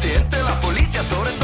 presidente, 0.00 0.42
la 0.42 0.58
policía, 0.60 1.02
sobre 1.02 1.39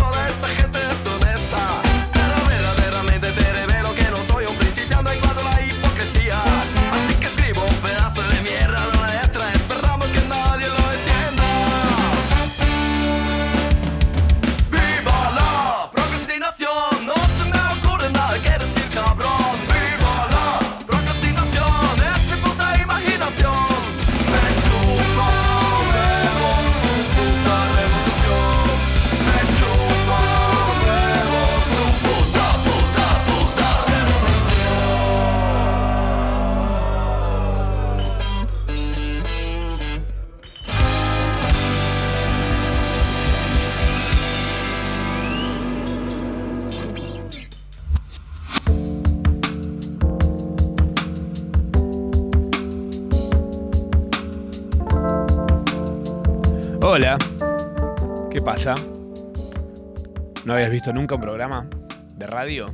visto 60.86 61.00
nunca 61.00 61.16
un 61.16 61.20
programa 61.20 61.68
de 62.14 62.28
radio? 62.28 62.72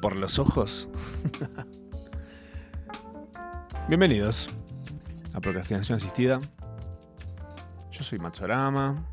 ¿Por 0.00 0.18
los 0.18 0.38
ojos? 0.38 0.88
Bienvenidos 3.88 4.48
a 5.34 5.40
Procrastinación 5.42 5.96
Asistida. 5.96 6.38
Yo 7.90 8.04
soy 8.04 8.18
Matsorama. 8.20 9.04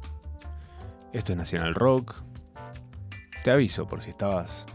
Esto 1.12 1.34
es 1.34 1.38
Nacional 1.38 1.76
Rock. 1.76 2.16
Te 3.44 3.52
aviso 3.52 3.90
por 3.90 4.02
si 4.02 4.12
estabas 4.12 4.66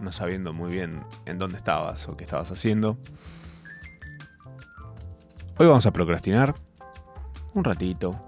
no 0.00 0.12
sabiendo 0.12 0.52
muy 0.52 0.70
bien 0.70 1.02
en 1.24 1.38
dónde 1.38 1.56
estabas 1.56 2.06
o 2.08 2.16
qué 2.18 2.24
estabas 2.24 2.50
haciendo. 2.50 2.98
Hoy 5.56 5.66
vamos 5.66 5.86
a 5.86 5.92
procrastinar 5.92 6.54
un 7.54 7.64
ratito, 7.64 8.20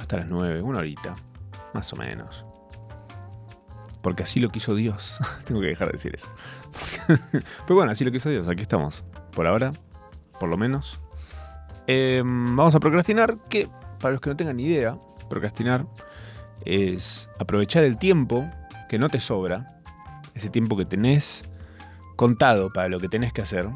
hasta 0.00 0.16
las 0.16 0.26
9, 0.26 0.60
una 0.60 0.78
horita, 0.78 1.14
más 1.72 1.92
o 1.92 1.96
menos. 1.96 2.44
Porque 4.02 4.24
así 4.24 4.40
lo 4.40 4.50
quiso 4.50 4.74
Dios. 4.74 5.18
Tengo 5.44 5.60
que 5.60 5.68
dejar 5.68 5.88
de 5.88 5.92
decir 5.92 6.14
eso. 6.14 6.28
Pero 7.66 7.76
bueno, 7.76 7.92
así 7.92 8.04
lo 8.04 8.12
quiso 8.12 8.28
Dios. 8.28 8.48
Aquí 8.48 8.62
estamos. 8.62 9.04
Por 9.34 9.46
ahora, 9.46 9.70
por 10.38 10.50
lo 10.50 10.56
menos. 10.56 11.00
Eh, 11.86 12.22
vamos 12.24 12.74
a 12.74 12.80
procrastinar, 12.80 13.38
que 13.48 13.68
para 14.00 14.12
los 14.12 14.20
que 14.20 14.30
no 14.30 14.36
tengan 14.36 14.58
idea, 14.60 14.98
procrastinar 15.28 15.86
es 16.64 17.28
aprovechar 17.38 17.84
el 17.84 17.96
tiempo 17.96 18.48
que 18.88 18.98
no 18.98 19.08
te 19.08 19.20
sobra, 19.20 19.80
ese 20.34 20.50
tiempo 20.50 20.76
que 20.76 20.84
tenés 20.84 21.48
contado 22.16 22.72
para 22.72 22.88
lo 22.88 23.00
que 23.00 23.08
tenés 23.08 23.32
que 23.32 23.42
hacer, 23.42 23.68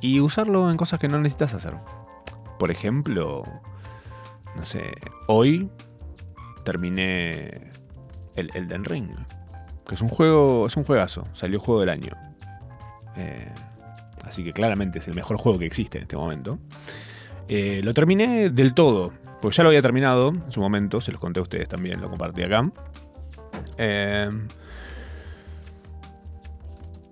y 0.00 0.20
usarlo 0.20 0.70
en 0.70 0.76
cosas 0.76 1.00
que 1.00 1.08
no 1.08 1.18
necesitas 1.18 1.54
hacer. 1.54 1.76
Por 2.58 2.70
ejemplo, 2.70 3.44
no 4.56 4.66
sé, 4.66 4.92
hoy 5.28 5.70
terminé 6.64 7.70
el 8.36 8.50
Elden 8.54 8.84
Ring, 8.84 9.10
que 9.86 9.94
es 9.94 10.02
un 10.02 10.08
juego, 10.08 10.66
es 10.66 10.76
un 10.76 10.84
juegazo, 10.84 11.26
salió 11.32 11.60
juego 11.60 11.80
del 11.80 11.90
año. 11.90 12.12
Eh, 13.16 13.48
así 14.24 14.42
que 14.42 14.52
claramente 14.52 14.98
es 14.98 15.08
el 15.08 15.14
mejor 15.14 15.36
juego 15.36 15.58
que 15.58 15.66
existe 15.66 15.98
en 15.98 16.02
este 16.02 16.16
momento. 16.16 16.58
Eh, 17.48 17.80
lo 17.84 17.94
terminé 17.94 18.50
del 18.50 18.74
todo, 18.74 19.12
porque 19.40 19.56
ya 19.56 19.62
lo 19.62 19.68
había 19.68 19.82
terminado 19.82 20.28
en 20.28 20.50
su 20.50 20.60
momento, 20.60 21.00
se 21.00 21.12
los 21.12 21.20
conté 21.20 21.40
a 21.40 21.42
ustedes 21.42 21.68
también, 21.68 22.00
lo 22.00 22.08
compartí 22.08 22.42
acá. 22.42 22.70
Eh, 23.78 24.30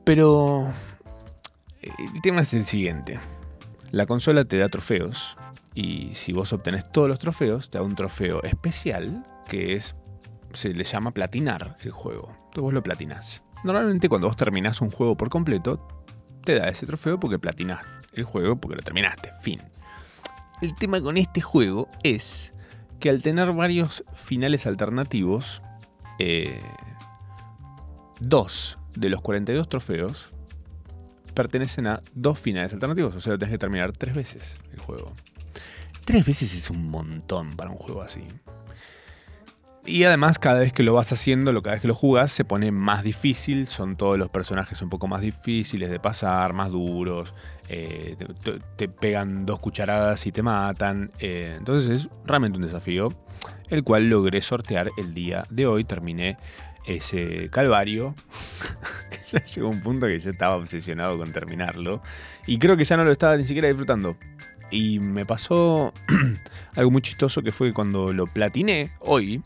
pero 0.04 0.72
el 1.82 2.22
tema 2.22 2.40
es 2.40 2.54
el 2.54 2.64
siguiente. 2.64 3.18
La 3.90 4.06
consola 4.06 4.44
te 4.44 4.58
da 4.58 4.68
trofeos 4.68 5.36
y 5.74 6.14
si 6.14 6.32
vos 6.32 6.52
obtenés 6.52 6.90
todos 6.90 7.08
los 7.08 7.18
trofeos, 7.18 7.70
te 7.70 7.78
da 7.78 7.84
un 7.84 7.94
trofeo 7.94 8.42
especial 8.42 9.24
que 9.48 9.74
es 9.74 9.94
se 10.54 10.74
le 10.74 10.84
llama 10.84 11.12
platinar 11.12 11.76
el 11.82 11.90
juego. 11.90 12.28
Entonces 12.28 12.62
vos 12.62 12.72
lo 12.72 12.82
platinás. 12.82 13.42
Normalmente 13.64 14.08
cuando 14.08 14.26
vos 14.26 14.36
terminás 14.36 14.80
un 14.80 14.90
juego 14.90 15.16
por 15.16 15.28
completo, 15.28 15.86
te 16.44 16.58
da 16.58 16.68
ese 16.68 16.86
trofeo 16.86 17.18
porque 17.20 17.38
platinás 17.38 17.84
el 18.12 18.24
juego 18.24 18.56
porque 18.56 18.76
lo 18.76 18.82
terminaste. 18.82 19.30
Fin. 19.40 19.60
El 20.60 20.74
tema 20.76 21.00
con 21.00 21.16
este 21.16 21.40
juego 21.40 21.88
es 22.02 22.54
que 23.00 23.10
al 23.10 23.22
tener 23.22 23.52
varios 23.52 24.04
finales 24.14 24.66
alternativos, 24.66 25.62
eh, 26.18 26.60
dos 28.20 28.78
de 28.94 29.08
los 29.08 29.20
42 29.20 29.68
trofeos 29.68 30.30
pertenecen 31.34 31.86
a 31.86 32.00
dos 32.14 32.38
finales 32.38 32.72
alternativos. 32.72 33.14
O 33.16 33.20
sea, 33.20 33.38
tenés 33.38 33.50
que 33.50 33.58
terminar 33.58 33.92
tres 33.92 34.14
veces 34.14 34.56
el 34.72 34.78
juego. 34.78 35.12
Tres 36.04 36.26
veces 36.26 36.54
es 36.54 36.70
un 36.70 36.88
montón 36.88 37.56
para 37.56 37.70
un 37.70 37.76
juego 37.76 38.02
así. 38.02 38.22
Y 39.84 40.04
además, 40.04 40.38
cada 40.38 40.60
vez 40.60 40.72
que 40.72 40.84
lo 40.84 40.94
vas 40.94 41.12
haciendo, 41.12 41.52
cada 41.60 41.74
vez 41.74 41.82
que 41.82 41.88
lo 41.88 41.94
jugas, 41.94 42.30
se 42.30 42.44
pone 42.44 42.70
más 42.70 43.02
difícil. 43.02 43.66
Son 43.66 43.96
todos 43.96 44.16
los 44.16 44.28
personajes 44.28 44.80
un 44.80 44.88
poco 44.88 45.08
más 45.08 45.20
difíciles 45.20 45.90
de 45.90 45.98
pasar, 45.98 46.52
más 46.52 46.70
duros. 46.70 47.34
eh, 47.68 48.16
te, 48.76 48.88
pegan 48.88 49.44
dos 49.44 49.58
cucharadas 49.58 50.24
y 50.26 50.32
te 50.32 50.42
matan. 50.42 51.10
eh, 51.18 51.54
entonces 51.58 52.02
es 52.02 52.08
realmente 52.24 52.58
un 52.58 52.64
desafío. 52.64 53.12
El 53.70 53.82
cual 53.82 54.08
logré 54.08 54.40
sortear 54.40 54.90
el 54.98 55.14
día 55.14 55.46
de 55.50 55.66
hoy. 55.66 55.82
Terminé 55.82 56.36
ese 56.86 57.50
calvario. 57.50 58.14
ya 59.32 59.44
llegó 59.44 59.68
un 59.68 59.80
punto 59.80 60.06
que 60.06 60.18
yo 60.20 60.30
estaba 60.30 60.56
obsesionado 60.56 61.18
con 61.18 61.32
terminarlo. 61.32 62.02
Y 62.46 62.58
creo 62.58 62.76
que 62.76 62.84
ya 62.84 62.96
no 62.96 63.04
lo 63.04 63.10
estaba 63.10 63.36
ni 63.36 63.44
siquiera 63.44 63.66
disfrutando. 63.66 64.16
Y 64.70 65.00
me 65.00 65.26
pasó 65.26 65.92
algo 66.76 66.90
muy 66.92 67.02
chistoso 67.02 67.42
que 67.42 67.50
fue 67.50 67.68
que 67.68 67.74
cuando 67.74 68.12
lo 68.12 68.26
platiné 68.26 68.92
hoy, 69.00 69.42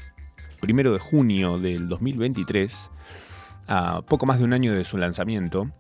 primero 0.67 0.93
de 0.93 0.99
junio 0.99 1.61
del 1.61 1.89
2023, 1.89 2.91
a 3.69 4.03
poco 4.03 4.27
más 4.27 4.41
de 4.41 4.45
un 4.45 4.53
año 4.53 4.73
de 4.73 4.85
su 4.85 4.99
lanzamiento, 4.99 5.71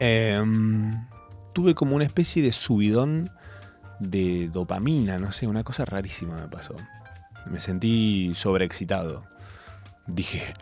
em, 0.00 1.06
tuve 1.52 1.76
como 1.76 1.94
una 1.94 2.04
especie 2.04 2.42
de 2.42 2.50
subidón 2.50 3.30
de 4.00 4.48
dopamina, 4.48 5.20
no 5.20 5.30
sé, 5.30 5.46
una 5.46 5.62
cosa 5.62 5.84
rarísima 5.84 6.40
me 6.40 6.48
pasó. 6.48 6.74
Me 7.46 7.60
sentí 7.60 8.32
sobreexcitado. 8.34 9.28
Dije, 10.08 10.54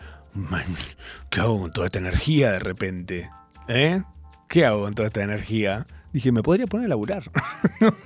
¿qué 1.30 1.40
hago 1.40 1.58
con 1.62 1.70
toda 1.70 1.86
esta 1.86 2.00
energía 2.00 2.52
de 2.52 2.58
repente? 2.58 3.30
¿Eh? 3.66 4.02
¿Qué 4.46 4.66
hago 4.66 4.82
con 4.82 4.94
toda 4.94 5.06
esta 5.06 5.22
energía? 5.22 5.86
Dije, 6.12 6.32
me 6.32 6.42
podría 6.42 6.66
poner 6.66 6.84
a 6.84 6.88
laburar. 6.90 7.30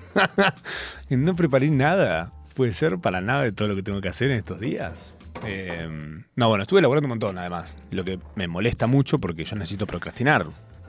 no 1.10 1.34
preparé 1.34 1.69
nada. 1.69 2.32
Puede 2.55 2.72
ser 2.72 2.99
para 2.99 3.21
nada 3.21 3.43
de 3.43 3.53
todo 3.53 3.69
lo 3.69 3.77
que 3.77 3.83
tengo 3.83 4.00
que 4.00 4.09
hacer 4.09 4.31
en 4.31 4.38
estos 4.38 4.61
días. 4.61 5.15
Eh, 5.44 5.88
no, 6.37 6.49
bueno, 6.49 6.62
estuve 6.62 6.82
laburando 6.82 7.06
un 7.06 7.11
montón 7.11 7.38
además. 7.38 7.76
Lo 7.91 8.05
que 8.05 8.19
me 8.35 8.49
molesta 8.49 8.87
mucho 8.87 9.19
porque 9.19 9.44
yo 9.44 9.56
necesito 9.56 9.87
procrastinar. 9.87 10.47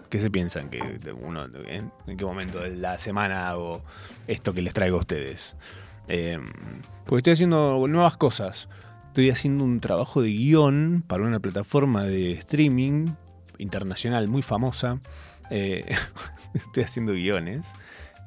¿Qué 0.10 0.20
se 0.20 0.30
piensan? 0.30 0.70
que 0.70 0.82
uno, 1.22 1.46
¿en, 1.68 1.92
en 2.06 2.18
qué 2.18 2.26
momento 2.26 2.60
de 2.60 2.76
la 2.76 2.98
semana 2.98 3.50
hago 3.50 3.82
esto 4.28 4.54
que 4.54 4.62
les 4.62 4.74
traigo 4.74 4.98
a 4.98 5.00
ustedes? 5.02 5.56
Porque 7.06 7.20
estoy 7.20 7.34
haciendo 7.34 7.88
nuevas 7.88 8.18
cosas. 8.18 8.68
Estoy 9.08 9.30
haciendo 9.30 9.64
un 9.64 9.80
trabajo 9.80 10.22
de 10.22 10.30
guion 10.30 11.04
para 11.06 11.24
una 11.24 11.40
plataforma 11.40 12.04
de 12.04 12.34
streaming 12.34 13.10
internacional 13.58 14.28
muy 14.28 14.42
famosa. 14.42 15.00
Eh, 15.50 15.86
estoy 16.54 16.84
haciendo 16.84 17.14
guiones, 17.14 17.74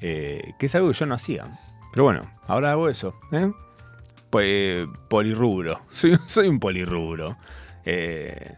eh, 0.01 0.53
que 0.59 0.67
es 0.67 0.75
algo 0.75 0.89
que 0.89 0.99
yo 0.99 1.07
no 1.07 1.15
hacía. 1.15 1.47
Pero 1.95 2.03
bueno, 2.03 2.29
ahora 2.49 2.73
hago 2.73 2.89
eso. 2.89 3.15
¿eh? 3.31 3.53
Pues 4.29 4.85
polirrubro. 5.09 5.81
Soy, 5.91 6.17
soy 6.27 6.49
un 6.49 6.59
polirrubro. 6.59 7.39
Eh, 7.85 8.57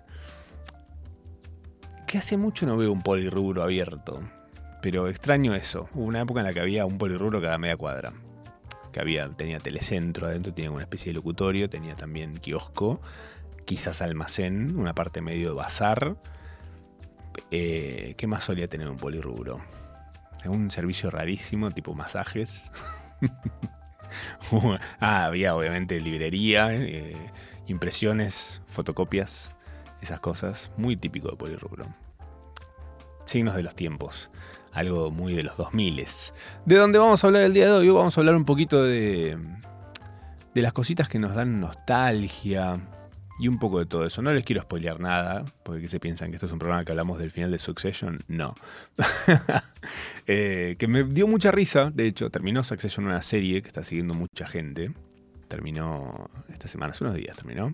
que 2.06 2.16
hace 2.16 2.38
mucho 2.38 2.64
no 2.64 2.78
veo 2.78 2.90
un 2.90 3.02
polirrubro 3.02 3.62
abierto. 3.62 4.22
Pero 4.80 5.08
extraño 5.08 5.54
eso. 5.54 5.86
Hubo 5.92 6.04
una 6.04 6.22
época 6.22 6.40
en 6.40 6.46
la 6.46 6.54
que 6.54 6.60
había 6.60 6.86
un 6.86 6.96
polirrubro 6.96 7.42
cada 7.42 7.58
media 7.58 7.76
cuadra. 7.76 8.14
Que 8.90 9.00
había, 9.00 9.28
tenía 9.28 9.60
telecentro 9.60 10.28
adentro, 10.28 10.54
tenía 10.54 10.70
una 10.70 10.84
especie 10.84 11.10
de 11.10 11.16
locutorio, 11.16 11.68
tenía 11.68 11.94
también 11.94 12.38
kiosco, 12.38 13.02
quizás 13.66 14.00
almacén, 14.00 14.78
una 14.78 14.94
parte 14.94 15.20
medio 15.20 15.50
de 15.50 15.54
bazar. 15.56 16.16
Eh, 17.50 18.14
¿Qué 18.16 18.26
más 18.26 18.44
solía 18.44 18.66
tener 18.66 18.88
un 18.88 18.96
polirrubro? 18.96 19.60
Un 20.46 20.70
servicio 20.70 21.10
rarísimo, 21.10 21.70
tipo 21.72 21.94
masajes. 21.94 22.72
ah, 25.00 25.24
había 25.24 25.54
obviamente 25.54 26.00
librería, 26.00 26.72
eh, 26.72 27.16
impresiones, 27.66 28.62
fotocopias, 28.66 29.54
esas 30.00 30.20
cosas. 30.20 30.70
Muy 30.76 30.96
típico 30.96 31.28
de 31.30 31.36
Polirrubro. 31.36 31.86
Signos 33.24 33.54
de 33.54 33.62
los 33.62 33.74
tiempos. 33.74 34.30
Algo 34.72 35.10
muy 35.10 35.34
de 35.34 35.42
los 35.42 35.56
2000. 35.56 36.06
¿De 36.64 36.76
dónde 36.76 36.98
vamos 36.98 37.24
a 37.24 37.26
hablar 37.26 37.42
el 37.42 37.54
día 37.54 37.66
de 37.66 37.72
hoy? 37.72 37.88
Vamos 37.88 38.16
a 38.16 38.20
hablar 38.20 38.36
un 38.36 38.44
poquito 38.44 38.82
de, 38.84 39.38
de 40.54 40.62
las 40.62 40.72
cositas 40.72 41.08
que 41.08 41.18
nos 41.18 41.34
dan 41.34 41.60
nostalgia 41.60 42.80
y 43.38 43.48
un 43.48 43.58
poco 43.58 43.78
de 43.78 43.86
todo 43.86 44.06
eso. 44.06 44.22
No 44.22 44.32
les 44.32 44.44
quiero 44.44 44.62
spoilear 44.62 45.00
nada, 45.00 45.44
porque 45.62 45.88
se 45.88 46.00
piensan 46.00 46.30
que 46.30 46.36
esto 46.36 46.46
es 46.46 46.52
un 46.52 46.58
programa 46.58 46.84
que 46.84 46.92
hablamos 46.92 47.18
del 47.18 47.30
final 47.30 47.50
de 47.50 47.58
Succession. 47.58 48.20
No. 48.28 48.54
Eh, 50.28 50.74
que 50.80 50.88
me 50.88 51.04
dio 51.04 51.28
mucha 51.28 51.52
risa, 51.52 51.92
de 51.94 52.08
hecho, 52.08 52.30
terminó 52.30 52.64
Succession 52.64 53.06
una 53.06 53.22
serie 53.22 53.62
que 53.62 53.68
está 53.68 53.84
siguiendo 53.84 54.12
mucha 54.12 54.48
gente. 54.48 54.90
Terminó 55.46 56.28
esta 56.48 56.66
semana, 56.66 56.90
hace 56.90 57.04
unos 57.04 57.14
días 57.14 57.36
terminó. 57.36 57.72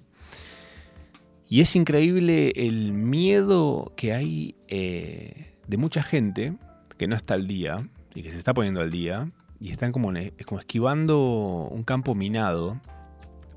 Y 1.49 1.63
es 1.63 1.75
increíble 1.75 2.53
el 2.55 2.93
miedo 2.93 3.95
que 3.97 4.13
hay 4.13 4.55
eh, 4.69 5.55
de 5.67 5.77
mucha 5.79 6.03
gente 6.03 6.53
que 6.99 7.07
no 7.07 7.17
está 7.17 7.33
al 7.33 7.49
día 7.49 7.89
y 8.15 8.23
que 8.23 8.31
se 8.31 8.37
está 8.37 8.53
poniendo 8.53 8.83
al 8.83 8.91
día 8.91 9.31
y 9.59 9.71
están 9.71 9.93
como, 9.93 10.13
como 10.45 10.61
esquivando 10.61 11.69
un 11.71 11.85
campo 11.85 12.15
minado 12.15 12.81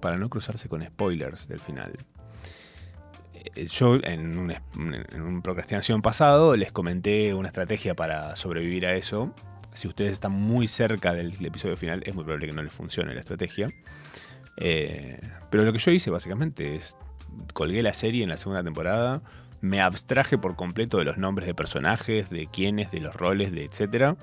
para 0.05 0.17
no 0.17 0.29
cruzarse 0.29 0.69
con 0.69 0.83
spoilers 0.83 1.47
del 1.47 1.59
final. 1.59 1.91
Eh, 3.33 3.65
yo 3.65 3.95
en 4.03 4.37
un, 4.37 5.41
procrastinación 5.41 6.03
pasado 6.03 6.55
les 6.55 6.71
comenté 6.71 7.33
una 7.33 7.47
estrategia 7.47 7.95
para 7.95 8.35
sobrevivir 8.35 8.85
a 8.85 8.93
eso. 8.93 9.33
Si 9.73 9.87
ustedes 9.87 10.13
están 10.13 10.31
muy 10.31 10.67
cerca 10.67 11.11
del, 11.15 11.43
episodio 11.43 11.75
final, 11.75 12.03
es 12.05 12.13
muy 12.13 12.23
probable 12.23 12.45
que 12.45 12.53
no 12.53 12.61
les 12.61 12.71
funcione 12.71 13.15
la 13.15 13.19
estrategia. 13.19 13.71
Eh, 14.57 15.19
pero 15.49 15.63
lo 15.63 15.73
que 15.73 15.79
yo 15.79 15.89
hice 15.89 16.11
básicamente 16.11 16.75
es 16.75 16.95
colgué 17.53 17.81
la 17.81 17.95
serie 17.95 18.21
en 18.21 18.29
la 18.29 18.37
segunda 18.37 18.63
temporada, 18.63 19.23
me 19.59 19.81
abstraje 19.81 20.37
por 20.37 20.55
completo 20.55 20.99
de 20.99 21.05
los 21.05 21.17
nombres 21.17 21.47
de 21.47 21.55
personajes, 21.55 22.29
de 22.29 22.45
quiénes, 22.45 22.91
de 22.91 22.99
los 22.99 23.15
roles, 23.15 23.51
de 23.51 23.65
etcétera, 23.65 24.17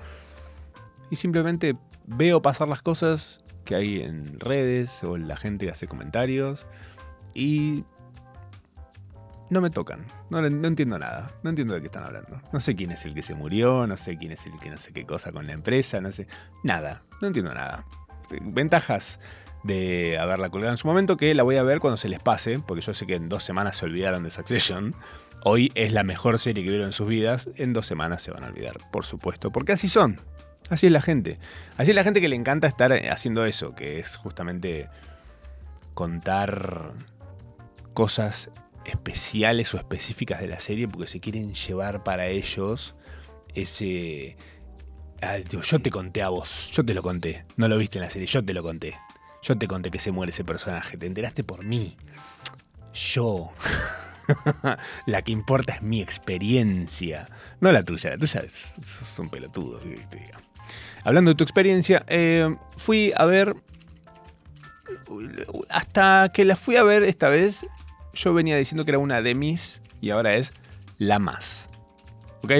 y 1.11 1.17
simplemente 1.17 1.75
veo 2.07 2.41
pasar 2.41 2.69
las 2.69 2.81
cosas 2.81 3.42
que 3.63 3.75
hay 3.75 4.01
en 4.01 4.39
redes 4.39 5.03
o 5.03 5.17
la 5.17 5.37
gente 5.37 5.69
hace 5.69 5.87
comentarios 5.87 6.67
y 7.33 7.83
no 9.49 9.61
me 9.61 9.69
tocan. 9.69 10.05
No, 10.29 10.41
no, 10.41 10.67
entiendo 10.67 10.97
nada. 10.97 11.31
No 11.43 11.49
entiendo 11.49 11.73
de 11.73 11.81
qué 11.81 11.87
están 11.87 12.03
hablando. 12.03 12.41
No 12.51 12.59
sé 12.59 12.75
quién 12.75 12.91
es 12.91 13.05
el 13.05 13.13
que 13.13 13.21
se 13.21 13.35
murió, 13.35 13.85
no 13.87 13.97
sé 13.97 14.17
quién 14.17 14.31
es 14.31 14.45
el 14.45 14.59
que 14.59 14.69
no 14.69 14.79
sé 14.79 14.93
qué 14.93 15.05
cosa 15.05 15.31
con 15.31 15.47
la 15.47 15.53
empresa, 15.53 16.01
no 16.01 16.11
sé. 16.11 16.27
Nada. 16.63 17.03
No 17.21 17.27
entiendo 17.27 17.53
nada. 17.53 17.85
Ventajas 18.41 19.19
de 19.63 20.17
haberla 20.17 20.49
colgado 20.49 20.73
en 20.73 20.77
su 20.77 20.87
momento 20.87 21.17
que 21.17 21.33
la 21.35 21.43
voy 21.43 21.55
a 21.57 21.63
ver 21.63 21.79
cuando 21.79 21.97
se 21.97 22.09
les 22.09 22.19
pase, 22.19 22.59
porque 22.59 22.81
yo 22.81 22.93
sé 22.93 23.05
que 23.05 23.15
en 23.15 23.29
dos 23.29 23.43
semanas 23.43 23.77
se 23.77 23.85
olvidaron 23.85 24.23
de 24.23 24.31
Succession. 24.31 24.95
Hoy 25.45 25.71
es 25.75 25.91
la 25.91 26.03
mejor 26.03 26.39
serie 26.39 26.63
que 26.63 26.69
vieron 26.69 26.87
en 26.87 26.93
sus 26.93 27.07
vidas. 27.07 27.49
En 27.55 27.73
dos 27.73 27.85
semanas 27.85 28.21
se 28.21 28.31
van 28.31 28.43
a 28.43 28.47
olvidar, 28.47 28.77
por 28.91 29.05
supuesto, 29.05 29.51
porque 29.51 29.73
así 29.73 29.89
son. 29.89 30.19
Así 30.69 30.87
es 30.87 30.91
la 30.91 31.01
gente. 31.01 31.39
Así 31.77 31.91
es 31.91 31.95
la 31.95 32.03
gente 32.03 32.21
que 32.21 32.29
le 32.29 32.35
encanta 32.35 32.67
estar 32.67 32.93
haciendo 32.93 33.45
eso, 33.45 33.75
que 33.75 33.99
es 33.99 34.15
justamente 34.15 34.89
contar 35.93 36.91
cosas 37.93 38.49
especiales 38.85 39.73
o 39.73 39.77
específicas 39.77 40.41
de 40.41 40.47
la 40.47 40.59
serie 40.59 40.87
porque 40.87 41.07
se 41.07 41.19
quieren 41.19 41.53
llevar 41.53 42.03
para 42.03 42.27
ellos 42.27 42.95
ese... 43.53 44.35
yo 45.63 45.79
te 45.79 45.89
conté 45.89 46.21
a 46.21 46.29
vos, 46.29 46.71
yo 46.71 46.83
te 46.83 46.93
lo 46.93 47.01
conté, 47.01 47.45
no 47.55 47.67
lo 47.67 47.77
viste 47.77 47.99
en 47.99 48.05
la 48.05 48.09
serie, 48.09 48.27
yo 48.27 48.43
te 48.43 48.53
lo 48.53 48.63
conté. 48.63 48.95
Yo 49.41 49.57
te 49.57 49.67
conté 49.67 49.91
que 49.91 49.99
se 49.99 50.11
muere 50.11 50.31
ese 50.31 50.45
personaje, 50.45 50.95
te 50.95 51.05
enteraste 51.05 51.43
por 51.43 51.65
mí. 51.65 51.97
Yo. 52.93 53.51
la 55.05 55.21
que 55.21 55.33
importa 55.33 55.73
es 55.73 55.81
mi 55.81 56.01
experiencia, 56.01 57.29
no 57.59 57.71
la 57.73 57.83
tuya. 57.83 58.11
La 58.11 58.17
tuya 58.17 58.41
es, 58.41 59.19
un 59.19 59.27
pelotudo, 59.27 59.79
te 59.79 60.17
diga. 60.17 60.39
Hablando 61.03 61.31
de 61.31 61.35
tu 61.35 61.43
experiencia, 61.43 62.03
eh, 62.07 62.55
fui 62.77 63.11
a 63.15 63.25
ver. 63.25 63.55
Hasta 65.69 66.31
que 66.33 66.45
la 66.45 66.55
fui 66.55 66.75
a 66.75 66.83
ver 66.83 67.03
esta 67.03 67.29
vez, 67.29 67.65
yo 68.13 68.33
venía 68.33 68.57
diciendo 68.57 68.85
que 68.85 68.91
era 68.91 68.99
una 68.99 69.21
de 69.21 69.35
mis 69.35 69.81
y 70.01 70.11
ahora 70.11 70.35
es 70.35 70.53
la 70.97 71.19
más. 71.19 71.69
¿Ok? 72.43 72.51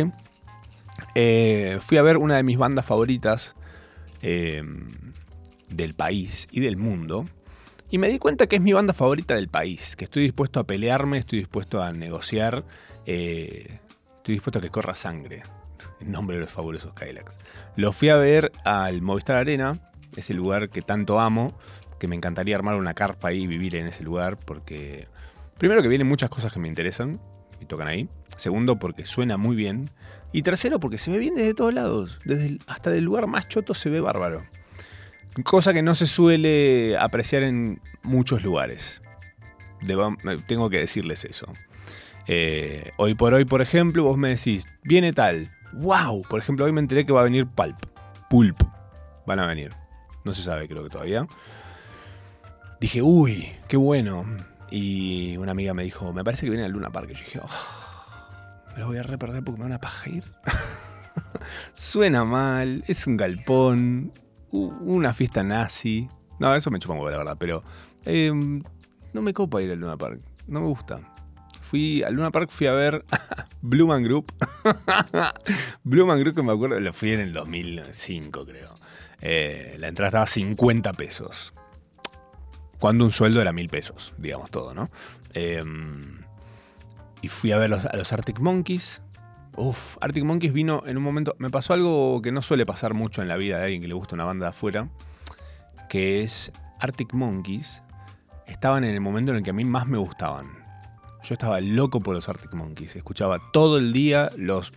Eh, 1.15 1.77
fui 1.81 1.97
a 1.97 2.01
ver 2.01 2.17
una 2.17 2.35
de 2.35 2.43
mis 2.43 2.57
bandas 2.57 2.85
favoritas 2.85 3.55
eh, 4.21 4.63
del 5.69 5.93
país 5.93 6.47
y 6.51 6.59
del 6.59 6.77
mundo. 6.77 7.27
Y 7.89 7.97
me 7.97 8.09
di 8.09 8.19
cuenta 8.19 8.47
que 8.47 8.57
es 8.57 8.61
mi 8.61 8.73
banda 8.73 8.93
favorita 8.93 9.35
del 9.35 9.47
país, 9.47 9.95
que 9.95 10.05
estoy 10.05 10.23
dispuesto 10.23 10.59
a 10.59 10.65
pelearme, 10.65 11.19
estoy 11.19 11.39
dispuesto 11.39 11.81
a 11.81 11.93
negociar, 11.93 12.65
estoy 13.05 13.79
dispuesto 14.25 14.59
a 14.59 14.61
que 14.61 14.69
corra 14.69 14.95
sangre 14.95 15.43
nombre 16.05 16.37
de 16.37 16.43
los 16.43 16.51
fabulosos 16.51 16.93
Kylax. 16.93 17.37
Lo 17.75 17.91
fui 17.91 18.09
a 18.09 18.17
ver 18.17 18.51
al 18.63 19.01
Movistar 19.01 19.37
Arena, 19.37 19.91
ese 20.15 20.33
lugar 20.33 20.69
que 20.69 20.81
tanto 20.81 21.19
amo, 21.19 21.57
que 21.99 22.07
me 22.07 22.15
encantaría 22.15 22.55
armar 22.55 22.75
una 22.75 22.93
carpa 22.93 23.29
ahí 23.29 23.43
y 23.43 23.47
vivir 23.47 23.75
en 23.75 23.87
ese 23.87 24.03
lugar, 24.03 24.37
porque 24.37 25.07
primero 25.57 25.81
que 25.81 25.87
vienen 25.87 26.07
muchas 26.07 26.29
cosas 26.29 26.51
que 26.51 26.59
me 26.59 26.67
interesan 26.67 27.19
y 27.61 27.65
tocan 27.65 27.87
ahí. 27.87 28.09
Segundo, 28.35 28.77
porque 28.77 29.05
suena 29.05 29.37
muy 29.37 29.55
bien. 29.55 29.89
Y 30.31 30.41
tercero, 30.41 30.79
porque 30.79 30.97
se 30.97 31.11
ve 31.11 31.19
bien 31.19 31.35
desde 31.35 31.53
todos 31.53 31.73
lados. 31.73 32.19
Desde 32.25 32.57
hasta 32.67 32.89
del 32.89 33.03
lugar 33.03 33.27
más 33.27 33.47
choto 33.47 33.73
se 33.73 33.89
ve 33.89 34.01
bárbaro. 34.01 34.43
Cosa 35.43 35.73
que 35.73 35.81
no 35.81 35.95
se 35.95 36.07
suele 36.07 36.97
apreciar 36.97 37.43
en 37.43 37.81
muchos 38.01 38.43
lugares. 38.43 39.01
tengo 40.47 40.69
que 40.69 40.79
decirles 40.79 41.25
eso. 41.25 41.47
Eh, 42.27 42.91
hoy 42.97 43.15
por 43.15 43.33
hoy, 43.33 43.45
por 43.45 43.61
ejemplo, 43.61 44.03
vos 44.03 44.17
me 44.17 44.29
decís, 44.29 44.67
viene 44.83 45.13
tal, 45.13 45.51
wow, 45.73 46.21
por 46.23 46.39
ejemplo, 46.39 46.65
hoy 46.65 46.71
me 46.71 46.81
enteré 46.81 47.05
que 47.05 47.13
va 47.13 47.21
a 47.21 47.23
venir 47.23 47.47
Pulp. 47.47 47.77
Pulp. 48.29 48.61
Van 49.25 49.39
a 49.39 49.47
venir. 49.47 49.73
No 50.23 50.33
se 50.33 50.41
sabe, 50.41 50.67
creo 50.67 50.83
que 50.83 50.89
todavía. 50.89 51.27
Dije, 52.79 53.01
uy, 53.01 53.51
qué 53.67 53.77
bueno. 53.77 54.25
Y 54.69 55.37
una 55.37 55.51
amiga 55.51 55.73
me 55.73 55.83
dijo, 55.83 56.13
me 56.13 56.23
parece 56.23 56.45
que 56.45 56.49
viene 56.49 56.65
al 56.65 56.71
Luna 56.71 56.89
Park. 56.89 57.09
Y 57.11 57.13
yo 57.13 57.23
dije, 57.23 57.39
oh, 57.43 58.73
me 58.73 58.79
lo 58.79 58.87
voy 58.87 58.97
a 58.97 59.03
reperder 59.03 59.43
porque 59.43 59.59
me 59.59 59.65
van 59.65 59.73
a 59.73 59.79
paja 59.79 60.09
ir. 60.09 60.23
Suena 61.73 62.25
mal, 62.25 62.83
es 62.87 63.05
un 63.05 63.17
galpón, 63.17 64.11
una 64.51 65.13
fiesta 65.13 65.43
nazi. 65.43 66.09
No, 66.39 66.55
eso 66.55 66.71
me 66.71 66.79
chupa 66.79 66.95
la 66.95 67.17
verdad, 67.17 67.37
pero 67.39 67.63
em, 68.05 68.63
no 69.13 69.21
me 69.21 69.33
copa 69.33 69.61
ir 69.61 69.71
al 69.71 69.79
Luna 69.79 69.97
Park. 69.97 70.21
No 70.47 70.61
me 70.61 70.67
gusta. 70.67 71.12
Fui 71.73 72.03
al 72.03 72.13
Luna 72.13 72.29
Park, 72.29 72.51
fui 72.51 72.67
a 72.67 72.73
ver 72.73 73.03
Blue 73.63 73.87
Man 73.87 74.03
Group. 74.03 74.31
Blue 75.83 76.05
Man 76.05 76.19
Group, 76.19 76.35
que 76.35 76.43
me 76.43 76.51
acuerdo, 76.51 76.79
lo 76.79 76.93
fui 76.93 77.13
en 77.13 77.19
el 77.19 77.33
2005, 77.33 78.45
creo. 78.45 78.75
Eh, 79.21 79.77
la 79.79 79.87
entrada 79.87 80.09
estaba 80.09 80.27
50 80.27 80.93
pesos. 80.93 81.55
Cuando 82.77 83.05
un 83.05 83.11
sueldo 83.11 83.41
era 83.41 83.53
mil 83.53 83.69
pesos, 83.69 84.13
digamos 84.19 84.51
todo, 84.51 84.75
¿no? 84.75 84.91
Em, 85.33 86.19
y 87.23 87.29
fui 87.29 87.51
a 87.51 87.57
ver 87.57 87.73
a 87.73 87.97
los 87.97 88.13
Arctic 88.13 88.39
Monkeys. 88.39 89.01
Uf, 89.55 89.97
Arctic 89.99 90.25
Monkeys 90.25 90.53
vino 90.53 90.83
en 90.85 90.97
un 90.97 91.01
momento. 91.03 91.35
Me 91.39 91.49
pasó 91.49 91.73
algo 91.73 92.21
que 92.21 92.31
no 92.31 92.43
suele 92.43 92.67
pasar 92.67 92.93
mucho 92.93 93.23
en 93.23 93.27
la 93.27 93.35
vida 93.35 93.57
de 93.57 93.63
alguien 93.63 93.81
que 93.81 93.87
le 93.87 93.95
gusta 93.95 94.13
una 94.13 94.25
banda 94.25 94.45
de 94.45 94.49
afuera. 94.51 94.89
Que 95.89 96.21
es 96.21 96.51
Arctic 96.79 97.15
Monkeys. 97.15 97.81
Estaban 98.45 98.83
en 98.83 98.93
el 98.93 99.01
momento 99.01 99.31
en 99.31 99.37
el 99.37 99.43
que 99.43 99.49
a 99.49 99.53
mí 99.53 99.65
más 99.65 99.87
me 99.87 99.97
gustaban. 99.97 100.62
Yo 101.23 101.33
estaba 101.33 101.61
loco 101.61 102.01
por 102.01 102.15
los 102.15 102.27
Arctic 102.27 102.53
Monkeys. 102.53 102.95
Escuchaba 102.97 103.39
todo 103.51 103.77
el 103.77 103.93
día 103.93 104.31
los, 104.35 104.73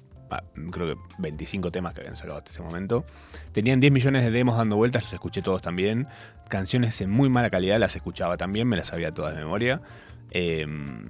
creo 0.70 0.94
que 0.94 1.00
25 1.18 1.72
temas 1.72 1.92
que 1.92 2.00
habían 2.00 2.16
sacado 2.16 2.38
hasta 2.38 2.50
ese 2.50 2.62
momento. 2.62 3.04
Tenían 3.52 3.80
10 3.80 3.92
millones 3.92 4.22
de 4.22 4.30
demos 4.30 4.56
dando 4.56 4.76
vueltas, 4.76 5.02
los 5.04 5.12
escuché 5.12 5.42
todos 5.42 5.60
también. 5.60 6.06
Canciones 6.48 7.00
en 7.00 7.10
muy 7.10 7.28
mala 7.28 7.50
calidad 7.50 7.80
las 7.80 7.96
escuchaba 7.96 8.36
también, 8.36 8.68
me 8.68 8.76
las 8.76 8.88
sabía 8.88 9.12
todas 9.12 9.34
de 9.34 9.40
memoria. 9.40 9.82
Em, 10.30 11.08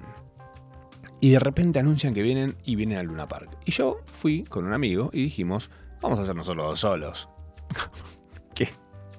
y 1.19 1.31
de 1.31 1.39
repente 1.39 1.79
anuncian 1.79 2.15
que 2.15 2.23
vienen 2.23 2.57
y 2.63 2.75
vienen 2.75 2.97
al 2.97 3.05
Luna 3.05 3.27
Park. 3.27 3.57
Y 3.65 3.71
yo 3.71 4.01
fui 4.11 4.43
con 4.43 4.65
un 4.65 4.73
amigo 4.73 5.11
y 5.13 5.23
dijimos, 5.23 5.69
vamos 6.01 6.17
a 6.17 6.23
hacer 6.23 6.35
nosotros 6.35 6.65
dos 6.65 6.79
solos. 6.79 7.29
¿Qué? 8.55 8.69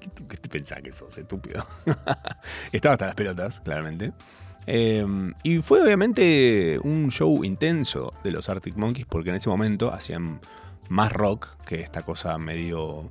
¿Qué 0.00 0.36
te 0.36 0.48
pensás 0.48 0.80
que 0.82 0.92
sos, 0.92 1.16
estúpido? 1.16 1.64
Estaba 2.72 2.94
hasta 2.94 3.06
las 3.06 3.14
pelotas, 3.14 3.60
claramente. 3.60 4.12
Em, 4.70 5.32
y 5.42 5.60
fue 5.60 5.80
obviamente 5.80 6.78
un 6.82 7.10
show 7.10 7.42
intenso 7.42 8.12
de 8.22 8.32
los 8.32 8.50
Arctic 8.50 8.76
Monkeys 8.76 9.06
porque 9.06 9.30
en 9.30 9.36
ese 9.36 9.48
momento 9.48 9.94
hacían 9.94 10.42
más 10.90 11.10
rock 11.10 11.56
que 11.64 11.80
esta 11.80 12.02
cosa 12.02 12.36
medio 12.36 13.10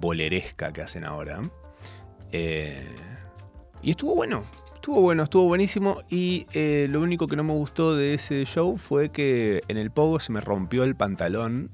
boleresca 0.00 0.72
que 0.72 0.82
hacen 0.82 1.04
ahora. 1.04 1.48
Eh, 2.32 2.84
y 3.80 3.90
estuvo 3.90 4.16
bueno, 4.16 4.42
estuvo 4.74 5.00
bueno, 5.00 5.22
estuvo 5.22 5.44
buenísimo. 5.44 5.98
Y 6.10 6.46
eh, 6.52 6.88
lo 6.90 7.00
único 7.00 7.28
que 7.28 7.36
no 7.36 7.44
me 7.44 7.52
gustó 7.52 7.94
de 7.94 8.14
ese 8.14 8.44
show 8.44 8.76
fue 8.76 9.10
que 9.10 9.62
en 9.68 9.76
el 9.76 9.92
pogo 9.92 10.18
se 10.18 10.32
me 10.32 10.40
rompió 10.40 10.82
el 10.82 10.96
pantalón 10.96 11.70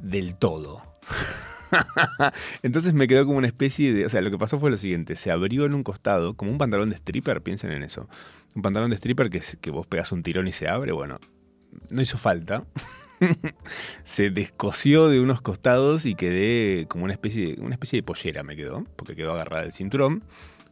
del 0.00 0.34
todo. 0.34 0.82
Entonces 2.62 2.94
me 2.94 3.08
quedó 3.08 3.26
como 3.26 3.38
una 3.38 3.46
especie 3.46 3.92
de. 3.92 4.06
O 4.06 4.08
sea, 4.08 4.20
lo 4.20 4.30
que 4.30 4.38
pasó 4.38 4.58
fue 4.58 4.70
lo 4.70 4.76
siguiente: 4.76 5.16
se 5.16 5.30
abrió 5.30 5.66
en 5.66 5.74
un 5.74 5.82
costado, 5.82 6.34
como 6.34 6.50
un 6.50 6.58
pantalón 6.58 6.90
de 6.90 6.96
stripper, 6.96 7.42
piensen 7.42 7.72
en 7.72 7.82
eso. 7.82 8.08
Un 8.54 8.62
pantalón 8.62 8.90
de 8.90 8.96
stripper 8.96 9.30
que, 9.30 9.70
vos 9.70 9.86
pegas 9.86 10.12
un 10.12 10.22
tirón 10.22 10.48
y 10.48 10.52
se 10.52 10.68
abre. 10.68 10.92
Bueno, 10.92 11.18
no 11.90 12.02
hizo 12.02 12.18
falta. 12.18 12.64
se 14.04 14.30
descosió 14.30 15.08
de 15.08 15.20
unos 15.20 15.40
costados 15.40 16.06
y 16.06 16.14
quedé 16.14 16.86
como 16.88 17.04
una 17.04 17.12
especie, 17.12 17.54
de, 17.54 17.62
una 17.62 17.74
especie 17.74 17.98
de 17.98 18.02
pollera, 18.02 18.42
me 18.42 18.56
quedó, 18.56 18.84
porque 18.96 19.14
quedó 19.14 19.32
agarrada 19.32 19.64
el 19.64 19.72
cinturón. 19.72 20.24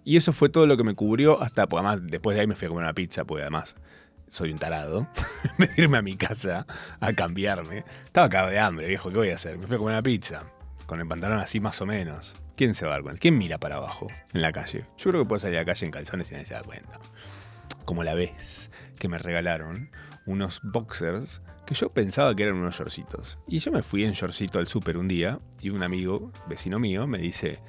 Y 0.04 0.16
eso 0.16 0.32
fue 0.32 0.48
todo 0.48 0.66
lo 0.66 0.76
que 0.76 0.84
me 0.84 0.94
cubrió 0.94 1.42
hasta, 1.42 1.68
pues 1.68 1.84
además, 1.84 2.10
después 2.10 2.34
de 2.34 2.40
ahí 2.40 2.46
me 2.46 2.56
fui 2.56 2.66
a 2.66 2.68
comer 2.70 2.84
una 2.84 2.94
pizza, 2.94 3.24
porque 3.24 3.42
además 3.42 3.76
soy 4.28 4.52
un 4.52 4.58
tarado. 4.58 5.08
De 5.58 5.68
irme 5.76 5.98
a 5.98 6.02
mi 6.02 6.16
casa 6.16 6.66
a 7.00 7.12
cambiarme. 7.12 7.84
Estaba 8.04 8.28
cagado 8.28 8.50
de 8.50 8.58
hambre, 8.58 8.86
viejo, 8.86 9.10
¿qué 9.10 9.16
voy 9.16 9.30
a 9.30 9.34
hacer? 9.34 9.58
Me 9.58 9.66
fui 9.66 9.76
a 9.76 9.78
comer 9.78 9.94
una 9.94 10.02
pizza, 10.02 10.44
con 10.88 11.00
el 11.00 11.06
pantalón 11.06 11.38
así 11.38 11.60
más 11.60 11.80
o 11.82 11.86
menos. 11.86 12.34
¿Quién 12.56 12.72
se 12.72 12.86
va 12.86 12.92
a 12.92 12.94
dar 12.94 13.02
cuenta? 13.02 13.20
¿Quién 13.20 13.36
mira 13.36 13.58
para 13.58 13.76
abajo 13.76 14.08
en 14.32 14.40
la 14.40 14.52
calle? 14.52 14.86
Yo 14.96 15.10
creo 15.10 15.22
que 15.22 15.28
puedo 15.28 15.38
salir 15.38 15.58
a 15.58 15.60
la 15.60 15.66
calle 15.66 15.84
en 15.84 15.92
calzones 15.92 16.30
y 16.30 16.32
nadie 16.32 16.46
se 16.46 16.54
da 16.54 16.62
cuenta. 16.62 16.98
Como 17.84 18.04
la 18.04 18.14
vez 18.14 18.70
que 18.98 19.06
me 19.06 19.18
regalaron 19.18 19.90
unos 20.24 20.60
boxers 20.62 21.42
que 21.66 21.74
yo 21.74 21.90
pensaba 21.90 22.34
que 22.34 22.44
eran 22.44 22.56
unos 22.56 22.78
shortcitos. 22.78 23.38
Y 23.46 23.58
yo 23.58 23.70
me 23.70 23.82
fui 23.82 24.02
en 24.02 24.12
shortcito 24.12 24.58
al 24.58 24.66
súper 24.66 24.96
un 24.96 25.08
día 25.08 25.40
y 25.60 25.68
un 25.68 25.82
amigo, 25.82 26.32
vecino 26.48 26.78
mío, 26.78 27.06
me 27.06 27.18
dice, 27.18 27.60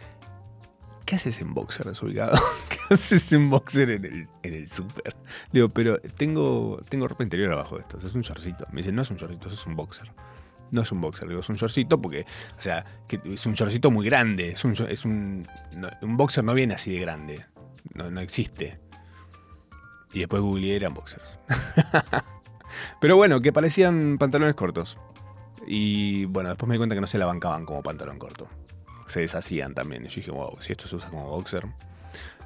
¿qué 1.05 1.15
haces 1.15 1.41
en 1.41 1.53
boxer 1.53 1.88
desubicado? 1.88 2.39
¿Qué 2.69 2.93
haces 2.93 3.33
en 3.33 3.49
boxer 3.49 3.89
en 3.89 4.05
el, 4.05 4.27
en 4.43 4.53
el 4.53 4.69
súper? 4.69 5.13
Digo, 5.51 5.67
pero 5.67 5.99
tengo, 5.99 6.79
tengo 6.88 7.05
ropa 7.09 7.23
interior 7.23 7.51
abajo 7.51 7.75
de 7.75 7.81
esto, 7.81 7.97
es 7.97 8.15
un 8.15 8.21
shortcito. 8.21 8.65
Me 8.71 8.77
dice, 8.77 8.93
no 8.93 9.01
es 9.01 9.11
un 9.11 9.17
shortcito, 9.17 9.49
es 9.49 9.65
un 9.65 9.75
boxer. 9.75 10.09
No 10.71 10.81
es 10.81 10.91
un 10.91 11.01
boxer, 11.01 11.27
digo, 11.27 11.41
es 11.41 11.49
un 11.49 11.55
shortcito 11.55 12.01
porque, 12.01 12.25
o 12.57 12.61
sea, 12.61 12.85
es 13.09 13.45
un 13.45 13.53
shortcito 13.53 13.91
muy 13.91 14.05
grande. 14.05 14.49
Es 14.51 14.63
un, 14.65 14.73
es 14.88 15.05
un, 15.05 15.47
no, 15.75 15.89
un 16.01 16.17
boxer 16.17 16.43
no 16.43 16.53
viene 16.53 16.75
así 16.75 16.93
de 16.93 16.99
grande. 16.99 17.45
No, 17.93 18.11
no 18.11 18.21
existe. 18.21 18.79
Y 20.13 20.19
después 20.19 20.41
googleé, 20.41 20.75
eran 20.75 20.93
boxers. 20.93 21.39
Pero 23.01 23.15
bueno, 23.15 23.41
que 23.41 23.53
parecían 23.53 24.17
pantalones 24.17 24.55
cortos. 24.55 24.97
Y 25.67 26.25
bueno, 26.25 26.49
después 26.49 26.67
me 26.67 26.75
di 26.75 26.77
cuenta 26.77 26.95
que 26.95 27.01
no 27.01 27.07
se 27.07 27.17
la 27.17 27.25
bancaban 27.25 27.65
como 27.65 27.83
pantalón 27.83 28.17
corto. 28.17 28.47
Se 29.07 29.21
deshacían 29.21 29.73
también. 29.73 30.05
Y 30.05 30.09
yo 30.09 30.15
dije, 30.15 30.31
wow, 30.31 30.57
si 30.61 30.71
esto 30.71 30.88
se 30.88 30.95
usa 30.95 31.09
como 31.09 31.27
boxer. 31.27 31.67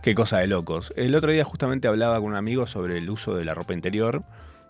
Qué 0.01 0.15
cosa 0.15 0.39
de 0.39 0.47
locos. 0.47 0.93
El 0.97 1.15
otro 1.15 1.31
día 1.31 1.45
justamente 1.45 1.87
hablaba 1.87 2.19
con 2.19 2.31
un 2.31 2.35
amigo 2.35 2.67
sobre 2.67 2.97
el 2.97 3.09
uso 3.09 3.35
de 3.35 3.45
la 3.45 3.53
ropa 3.53 3.73
interior. 3.73 4.23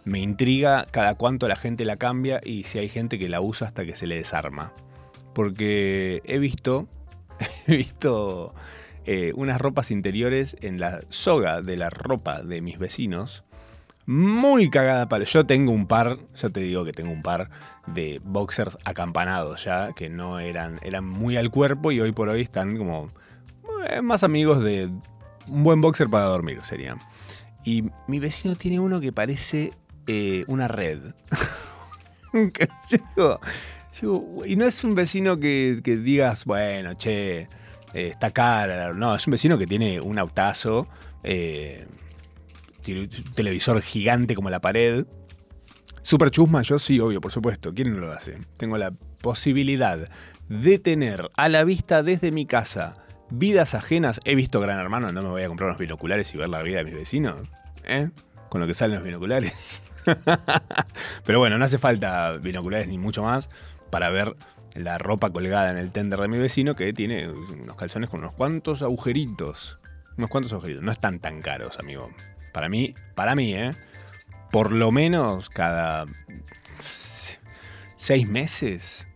Me 0.05 0.19
intriga 0.19 0.85
cada 0.91 1.15
cuánto 1.15 1.47
la 1.47 1.55
gente 1.55 1.85
la 1.85 1.95
cambia 1.95 2.41
y 2.43 2.63
si 2.65 2.79
hay 2.79 2.89
gente 2.89 3.17
que 3.17 3.29
la 3.29 3.41
usa 3.41 3.67
hasta 3.67 3.85
que 3.85 3.95
se 3.95 4.07
le 4.07 4.15
desarma. 4.15 4.73
Porque 5.33 6.21
he 6.25 6.39
visto, 6.39 6.87
he 7.67 7.77
visto 7.77 8.53
eh, 9.05 9.33
unas 9.35 9.59
ropas 9.59 9.91
interiores 9.91 10.57
en 10.61 10.79
la 10.79 11.01
soga 11.09 11.61
de 11.61 11.77
la 11.77 11.89
ropa 11.89 12.41
de 12.43 12.61
mis 12.61 12.79
vecinos. 12.79 13.43
Muy 14.05 14.69
cagada 14.69 15.07
para. 15.07 15.23
Yo 15.23 15.45
tengo 15.45 15.71
un 15.71 15.87
par, 15.87 16.17
yo 16.35 16.49
te 16.51 16.59
digo 16.59 16.83
que 16.83 16.91
tengo 16.91 17.11
un 17.11 17.21
par 17.21 17.49
de 17.87 18.19
boxers 18.23 18.77
acampanados 18.83 19.63
ya, 19.63 19.93
que 19.93 20.09
no 20.09 20.39
eran, 20.39 20.79
eran 20.83 21.05
muy 21.05 21.37
al 21.37 21.49
cuerpo 21.49 21.91
y 21.91 22.01
hoy 22.01 22.11
por 22.11 22.27
hoy 22.27 22.41
están 22.41 22.77
como 22.77 23.11
eh, 23.89 24.01
más 24.01 24.23
amigos 24.23 24.61
de 24.63 24.89
un 25.47 25.63
buen 25.63 25.81
boxer 25.81 26.09
para 26.09 26.25
dormir, 26.25 26.59
sería. 26.63 26.97
Y 27.63 27.85
mi 28.07 28.19
vecino 28.19 28.55
tiene 28.55 28.79
uno 28.79 28.99
que 28.99 29.13
parece 29.13 29.73
eh, 30.07 30.43
una 30.47 30.67
red. 30.67 30.99
Yo 33.17 33.39
yo 34.01 34.25
y 34.45 34.55
no 34.55 34.65
es 34.65 34.83
un 34.83 34.95
vecino 34.95 35.39
que, 35.39 35.81
que 35.83 35.97
digas, 35.97 36.45
bueno, 36.45 36.93
che, 36.95 37.41
eh, 37.41 37.47
está 37.93 38.31
cara. 38.31 38.93
No, 38.93 39.15
es 39.15 39.25
un 39.27 39.31
vecino 39.31 39.57
que 39.57 39.67
tiene 39.67 40.01
un 40.01 40.17
autazo, 40.17 40.87
eh, 41.23 41.85
tiene 42.81 43.01
un 43.01 43.09
televisor 43.35 43.81
gigante 43.81 44.35
como 44.35 44.49
la 44.49 44.59
pared. 44.59 45.05
Super 46.01 46.31
chusma, 46.31 46.63
yo 46.63 46.79
sí, 46.79 46.99
obvio, 46.99 47.21
por 47.21 47.31
supuesto. 47.31 47.73
¿Quién 47.73 47.93
no 47.93 47.99
lo 47.99 48.11
hace? 48.11 48.37
Tengo 48.57 48.77
la 48.77 48.91
posibilidad 49.21 50.09
de 50.49 50.79
tener 50.79 51.29
a 51.37 51.47
la 51.47 51.63
vista 51.63 52.03
desde 52.03 52.31
mi 52.31 52.45
casa 52.45 52.93
vidas 53.29 53.73
ajenas. 53.73 54.19
He 54.25 54.35
visto 54.35 54.59
Gran 54.59 54.79
Hermano, 54.79 55.11
no 55.11 55.21
me 55.21 55.29
voy 55.29 55.43
a 55.43 55.47
comprar 55.47 55.69
unos 55.69 55.79
binoculares 55.79 56.33
y 56.33 56.37
ver 56.37 56.49
la 56.49 56.61
vida 56.61 56.79
de 56.79 56.85
mis 56.85 56.95
vecinos. 56.95 57.47
¿Eh? 57.85 58.09
Con 58.49 58.59
lo 58.59 58.67
que 58.67 58.73
salen 58.73 58.95
los 58.95 59.03
binoculares. 59.03 59.83
Pero 61.25 61.39
bueno, 61.39 61.57
no 61.57 61.65
hace 61.65 61.77
falta 61.77 62.33
binoculares 62.33 62.87
ni 62.87 62.97
mucho 62.97 63.23
más 63.23 63.49
para 63.89 64.09
ver 64.09 64.35
la 64.75 64.97
ropa 64.97 65.29
colgada 65.31 65.71
en 65.71 65.77
el 65.77 65.91
tender 65.91 66.19
de 66.19 66.27
mi 66.27 66.37
vecino 66.37 66.75
que 66.75 66.93
tiene 66.93 67.29
unos 67.29 67.75
calzones 67.75 68.09
con 68.09 68.21
unos 68.21 68.33
cuantos 68.33 68.81
agujeritos. 68.81 69.79
Unos 70.17 70.29
cuantos 70.29 70.51
agujeritos. 70.53 70.83
No 70.83 70.91
están 70.91 71.19
tan 71.19 71.41
caros, 71.41 71.79
amigo. 71.79 72.09
Para 72.53 72.69
mí, 72.69 72.93
para 73.15 73.35
mí, 73.35 73.53
¿eh? 73.53 73.75
Por 74.51 74.71
lo 74.71 74.91
menos 74.91 75.49
cada 75.49 76.05
seis 76.79 78.27
meses 78.27 79.07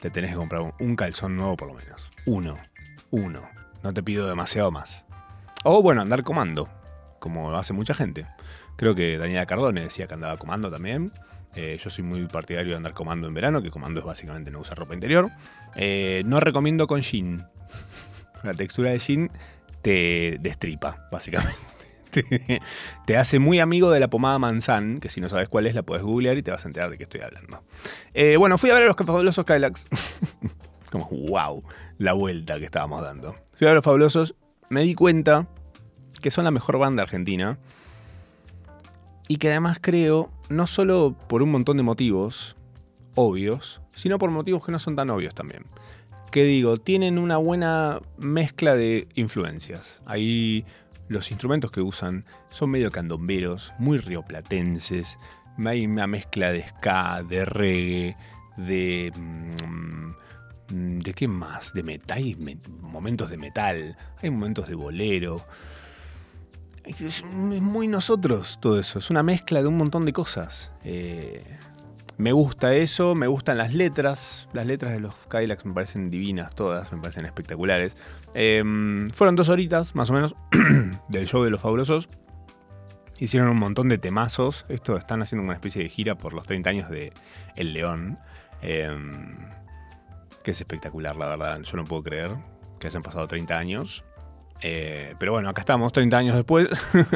te 0.00 0.10
tenés 0.10 0.30
que 0.30 0.36
comprar 0.36 0.72
un- 0.78 0.96
calzón 0.96 1.36
nuevo 1.36 1.56
por 1.56 1.68
lo 1.68 1.74
menos. 1.74 2.10
Uno. 2.26 2.58
Uno. 3.10 3.42
No 3.82 3.92
te 3.92 4.02
pido 4.02 4.26
demasiado 4.28 4.70
más. 4.70 5.04
O 5.64 5.82
bueno, 5.82 6.00
andar 6.00 6.22
comando, 6.22 6.68
como 7.18 7.54
hace 7.56 7.72
mucha 7.72 7.92
gente. 7.94 8.26
Creo 8.80 8.94
que 8.94 9.18
Daniela 9.18 9.44
Cardone 9.44 9.82
decía 9.82 10.06
que 10.06 10.14
andaba 10.14 10.38
comando 10.38 10.70
también. 10.70 11.12
Eh, 11.54 11.78
yo 11.78 11.90
soy 11.90 12.02
muy 12.02 12.26
partidario 12.28 12.70
de 12.70 12.76
andar 12.78 12.94
comando 12.94 13.28
en 13.28 13.34
verano, 13.34 13.60
que 13.60 13.70
comando 13.70 14.00
es 14.00 14.06
básicamente 14.06 14.50
no 14.50 14.60
usar 14.60 14.78
ropa 14.78 14.94
interior. 14.94 15.30
Eh, 15.76 16.22
no 16.24 16.40
recomiendo 16.40 16.86
con 16.86 17.02
jean. 17.02 17.46
La 18.42 18.54
textura 18.54 18.88
de 18.88 18.98
jean 18.98 19.30
te 19.82 20.38
destripa, 20.40 21.06
básicamente. 21.12 21.60
Te, 23.04 23.18
hace 23.18 23.38
muy 23.38 23.60
amigo 23.60 23.90
de 23.90 24.00
la 24.00 24.08
pomada 24.08 24.38
Manzan, 24.38 24.98
que 24.98 25.10
si 25.10 25.20
no 25.20 25.28
sabes 25.28 25.50
cuál 25.50 25.66
es 25.66 25.74
la 25.74 25.82
puedes 25.82 26.02
googlear 26.02 26.38
y 26.38 26.42
te 26.42 26.50
vas 26.50 26.64
a 26.64 26.68
enterar 26.68 26.88
de 26.90 26.96
qué 26.96 27.04
estoy 27.04 27.20
hablando. 27.20 27.62
Eh, 28.14 28.36
bueno, 28.38 28.56
fui 28.56 28.70
a 28.70 28.74
ver 28.74 28.84
a 28.84 28.86
los 28.86 28.96
fabulosos 28.96 29.44
Kylax. 29.44 29.88
Como, 30.90 31.06
wow, 31.28 31.62
la 31.98 32.14
vuelta 32.14 32.58
que 32.58 32.64
estábamos 32.64 33.02
dando. 33.02 33.34
Fui 33.54 33.66
a 33.66 33.68
ver 33.68 33.72
a 33.72 33.74
los 33.74 33.84
fabulosos, 33.84 34.34
me 34.70 34.82
di 34.84 34.94
cuenta 34.94 35.48
que 36.22 36.30
son 36.30 36.44
la 36.44 36.50
mejor 36.50 36.78
banda 36.78 37.02
argentina 37.02 37.58
y 39.30 39.36
que 39.36 39.48
además 39.50 39.78
creo, 39.80 40.28
no 40.48 40.66
solo 40.66 41.14
por 41.28 41.40
un 41.44 41.52
montón 41.52 41.76
de 41.76 41.84
motivos 41.84 42.56
obvios, 43.14 43.80
sino 43.94 44.18
por 44.18 44.32
motivos 44.32 44.64
que 44.66 44.72
no 44.72 44.80
son 44.80 44.96
tan 44.96 45.08
obvios 45.08 45.36
también. 45.36 45.66
Que 46.32 46.42
digo, 46.42 46.78
tienen 46.78 47.16
una 47.16 47.36
buena 47.36 48.00
mezcla 48.18 48.74
de 48.74 49.06
influencias. 49.14 50.02
Ahí 50.04 50.64
los 51.06 51.30
instrumentos 51.30 51.70
que 51.70 51.80
usan 51.80 52.24
son 52.50 52.70
medio 52.70 52.90
candomberos, 52.90 53.72
muy 53.78 53.98
rioplatenses. 53.98 55.16
Hay 55.64 55.86
una 55.86 56.08
mezcla 56.08 56.50
de 56.50 56.66
ska, 56.66 57.22
de 57.22 57.44
reggae, 57.44 58.16
de... 58.56 59.12
mm, 59.16 60.10
¿De 61.00 61.14
qué 61.14 61.28
más? 61.28 61.72
De 61.72 61.84
metal. 61.84 62.16
Hay 62.18 62.34
me- 62.34 62.58
momentos 62.80 63.30
de 63.30 63.36
metal, 63.36 63.96
hay 64.20 64.30
momentos 64.30 64.66
de 64.68 64.74
bolero. 64.74 65.44
Es 66.84 67.24
muy 67.24 67.88
nosotros 67.88 68.58
todo 68.60 68.78
eso. 68.78 68.98
Es 68.98 69.10
una 69.10 69.22
mezcla 69.22 69.62
de 69.62 69.68
un 69.68 69.76
montón 69.76 70.06
de 70.06 70.12
cosas. 70.12 70.72
Eh, 70.82 71.44
me 72.16 72.32
gusta 72.32 72.74
eso, 72.74 73.14
me 73.14 73.26
gustan 73.26 73.58
las 73.58 73.74
letras. 73.74 74.48
Las 74.52 74.66
letras 74.66 74.92
de 74.92 75.00
los 75.00 75.26
Kylax 75.26 75.64
me 75.64 75.72
parecen 75.72 76.10
divinas 76.10 76.54
todas, 76.54 76.92
me 76.92 76.98
parecen 77.00 77.26
espectaculares. 77.26 77.96
Eh, 78.34 78.62
fueron 79.12 79.36
dos 79.36 79.48
horitas, 79.48 79.94
más 79.94 80.10
o 80.10 80.14
menos, 80.14 80.34
del 81.08 81.26
show 81.26 81.42
de 81.42 81.50
los 81.50 81.60
fabulosos. 81.60 82.08
Hicieron 83.18 83.50
un 83.50 83.58
montón 83.58 83.88
de 83.88 83.98
temazos. 83.98 84.64
Esto 84.68 84.96
están 84.96 85.22
haciendo 85.22 85.44
una 85.44 85.54
especie 85.54 85.82
de 85.82 85.88
gira 85.88 86.16
por 86.16 86.32
los 86.32 86.46
30 86.46 86.70
años 86.70 86.90
de 86.90 87.12
El 87.56 87.74
León. 87.74 88.18
Eh, 88.62 88.90
que 90.42 90.52
es 90.52 90.60
espectacular, 90.60 91.16
la 91.16 91.28
verdad. 91.28 91.60
Yo 91.60 91.76
no 91.76 91.84
puedo 91.84 92.02
creer 92.02 92.36
que 92.78 92.86
hayan 92.86 93.02
pasado 93.02 93.26
30 93.26 93.56
años. 93.56 94.04
Eh, 94.62 95.14
pero 95.18 95.32
bueno, 95.32 95.48
acá 95.48 95.60
estamos, 95.60 95.92
30 95.92 96.16
años 96.16 96.36
después. 96.36 96.68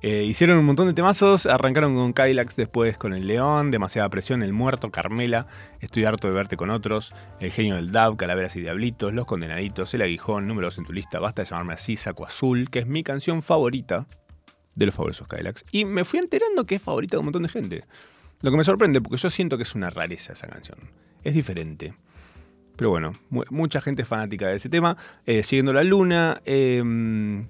Eh, 0.00 0.22
hicieron 0.22 0.58
un 0.58 0.64
montón 0.64 0.86
de 0.86 0.94
temazos, 0.94 1.44
arrancaron 1.46 1.96
con 1.96 2.12
Kylax, 2.12 2.54
después 2.54 2.96
con 2.96 3.12
El 3.14 3.26
León, 3.26 3.72
Demasiada 3.72 4.08
Presión, 4.08 4.44
El 4.44 4.52
Muerto, 4.52 4.92
Carmela, 4.92 5.48
Estoy 5.80 6.04
harto 6.04 6.28
de 6.28 6.34
verte 6.34 6.56
con 6.56 6.70
otros, 6.70 7.12
El 7.40 7.50
Genio 7.50 7.74
del 7.74 7.90
Dab, 7.90 8.16
Calaveras 8.16 8.54
y 8.54 8.60
Diablitos, 8.60 9.12
Los 9.12 9.26
Condenaditos, 9.26 9.92
El 9.94 10.02
Aguijón, 10.02 10.46
Números 10.46 10.78
en 10.78 10.84
tu 10.84 10.92
lista, 10.92 11.18
Basta 11.18 11.42
de 11.42 11.48
llamarme 11.48 11.74
así, 11.74 11.96
Saco 11.96 12.24
Azul, 12.24 12.70
que 12.70 12.78
es 12.78 12.86
mi 12.86 13.02
canción 13.02 13.42
favorita 13.42 14.06
de 14.76 14.86
los 14.86 14.94
fabulosos 14.94 15.26
Kylax. 15.26 15.64
Y 15.72 15.84
me 15.84 16.04
fui 16.04 16.20
enterando 16.20 16.64
que 16.64 16.76
es 16.76 16.82
favorita 16.82 17.16
de 17.16 17.18
un 17.18 17.26
montón 17.26 17.42
de 17.42 17.48
gente. 17.48 17.84
Lo 18.40 18.52
que 18.52 18.56
me 18.56 18.64
sorprende, 18.64 19.00
porque 19.00 19.16
yo 19.16 19.30
siento 19.30 19.56
que 19.56 19.64
es 19.64 19.74
una 19.74 19.90
rareza 19.90 20.32
esa 20.32 20.46
canción. 20.46 20.78
Es 21.24 21.34
diferente. 21.34 21.94
Pero 22.78 22.88
bueno, 22.90 23.12
mu- 23.28 23.42
mucha 23.50 23.80
gente 23.82 24.06
fanática 24.06 24.46
de 24.46 24.54
ese 24.56 24.70
tema. 24.70 24.96
Eh, 25.26 25.42
Siguiendo 25.42 25.72
la 25.74 25.84
luna, 25.84 26.40
eh, 26.46 27.44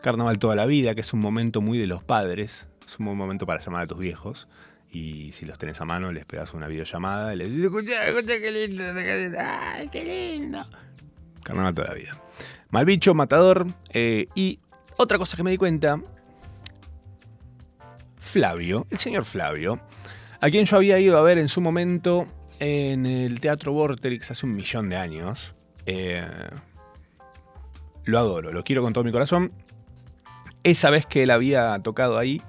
Carnaval 0.00 0.38
toda 0.38 0.56
la 0.56 0.64
vida, 0.66 0.94
que 0.94 1.02
es 1.02 1.12
un 1.12 1.20
momento 1.20 1.60
muy 1.60 1.76
de 1.78 1.86
los 1.86 2.02
padres. 2.02 2.68
Es 2.86 2.98
un 2.98 3.06
buen 3.06 3.18
momento 3.18 3.44
para 3.44 3.60
llamar 3.60 3.82
a 3.82 3.86
tus 3.86 3.98
viejos 3.98 4.48
Y 4.90 5.32
si 5.32 5.46
los 5.46 5.56
tenés 5.58 5.80
a 5.80 5.84
mano, 5.84 6.12
les 6.12 6.24
pegas 6.26 6.52
una 6.54 6.66
videollamada 6.68 7.32
y 7.34 7.36
les 7.38 7.48
dices, 7.50 7.64
escucha, 7.66 8.04
escucha, 8.06 8.34
qué 8.40 8.50
lindo. 8.68 8.84
¡Ay, 9.38 9.88
qué 9.88 10.04
lindo! 10.34 10.64
Carnaval 11.42 11.74
toda 11.74 11.88
la 11.88 11.94
vida. 11.94 12.20
Mal 12.70 12.84
bicho, 12.84 13.14
matador. 13.14 13.66
eh, 13.90 14.28
y 14.34 14.60
otra 14.96 15.18
cosa 15.18 15.36
que 15.36 15.42
me 15.42 15.50
di 15.50 15.56
cuenta. 15.58 16.00
Flavio, 18.18 18.86
el 18.90 18.98
señor 18.98 19.24
Flavio, 19.24 19.80
a 20.40 20.48
quien 20.50 20.64
yo 20.64 20.76
había 20.76 20.98
ido 21.00 21.18
a 21.18 21.22
ver 21.22 21.38
en 21.38 21.48
su 21.48 21.60
momento 21.60 22.26
en 22.62 23.06
el 23.06 23.40
Teatro 23.40 23.72
Vorterix 23.72 24.30
hace 24.30 24.46
un 24.46 24.54
millón 24.54 24.88
de 24.88 24.96
años. 24.96 25.56
Eh, 25.86 26.24
lo 28.04 28.18
adoro, 28.20 28.52
lo 28.52 28.62
quiero 28.62 28.82
con 28.82 28.92
todo 28.92 29.02
mi 29.02 29.10
corazón. 29.10 29.52
Esa 30.62 30.88
vez 30.90 31.04
que 31.04 31.24
él 31.24 31.32
había 31.32 31.76
tocado 31.80 32.18
ahí, 32.18 32.40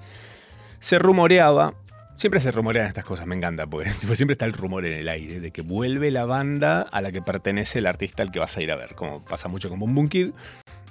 se 0.78 1.00
rumoreaba, 1.00 1.74
siempre 2.14 2.38
se 2.38 2.52
rumorean 2.52 2.86
estas 2.86 3.04
cosas, 3.04 3.26
me 3.26 3.34
encanta, 3.34 3.66
porque 3.66 3.90
siempre 4.14 4.34
está 4.34 4.44
el 4.44 4.52
rumor 4.52 4.86
en 4.86 4.92
el 4.92 5.08
aire 5.08 5.40
de 5.40 5.50
que 5.50 5.62
vuelve 5.62 6.12
la 6.12 6.26
banda 6.26 6.82
a 6.82 7.00
la 7.00 7.10
que 7.10 7.20
pertenece 7.20 7.80
el 7.80 7.86
artista 7.86 8.22
al 8.22 8.30
que 8.30 8.38
vas 8.38 8.56
a 8.56 8.62
ir 8.62 8.70
a 8.70 8.76
ver, 8.76 8.94
como 8.94 9.24
pasa 9.24 9.48
mucho 9.48 9.68
con 9.68 9.80
Boom 9.80 9.96
Boom 9.96 10.08
Kid, 10.08 10.30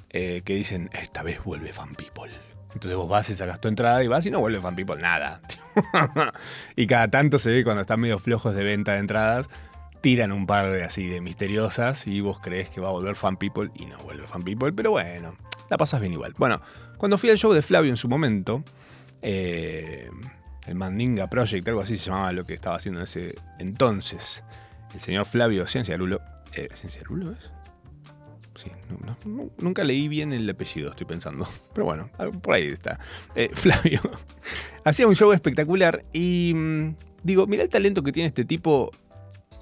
eh, 0.09 0.41
que 0.43 0.53
dicen, 0.53 0.89
esta 0.91 1.23
vez 1.23 1.41
vuelve 1.45 1.71
Fan 1.71 1.95
People. 1.95 2.29
Entonces 2.73 2.97
vos 2.97 3.07
vas 3.07 3.29
y 3.29 3.35
sacas 3.35 3.61
tu 3.61 3.67
entrada 3.67 4.03
y 4.03 4.07
vas 4.07 4.25
y 4.25 4.31
no 4.31 4.39
vuelve 4.39 4.59
Fan 4.59 4.75
People, 4.75 5.01
nada. 5.01 5.41
y 6.75 6.87
cada 6.87 7.09
tanto 7.09 7.39
se 7.39 7.51
ve 7.51 7.63
cuando 7.63 7.81
están 7.81 7.99
medio 7.99 8.19
flojos 8.19 8.55
de 8.55 8.63
venta 8.63 8.93
de 8.93 8.99
entradas, 8.99 9.47
tiran 10.01 10.31
un 10.31 10.47
par 10.47 10.69
de 10.71 10.83
así 10.83 11.07
de 11.07 11.21
misteriosas 11.21 12.07
y 12.07 12.19
vos 12.21 12.39
crees 12.39 12.69
que 12.69 12.81
va 12.81 12.89
a 12.89 12.91
volver 12.91 13.15
Fan 13.15 13.37
People 13.37 13.71
y 13.75 13.85
no 13.85 13.97
vuelve 13.99 14.27
Fan 14.27 14.43
People, 14.43 14.73
pero 14.73 14.91
bueno, 14.91 15.35
la 15.69 15.77
pasas 15.77 16.01
bien 16.01 16.13
igual. 16.13 16.33
Bueno, 16.37 16.61
cuando 16.97 17.17
fui 17.17 17.29
al 17.29 17.37
show 17.37 17.53
de 17.53 17.61
Flavio 17.61 17.91
en 17.91 17.97
su 17.97 18.09
momento, 18.09 18.63
eh, 19.21 20.09
el 20.65 20.75
Mandinga 20.75 21.29
Project, 21.29 21.67
algo 21.67 21.81
así 21.81 21.97
se 21.97 22.09
llamaba 22.09 22.33
lo 22.33 22.43
que 22.45 22.53
estaba 22.53 22.75
haciendo 22.75 22.99
en 22.99 23.03
ese 23.03 23.35
entonces, 23.59 24.43
el 24.93 24.99
señor 24.99 25.25
Flavio 25.25 25.67
Cienciarulo. 25.67 26.21
Eh, 26.53 26.69
¿Cienciarulo 26.75 27.31
es? 27.31 27.51
Nunca 29.57 29.83
leí 29.83 30.07
bien 30.07 30.33
el 30.33 30.49
apellido, 30.49 30.89
estoy 30.91 31.05
pensando. 31.07 31.47
Pero 31.73 31.85
bueno, 31.85 32.09
por 32.41 32.55
ahí 32.55 32.67
está. 32.67 32.99
Eh, 33.35 33.49
Flavio 33.53 34.01
hacía 34.83 35.07
un 35.07 35.15
show 35.15 35.31
espectacular 35.31 36.03
y 36.13 36.53
mm, 36.55 36.95
digo, 37.23 37.47
mira 37.47 37.63
el 37.63 37.69
talento 37.69 38.03
que 38.03 38.11
tiene 38.11 38.27
este 38.27 38.45
tipo 38.45 38.91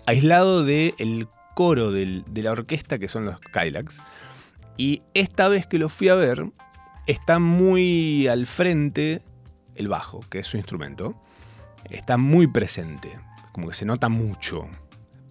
aislado 0.06 0.64
del 0.64 1.28
coro 1.56 1.92
del- 1.92 2.24
de 2.28 2.44
la 2.44 2.52
orquesta 2.52 2.98
que 3.00 3.08
son 3.08 3.26
los 3.26 3.40
Kylax. 3.40 4.02
Y 4.78 5.04
esta 5.14 5.48
vez 5.48 5.68
que 5.68 5.78
lo 5.78 5.90
fui 5.90 6.10
a 6.10 6.16
ver, 6.16 6.46
está 7.08 7.40
muy 7.40 8.28
al 8.28 8.46
frente 8.48 9.22
el 9.76 9.88
bajo, 9.88 10.22
que 10.30 10.40
es 10.40 10.48
su 10.48 10.58
instrumento. 10.58 11.22
Está 11.90 12.18
muy 12.18 12.48
presente, 12.48 13.10
como 13.52 13.68
que 13.68 13.74
se 13.74 13.86
nota 13.86 14.08
mucho. 14.10 14.68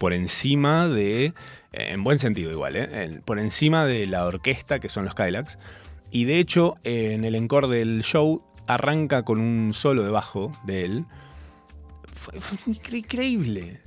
Por 0.00 0.14
encima 0.14 0.88
de, 0.88 1.26
eh, 1.26 1.32
en 1.72 2.02
buen 2.02 2.18
sentido 2.18 2.50
igual, 2.50 2.74
¿eh? 2.74 3.20
Por 3.22 3.38
encima 3.38 3.84
de 3.84 4.06
la 4.06 4.24
orquesta 4.24 4.80
que 4.80 4.88
son 4.88 5.04
los 5.04 5.14
Kylax. 5.14 5.58
Y 6.10 6.24
de 6.24 6.38
hecho, 6.38 6.78
eh, 6.84 7.12
en 7.12 7.24
el 7.26 7.34
encore 7.34 7.68
del 7.68 8.02
show 8.02 8.42
arranca 8.66 9.24
con 9.24 9.38
un 9.40 9.74
solo 9.74 10.02
de 10.02 10.10
bajo 10.10 10.58
de 10.64 10.86
él. 10.86 11.04
Fue, 12.14 12.40
fue 12.40 12.72
incre- 12.72 12.96
increíble. 12.96 13.82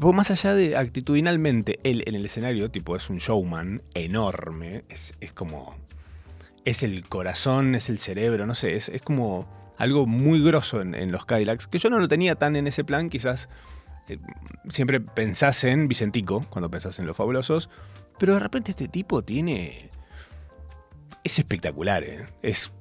Más 0.00 0.30
allá 0.30 0.54
de 0.54 0.76
actitudinalmente, 0.76 1.80
él 1.82 2.04
en 2.04 2.14
el 2.14 2.26
escenario, 2.26 2.70
tipo, 2.70 2.94
es 2.94 3.08
un 3.08 3.16
showman 3.16 3.80
enorme. 3.94 4.84
Es, 4.90 5.14
es 5.22 5.32
como. 5.32 5.74
Es 6.66 6.82
el 6.82 7.08
corazón, 7.08 7.74
es 7.74 7.88
el 7.88 7.98
cerebro, 7.98 8.44
no 8.44 8.54
sé. 8.54 8.76
Es, 8.76 8.90
es 8.90 9.00
como 9.00 9.48
algo 9.78 10.04
muy 10.04 10.42
grosso 10.42 10.82
en, 10.82 10.94
en 10.94 11.10
los 11.10 11.24
Cadillacs. 11.24 11.68
Que 11.68 11.78
yo 11.78 11.88
no 11.88 11.98
lo 12.00 12.06
tenía 12.06 12.34
tan 12.34 12.54
en 12.54 12.66
ese 12.66 12.84
plan, 12.84 13.08
quizás. 13.08 13.48
Eh, 14.08 14.18
siempre 14.68 15.00
pensás 15.00 15.64
en 15.64 15.88
Vicentico, 15.88 16.46
cuando 16.50 16.70
pensás 16.70 16.98
en 16.98 17.06
los 17.06 17.16
fabulosos. 17.16 17.70
Pero 18.18 18.34
de 18.34 18.40
repente 18.40 18.70
este 18.72 18.88
tipo 18.88 19.22
tiene. 19.22 19.90
Es 21.22 21.38
espectacular, 21.38 22.04
¿eh? 22.04 22.28
Es 22.42 22.72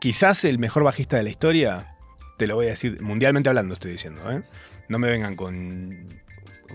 quizás 0.00 0.44
el 0.44 0.58
mejor 0.58 0.82
bajista 0.82 1.16
de 1.16 1.22
la 1.22 1.30
historia. 1.30 1.96
Te 2.38 2.46
lo 2.46 2.54
voy 2.54 2.66
a 2.66 2.70
decir, 2.70 3.02
mundialmente 3.02 3.48
hablando 3.48 3.74
estoy 3.74 3.92
diciendo, 3.92 4.30
¿eh? 4.30 4.42
No 4.88 4.98
me 4.98 5.08
vengan 5.08 5.36
con 5.36 6.06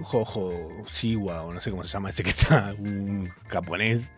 Jojo 0.04 0.84
Siwa 0.86 1.44
o 1.44 1.54
no 1.54 1.62
sé 1.62 1.72
cómo 1.72 1.84
se 1.84 1.92
llama 1.92 2.10
ese 2.10 2.24
que 2.24 2.30
está, 2.30 2.76
un 2.78 3.30
japonés. 3.48 4.14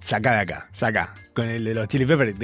Saca 0.00 0.32
de 0.32 0.40
acá, 0.40 0.68
saca. 0.72 1.14
Con 1.34 1.48
el 1.48 1.64
de 1.64 1.74
los 1.74 1.88
Chili 1.88 2.06
Peppers. 2.06 2.36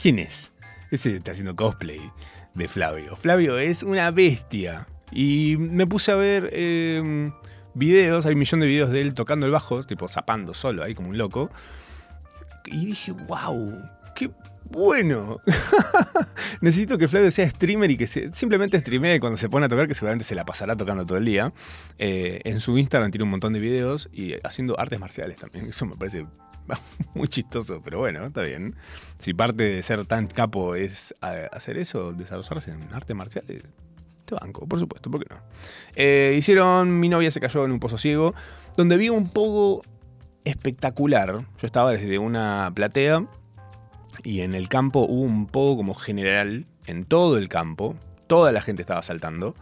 ¿Quién 0.00 0.18
es? 0.18 0.52
Ese 0.90 1.16
está 1.16 1.32
haciendo 1.32 1.54
cosplay 1.54 2.00
de 2.56 2.68
Flavio. 2.68 3.16
Flavio 3.16 3.58
es 3.58 3.82
una 3.82 4.10
bestia. 4.10 4.88
Y 5.12 5.56
me 5.58 5.86
puse 5.86 6.10
a 6.12 6.16
ver 6.16 6.50
eh, 6.52 7.30
videos, 7.74 8.26
hay 8.26 8.32
un 8.32 8.38
millón 8.40 8.60
de 8.60 8.66
videos 8.66 8.90
de 8.90 9.00
él 9.02 9.14
tocando 9.14 9.46
el 9.46 9.52
bajo, 9.52 9.82
tipo 9.84 10.08
zapando 10.08 10.52
solo 10.54 10.82
ahí 10.82 10.94
como 10.94 11.10
un 11.10 11.18
loco. 11.18 11.50
Y 12.66 12.86
dije, 12.86 13.12
wow, 13.12 13.72
qué 14.16 14.30
bueno. 14.64 15.40
Necesito 16.60 16.98
que 16.98 17.06
Flavio 17.06 17.30
sea 17.30 17.48
streamer 17.48 17.90
y 17.92 17.96
que 17.96 18.06
se- 18.08 18.32
simplemente 18.32 18.78
streamee 18.80 19.20
cuando 19.20 19.36
se 19.36 19.48
pone 19.48 19.66
a 19.66 19.68
tocar, 19.68 19.86
que 19.86 19.94
seguramente 19.94 20.24
se 20.24 20.34
la 20.34 20.44
pasará 20.44 20.76
tocando 20.76 21.06
todo 21.06 21.18
el 21.18 21.24
día. 21.24 21.52
Eh, 21.98 22.40
en 22.44 22.60
su 22.60 22.76
Instagram 22.76 23.10
tiene 23.12 23.24
un 23.24 23.30
montón 23.30 23.52
de 23.52 23.60
videos 23.60 24.08
y 24.12 24.34
haciendo 24.44 24.78
artes 24.80 24.98
marciales 24.98 25.36
también. 25.38 25.66
Eso 25.70 25.86
me 25.86 25.96
parece 25.96 26.26
muy 27.14 27.28
chistoso, 27.28 27.80
pero 27.84 27.98
bueno, 27.98 28.24
está 28.26 28.42
bien. 28.42 28.74
Si 29.18 29.34
parte 29.34 29.62
de 29.64 29.82
ser 29.82 30.04
tan 30.06 30.26
capo 30.26 30.74
es 30.74 31.14
a- 31.20 31.46
hacer 31.52 31.76
eso, 31.78 32.12
desarrollarse 32.12 32.70
en 32.72 32.92
artes 32.92 33.16
marciales, 33.16 33.62
te 34.24 34.34
banco, 34.34 34.66
por 34.66 34.80
supuesto, 34.80 35.10
¿por 35.10 35.22
qué 35.22 35.34
no? 35.34 35.40
Eh, 35.94 36.34
hicieron 36.36 36.98
Mi 36.98 37.08
novia 37.08 37.30
se 37.30 37.40
cayó 37.40 37.64
en 37.64 37.72
un 37.72 37.78
pozo 37.80 37.96
ciego, 37.98 38.34
donde 38.76 38.96
vi 38.96 39.08
un 39.08 39.28
poco 39.30 39.82
espectacular. 40.44 41.32
Yo 41.58 41.66
estaba 41.66 41.92
desde 41.92 42.18
una 42.18 42.70
platea 42.74 43.26
y 44.24 44.40
en 44.42 44.54
el 44.54 44.68
campo 44.68 45.00
hubo 45.08 45.22
un 45.22 45.46
poco 45.46 45.76
como 45.78 45.94
general 45.94 46.66
en 46.86 47.04
todo 47.04 47.38
el 47.38 47.48
campo. 47.48 47.96
Toda 48.26 48.52
la 48.52 48.60
gente 48.60 48.82
estaba 48.82 49.02
saltando. 49.02 49.54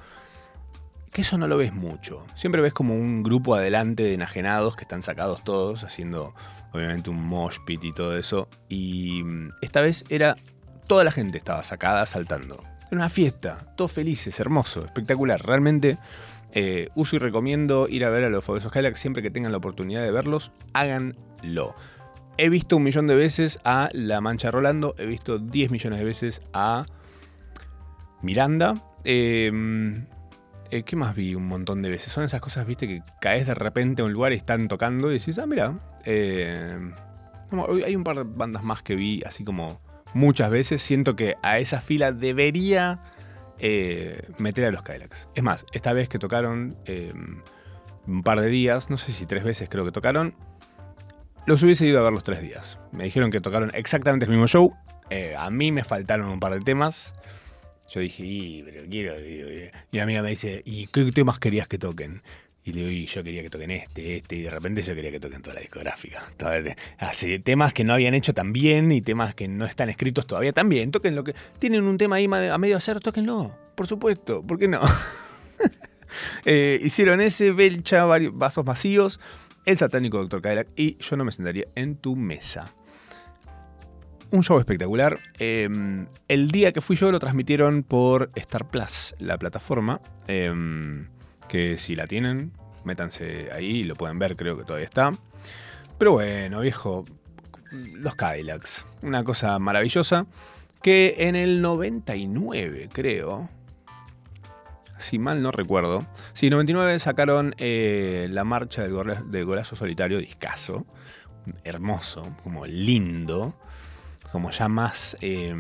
Que 1.13 1.21
eso 1.23 1.39
no 1.39 1.47
lo 1.47 1.57
ves 1.57 1.73
mucho. 1.73 2.27
Siempre 2.35 2.61
ves 2.61 2.73
como 2.73 2.95
un 2.95 3.23
grupo 3.23 3.55
adelante 3.55 4.03
de 4.03 4.15
enajenados 4.15 4.75
que 4.77 4.83
están 4.83 5.03
sacados 5.03 5.45
todos, 5.45 5.85
haciendo 5.85 6.35
obviamente 6.75 7.09
un 7.09 7.23
mosh 7.23 7.59
pit 7.65 7.85
y 7.85 7.93
todo 7.93 8.17
eso. 8.17 8.49
Y 8.69 9.23
mm, 9.23 9.53
esta 9.63 9.81
vez 9.81 10.05
era. 10.09 10.37
Toda 10.87 11.03
la 11.03 11.13
gente 11.13 11.39
estaba 11.39 11.63
sacada 11.63 12.05
saltando. 12.05 12.63
Era 12.89 12.97
una 12.99 13.09
fiesta, 13.09 13.73
todos 13.75 13.93
felices, 13.93 14.39
hermoso, 14.39 14.85
espectacular. 14.85 15.41
Realmente 15.43 15.97
eh, 16.53 16.89
uso 16.95 17.17
y 17.17 17.19
recomiendo 17.19 17.89
ir 17.89 18.05
a 18.05 18.11
ver 18.11 18.25
a 18.25 18.29
los 18.29 18.45
Fabulosos 18.45 18.71
Cadillacs 18.71 19.01
siempre 19.01 19.23
que 19.23 19.31
tengan 19.31 19.51
la 19.51 19.59
oportunidad 19.59 20.03
de 20.03 20.11
verlos, 20.11 20.53
háganlo. 20.75 21.75
He 22.37 22.51
visto 22.51 22.77
un 22.77 22.83
millón 22.83 23.07
de 23.07 23.15
veces 23.15 23.61
a 23.65 23.89
La 23.95 24.21
Mancha 24.21 24.51
Rolando, 24.51 24.95
he 24.99 25.07
visto 25.07 25.39
10 25.39 25.71
millones 25.71 26.01
de 26.01 26.05
veces 26.05 26.43
a 26.53 26.85
Miranda. 28.21 28.75
eh, 29.05 29.51
eh, 30.75 30.83
¿Qué 30.83 30.97
más 30.97 31.15
vi 31.15 31.37
un 31.37 31.47
montón 31.47 31.83
de 31.83 31.89
veces? 31.89 32.13
Son 32.13 32.25
esas 32.25 32.41
cosas, 32.41 32.67
viste, 32.67 32.89
que 32.89 33.01
caes 33.21 33.47
de 33.47 33.55
repente 33.55 34.03
a 34.03 34.07
un 34.07 34.13
lugar 34.13 34.33
y 34.33 34.35
están 34.35 34.67
tocando 34.67 35.09
y 35.13 35.21
decís, 35.21 35.39
ah, 35.39 35.47
mira. 35.47 35.79
eh, 36.05 36.77
hay 37.87 37.95
un 37.95 38.03
par 38.03 38.17
de 38.17 38.25
bandas 38.25 38.65
más 38.65 38.83
que 38.83 38.97
vi 38.97 39.23
así 39.25 39.45
como 39.45 39.81
muchas 40.15 40.51
veces. 40.51 40.83
Siento 40.83 41.15
que 41.15 41.37
a 41.45 41.61
esa 41.61 41.81
fila 41.81 42.11
debería 42.11 43.01
eh, 43.61 44.21
meter 44.39 44.65
a 44.65 44.73
los 44.73 44.83
Kylax. 44.83 45.29
Es 45.37 45.45
más, 45.45 45.65
esta 45.73 45.93
vez 45.93 46.09
que 46.09 46.19
tocaron 46.19 46.77
un 48.09 48.23
par 48.25 48.41
de 48.41 48.49
días, 48.49 48.91
no 48.91 48.97
sé 48.97 49.13
si 49.13 49.27
tres 49.27 49.45
veces 49.45 49.69
creo 49.69 49.85
que 49.85 49.93
tocaron, 49.93 50.35
los 51.47 51.63
hubiese 51.63 51.87
ido 51.87 52.01
a 52.01 52.03
ver 52.03 52.13
los 52.13 52.25
tres 52.25 52.43
días. 52.43 52.81
Me 52.91 53.05
dijeron 53.05 53.31
que 53.31 53.41
tocaron 53.41 53.71
exactamente 53.75 54.25
el 54.25 54.33
mismo 54.33 54.49
show. 54.49 54.75
A 55.39 55.51
mí 55.53 55.71
me 55.71 55.85
faltaron 55.85 56.27
un 56.27 56.41
par 56.41 56.53
de 56.53 56.61
temas. 56.63 57.15
Yo 57.91 58.01
dije, 58.01 58.23
y, 58.25 58.63
pero 58.63 58.83
quiero. 58.89 59.19
Y, 59.19 59.71
mi 59.93 59.99
amiga 60.01 60.23
me 60.23 60.31
dice, 60.31 60.63
¿y 60.65 60.87
qué 60.89 61.05
temas 61.13 61.39
querías 61.39 61.69
que 61.69 61.79
toquen? 61.79 62.23
Y 62.65 62.73
le 62.73 62.81
digo, 62.81 62.91
y 62.91 63.07
yo 63.07 63.23
quería 63.23 63.43
que 63.43 63.51
toquen 63.51 63.71
este, 63.71 64.17
este, 64.17 64.37
y 64.37 64.43
de 64.43 64.51
repente 64.51 64.81
yo 64.81 64.95
quería 64.95 65.11
que 65.11 65.21
toquen 65.21 65.43
toda 65.43 65.55
la 65.55 65.61
discográfica. 65.61 66.25
Así, 66.99 67.39
temas 67.39 67.75
que 67.75 67.85
no 67.85 67.93
habían 67.93 68.15
hecho 68.15 68.33
tan 68.33 68.55
bien 68.55 68.91
y 68.91 69.03
temas 69.03 69.35
que 69.35 69.49
no 69.49 69.67
están 69.67 69.91
escritos 69.91 70.27
todavía 70.27 70.53
tan 70.53 70.69
bien. 70.69 70.91
Toquen 70.91 71.15
lo 71.15 71.25
que. 71.25 71.35
Tienen 71.59 71.85
un 71.85 71.99
tema 71.99 72.17
ahí 72.17 72.25
a 72.25 72.59
medio 72.59 72.77
hacer, 72.77 73.01
tóquenlo. 73.01 73.55
Por 73.75 73.87
supuesto, 73.87 74.43
¿por 74.43 74.59
qué 74.59 74.69
no? 74.69 74.81
Eh, 76.45 76.79
hicieron 76.81 77.21
ese, 77.21 77.51
Belcha, 77.51 78.05
varios 78.05 78.39
vasos 78.39 78.65
vacíos, 78.65 79.19
el 79.65 79.77
satánico 79.77 80.19
Dr. 80.19 80.43
Cadillac 80.43 80.69
y 80.77 80.97
yo 80.99 81.17
no 81.17 81.25
me 81.25 81.33
sentaría 81.33 81.67
en 81.75 81.97
tu 81.97 82.15
mesa. 82.15 82.73
Un 84.35 84.43
show 84.43 84.59
espectacular. 84.59 85.21
Eh, 85.39 85.69
el 86.27 86.49
día 86.49 86.73
que 86.73 86.81
fui 86.81 86.97
yo 86.97 87.13
lo 87.13 87.21
transmitieron 87.21 87.85
por 87.85 88.33
Star 88.35 88.69
Plus, 88.69 89.15
la 89.21 89.39
plataforma. 89.39 90.01
eh, 90.27 91.07
que 91.49 91.79
si 91.79 91.95
la 91.95 92.09
tienen, 92.09 92.51
métanse 92.83 93.53
ahí, 93.53 93.85
lo 93.85 93.95
pueden 93.95 94.19
ver, 94.19 94.35
creo 94.35 94.59
que 94.59 94.65
todavía 94.65 94.87
está. 94.87 95.13
Pero 95.99 96.13
bueno, 96.13 96.63
viejo, 96.63 97.05
los 97.71 98.17
Cadillacs, 98.17 98.85
una 99.03 99.23
cosa 99.23 99.57
maravillosa. 99.61 100.27
que 100.83 101.15
en 101.19 101.37
el 101.37 101.63
99, 101.63 102.89
creo, 102.93 103.49
si 104.99 105.21
mal 105.21 105.45
no 105.45 105.53
recuerdo, 105.53 106.05
sí, 106.33 106.51
99 106.51 106.99
sacaron 106.99 107.55
eh, 107.59 108.27
la 108.33 108.43
marcha 108.43 108.83
del, 108.83 109.31
del 109.31 109.45
golazo 109.45 109.77
solitario, 109.77 110.19
discaso, 110.19 110.87
hermoso, 111.63 112.37
como 112.43 112.67
lindo, 112.67 113.55
como 114.35 114.51
ya 114.51 114.69
más 114.69 115.17
eh, 115.21 115.55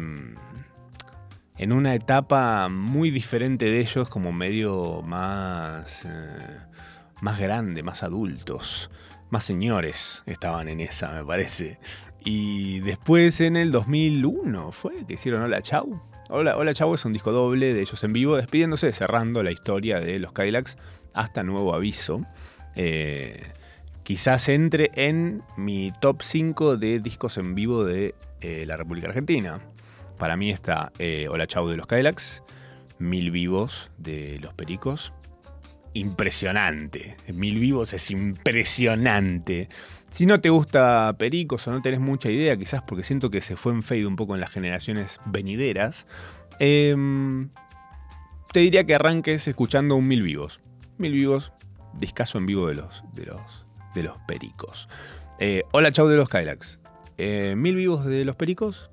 en 1.58 1.72
una 1.72 1.94
etapa 1.94 2.68
muy 2.68 3.12
diferente 3.12 3.66
de 3.66 3.78
ellos, 3.78 4.08
como 4.08 4.32
medio 4.32 5.00
más, 5.02 6.04
eh, 6.04 6.58
más 7.20 7.38
grande, 7.38 7.84
más 7.84 8.02
adultos, 8.02 8.90
más 9.30 9.44
señores 9.44 10.24
estaban 10.26 10.68
en 10.68 10.80
esa, 10.80 11.12
me 11.12 11.24
parece. 11.24 11.78
Y 12.24 12.80
después 12.80 13.40
en 13.40 13.54
el 13.54 13.70
2001 13.70 14.72
fue 14.72 15.06
que 15.06 15.14
hicieron 15.14 15.42
Hola 15.42 15.62
Chau. 15.62 16.02
Hola, 16.28 16.56
Hola 16.56 16.74
Chau 16.74 16.96
es 16.96 17.04
un 17.04 17.12
disco 17.12 17.30
doble 17.30 17.74
de 17.74 17.80
ellos 17.80 18.02
en 18.02 18.12
vivo, 18.12 18.34
despidiéndose, 18.34 18.92
cerrando 18.92 19.44
la 19.44 19.52
historia 19.52 20.00
de 20.00 20.18
los 20.18 20.32
Kylax 20.32 20.78
hasta 21.12 21.44
nuevo 21.44 21.76
aviso. 21.76 22.26
Eh, 22.74 23.40
quizás 24.02 24.48
entre 24.48 24.90
en 24.94 25.44
mi 25.56 25.92
top 26.00 26.22
5 26.22 26.76
de 26.76 26.98
discos 26.98 27.38
en 27.38 27.54
vivo 27.54 27.84
de 27.84 28.16
eh, 28.44 28.66
la 28.66 28.76
República 28.76 29.08
Argentina. 29.08 29.58
Para 30.18 30.36
mí 30.36 30.50
está 30.50 30.92
eh, 30.98 31.28
Hola 31.30 31.46
Chau 31.46 31.66
de 31.66 31.78
los 31.78 31.86
Kylax, 31.86 32.42
Mil 32.98 33.30
Vivos 33.30 33.90
de 33.96 34.38
los 34.40 34.52
Pericos. 34.52 35.14
Impresionante. 35.94 37.16
Mil 37.32 37.58
Vivos 37.58 37.94
es 37.94 38.10
impresionante. 38.10 39.70
Si 40.10 40.26
no 40.26 40.42
te 40.42 40.50
gusta 40.50 41.16
Pericos 41.18 41.66
o 41.68 41.70
no 41.70 41.80
tenés 41.80 42.00
mucha 42.00 42.30
idea, 42.30 42.54
quizás 42.58 42.82
porque 42.82 43.02
siento 43.02 43.30
que 43.30 43.40
se 43.40 43.56
fue 43.56 43.72
en 43.72 43.82
fade 43.82 44.06
un 44.06 44.16
poco 44.16 44.34
en 44.34 44.42
las 44.42 44.50
generaciones 44.50 45.20
venideras, 45.24 46.06
em, 46.60 47.48
te 48.52 48.60
diría 48.60 48.84
que 48.84 48.94
arranques 48.94 49.48
escuchando 49.48 49.96
un 49.96 50.06
Mil 50.06 50.22
Vivos. 50.22 50.60
Mil 50.98 51.12
Vivos, 51.12 51.52
discaso 51.94 52.36
en 52.36 52.44
vivo 52.44 52.68
de 52.68 52.74
los, 52.74 53.04
de 53.14 53.24
los, 53.24 53.66
de 53.94 54.02
los 54.02 54.18
Pericos. 54.28 54.90
Eh, 55.38 55.62
Hola 55.72 55.90
Chau 55.92 56.08
de 56.08 56.16
los 56.16 56.28
Kylax. 56.28 56.83
Eh, 57.18 57.54
Mil 57.56 57.76
Vivos 57.76 58.04
de 58.04 58.24
los 58.24 58.36
Pericos. 58.36 58.90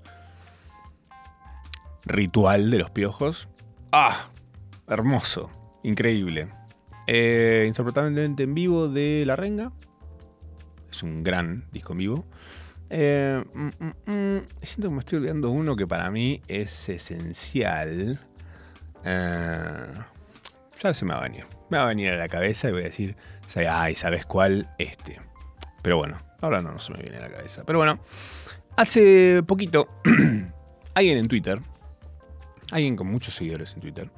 Ritual 2.05 2.71
de 2.71 2.79
los 2.79 2.89
Piojos. 2.91 3.49
¡Ah! 3.91 4.29
Hermoso. 4.87 5.49
Increíble. 5.83 6.49
Eh, 7.07 7.65
insoportablemente 7.67 8.43
en 8.43 8.53
vivo 8.53 8.87
de 8.87 9.23
La 9.25 9.35
Renga. 9.35 9.71
Es 10.89 11.03
un 11.03 11.23
gran 11.23 11.65
disco 11.71 11.93
en 11.93 11.97
vivo. 11.97 12.25
Eh, 12.89 13.43
mm, 13.53 13.67
mm, 13.79 14.11
mm, 14.11 14.45
siento 14.61 14.89
que 14.89 14.93
me 14.93 14.99
estoy 14.99 15.17
olvidando 15.19 15.49
uno 15.49 15.75
que 15.75 15.87
para 15.87 16.11
mí 16.11 16.41
es 16.47 16.89
esencial. 16.89 18.19
Eh, 19.05 19.85
ya 20.81 20.93
se 20.93 21.05
me 21.05 21.13
va 21.13 21.19
a 21.19 21.23
venir. 21.23 21.45
Me 21.69 21.77
va 21.77 21.83
a 21.83 21.87
venir 21.87 22.11
a 22.11 22.17
la 22.17 22.27
cabeza 22.27 22.69
y 22.69 22.73
voy 22.73 22.81
a 22.81 22.85
decir, 22.85 23.15
ay, 23.69 23.95
¿sabes 23.95 24.25
cuál? 24.25 24.69
Este. 24.77 25.21
Pero 25.81 25.97
bueno, 25.97 26.21
ahora 26.41 26.61
no, 26.61 26.71
no 26.71 26.79
se 26.79 26.91
me 26.93 26.99
viene 26.99 27.17
a 27.17 27.21
la 27.21 27.29
cabeza. 27.31 27.63
Pero 27.65 27.79
bueno, 27.79 27.99
hace 28.75 29.43
poquito, 29.45 29.87
alguien 30.93 31.17
en 31.17 31.27
Twitter, 31.27 31.59
alguien 32.71 32.95
con 32.95 33.07
muchos 33.07 33.33
seguidores 33.35 33.73
en 33.73 33.81
Twitter, 33.81 34.09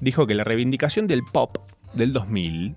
dijo 0.00 0.26
que 0.26 0.34
la 0.34 0.44
reivindicación 0.44 1.06
del 1.06 1.24
pop 1.24 1.58
del 1.94 2.12
2000, 2.12 2.76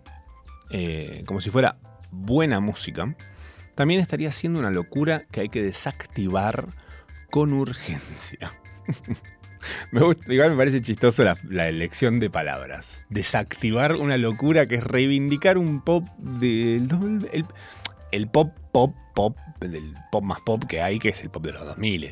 eh, 0.72 1.24
como 1.26 1.42
si 1.42 1.50
fuera 1.50 1.78
buena 2.12 2.60
música, 2.60 3.16
también 3.76 4.00
estaría 4.00 4.32
siendo 4.32 4.60
una 4.60 4.72
locura 4.72 5.26
que 5.32 5.42
hay 5.42 5.50
que 5.50 5.62
desactivar 5.64 6.68
con 7.30 7.54
urgencia. 7.54 8.52
Me 9.92 10.02
gusta- 10.02 10.34
igual 10.34 10.50
me 10.52 10.58
parece 10.58 10.82
chistoso 10.82 11.24
la, 11.24 11.38
la 11.48 11.70
elección 11.70 12.20
de 12.20 12.32
palabras. 12.32 13.04
Desactivar 13.10 13.96
una 13.96 14.18
locura 14.18 14.66
que 14.66 14.76
es 14.76 14.84
reivindicar 14.84 15.60
un 15.60 15.82
pop 15.82 16.04
del... 16.18 16.90
El, 17.32 17.46
el 18.12 18.28
pop, 18.28 18.56
pop, 18.72 18.96
pop, 19.14 19.38
el 19.62 19.94
pop 20.12 20.24
más 20.24 20.40
pop 20.42 20.64
que 20.66 20.82
hay, 20.82 21.00
que 21.00 21.10
es 21.10 21.22
el 21.24 21.30
pop 21.30 21.44
de 21.44 21.54
los 21.54 21.66
2000. 21.66 22.12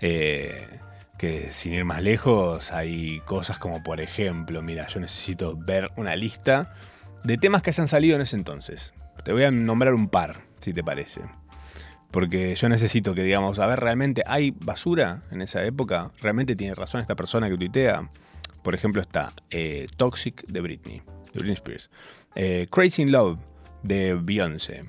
Eh, 0.00 0.80
que 1.18 1.50
sin 1.50 1.72
ir 1.72 1.84
más 1.84 2.02
lejos 2.02 2.72
hay 2.72 3.20
cosas 3.20 3.58
como 3.58 3.82
por 3.82 4.00
ejemplo, 4.00 4.60
mira, 4.62 4.86
yo 4.88 5.00
necesito 5.00 5.56
ver 5.56 5.90
una 5.96 6.14
lista 6.14 6.74
de 7.24 7.38
temas 7.38 7.62
que 7.62 7.70
hayan 7.70 7.88
salido 7.88 8.16
en 8.16 8.22
ese 8.22 8.36
entonces. 8.36 8.92
Te 9.24 9.32
voy 9.32 9.44
a 9.44 9.50
nombrar 9.50 9.94
un 9.94 10.08
par, 10.08 10.36
si 10.60 10.72
te 10.72 10.84
parece. 10.84 11.22
Porque 12.10 12.54
yo 12.54 12.68
necesito 12.68 13.14
que 13.14 13.22
digamos, 13.22 13.58
a 13.58 13.66
ver, 13.66 13.80
¿realmente 13.80 14.22
hay 14.26 14.52
basura 14.52 15.22
en 15.30 15.42
esa 15.42 15.64
época? 15.64 16.12
¿Realmente 16.20 16.54
tiene 16.54 16.74
razón 16.74 17.00
esta 17.00 17.16
persona 17.16 17.48
que 17.48 17.56
tuitea? 17.56 18.08
Por 18.62 18.74
ejemplo, 18.74 19.02
está 19.02 19.32
eh, 19.50 19.86
Toxic 19.96 20.44
de 20.46 20.60
Britney, 20.60 21.02
de 21.32 21.40
Britney 21.40 21.54
Spears. 21.54 21.90
Eh, 22.34 22.66
Crazy 22.70 23.02
in 23.02 23.12
Love 23.12 23.38
de 23.82 24.14
Beyoncé. 24.14 24.84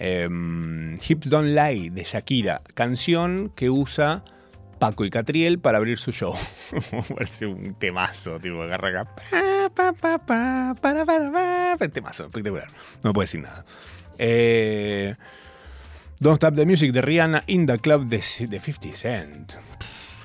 Em, 0.00 0.94
Hips 0.94 1.28
Don't 1.28 1.54
Lie 1.54 1.90
de 1.90 2.04
Shakira. 2.04 2.62
Canción 2.74 3.52
que 3.54 3.68
usa 3.68 4.24
Paco 4.78 5.04
y 5.04 5.10
Catriel 5.10 5.58
para 5.58 5.76
abrir 5.76 5.98
su 5.98 6.10
show. 6.10 6.34
Parece 7.14 7.46
un 7.46 7.74
temazo, 7.74 8.40
tipo, 8.40 8.62
agarra 8.62 9.02
acá. 9.02 9.14
pa. 10.26 11.88
Temazo, 11.92 12.26
espectacular. 12.26 12.68
No 13.02 13.10
me 13.10 13.12
puedo 13.12 13.24
decir 13.24 13.42
nada. 13.42 13.66
Eh, 14.18 15.14
Don't 16.18 16.36
Stop 16.36 16.54
the 16.56 16.64
Music 16.64 16.92
de 16.92 17.02
Rihanna, 17.02 17.44
In 17.46 17.66
the 17.66 17.78
Club 17.78 18.06
de, 18.06 18.16
de 18.16 18.60
50 18.60 18.96
Cent. 18.96 19.52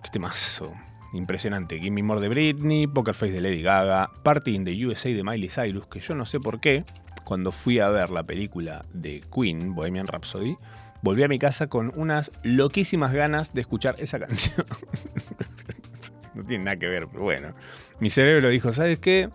Qué 0.02 0.10
temazo. 0.10 0.74
Impresionante. 1.14 1.80
Gimme 1.80 2.02
More 2.04 2.22
de 2.22 2.30
Britney, 2.30 2.88
Poker 2.88 3.14
Face 3.14 3.34
de 3.34 3.42
Lady 3.42 3.62
Gaga, 3.62 4.10
Party 4.24 4.56
in 4.56 4.64
the 4.64 4.86
USA 4.86 5.10
de 5.10 5.24
Miley 5.24 5.50
Cyrus, 5.50 5.86
que 5.88 6.00
yo 6.00 6.16
no 6.16 6.26
sé 6.26 6.40
por 6.40 6.60
qué, 6.60 6.84
cuando 7.26 7.52
fui 7.52 7.80
a 7.80 7.90
ver 7.90 8.12
la 8.12 8.24
película 8.24 8.86
de 8.94 9.22
Queen, 9.34 9.76
Bohemian 9.76 10.08
Rhapsody, 10.08 10.56
volví 11.02 11.24
a 11.24 11.28
mi 11.28 11.38
casa 11.38 11.68
con 11.68 11.92
unas 11.96 12.32
loquísimas 12.44 13.12
ganas 13.12 13.54
de 13.54 13.62
escuchar 13.62 13.96
esa 13.98 14.20
canción. 14.22 14.66
no 16.34 16.46
tiene 16.46 16.64
nada 16.64 16.78
que 16.78 16.88
ver, 16.88 17.08
pero 17.08 17.24
bueno. 17.24 17.54
Mi 18.00 18.10
cerebro 18.10 18.48
dijo, 18.50 18.72
¿sabes 18.72 19.00
qué? 19.00 19.30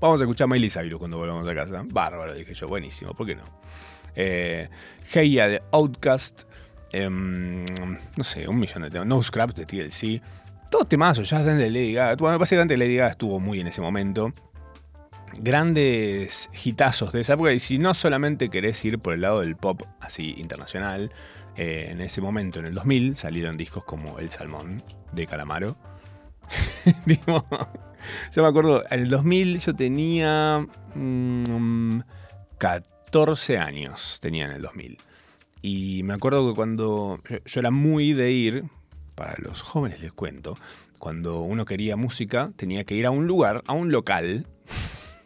Vamos 0.00 0.20
a 0.20 0.24
escuchar 0.24 0.48
Miley 0.48 0.68
Cyrus 0.68 0.98
cuando 0.98 1.16
volvamos 1.16 1.48
a 1.48 1.54
casa. 1.54 1.82
Bárbaro, 1.86 2.34
dije 2.34 2.52
yo, 2.52 2.68
buenísimo, 2.68 3.14
¿por 3.14 3.26
qué 3.26 3.36
no? 3.36 3.44
Eh, 4.14 4.68
Heya 5.14 5.48
de 5.48 5.62
Outcast, 5.72 6.42
em, 6.92 7.64
no 8.16 8.24
sé, 8.24 8.48
un 8.48 8.58
millón 8.58 8.82
de 8.82 8.90
temas. 8.90 9.06
No 9.06 9.22
Scraps 9.22 9.54
de 9.54 9.66
TLC. 9.66 10.20
Todos 10.70 10.88
temazos, 10.88 11.30
Dance 11.30 11.54
de 11.54 11.70
Lady 11.70 11.92
Gaga. 11.92 12.16
Bueno, 12.16 12.38
básicamente 12.38 12.76
Lady 12.76 12.96
Gaga 12.96 13.10
estuvo 13.10 13.38
muy 13.38 13.60
en 13.60 13.68
ese 13.68 13.80
momento. 13.80 14.32
Grandes 15.38 16.50
hitazos 16.64 17.12
de 17.12 17.20
esa 17.20 17.34
época. 17.34 17.52
Y 17.52 17.58
si 17.58 17.78
no 17.78 17.94
solamente 17.94 18.48
querés 18.48 18.84
ir 18.84 18.98
por 18.98 19.14
el 19.14 19.22
lado 19.22 19.40
del 19.40 19.56
pop 19.56 19.82
así 20.00 20.34
internacional, 20.38 21.12
eh, 21.56 21.88
en 21.90 22.00
ese 22.00 22.20
momento, 22.20 22.60
en 22.60 22.66
el 22.66 22.74
2000, 22.74 23.16
salieron 23.16 23.56
discos 23.56 23.84
como 23.84 24.18
El 24.18 24.30
Salmón 24.30 24.82
de 25.12 25.26
Calamaro. 25.26 25.76
Yo 28.32 28.42
me 28.42 28.48
acuerdo, 28.48 28.84
en 28.90 29.00
el 29.00 29.10
2000 29.10 29.58
yo 29.58 29.74
tenía 29.74 30.64
mm, 30.94 32.00
14 32.58 33.58
años, 33.58 34.18
tenía 34.20 34.44
en 34.44 34.52
el 34.52 34.62
2000. 34.62 34.98
Y 35.62 36.02
me 36.04 36.14
acuerdo 36.14 36.48
que 36.48 36.54
cuando 36.54 37.20
yo, 37.28 37.38
yo 37.44 37.60
era 37.60 37.70
muy 37.72 38.12
de 38.12 38.30
ir, 38.30 38.64
para 39.16 39.34
los 39.38 39.62
jóvenes 39.62 40.00
les 40.00 40.12
cuento, 40.12 40.56
cuando 40.98 41.40
uno 41.40 41.64
quería 41.64 41.96
música 41.96 42.52
tenía 42.56 42.84
que 42.84 42.94
ir 42.94 43.06
a 43.06 43.10
un 43.10 43.26
lugar, 43.26 43.62
a 43.66 43.72
un 43.72 43.90
local. 43.90 44.46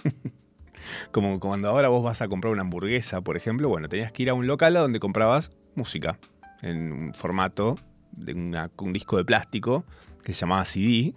Como 1.13 1.39
cuando 1.41 1.69
ahora 1.69 1.89
vos 1.89 2.03
vas 2.03 2.23
a 2.23 2.29
comprar 2.29 2.53
una 2.53 2.63
hamburguesa, 2.63 3.21
por 3.21 3.37
ejemplo, 3.37 3.69
bueno, 3.69 3.89
tenías 3.89 4.13
que 4.13 4.23
ir 4.23 4.31
a 4.31 4.35
un 4.35 4.47
local 4.47 4.77
a 4.77 4.81
donde 4.81 5.01
comprabas 5.01 5.51
música 5.75 6.19
en 6.63 6.93
un 6.93 7.15
formato 7.15 7.79
de 8.13 8.35
un 8.35 8.93
disco 8.93 9.17
de 9.17 9.25
plástico 9.25 9.85
que 10.23 10.33
se 10.33 10.41
llamaba 10.41 10.65
CD. 10.65 11.15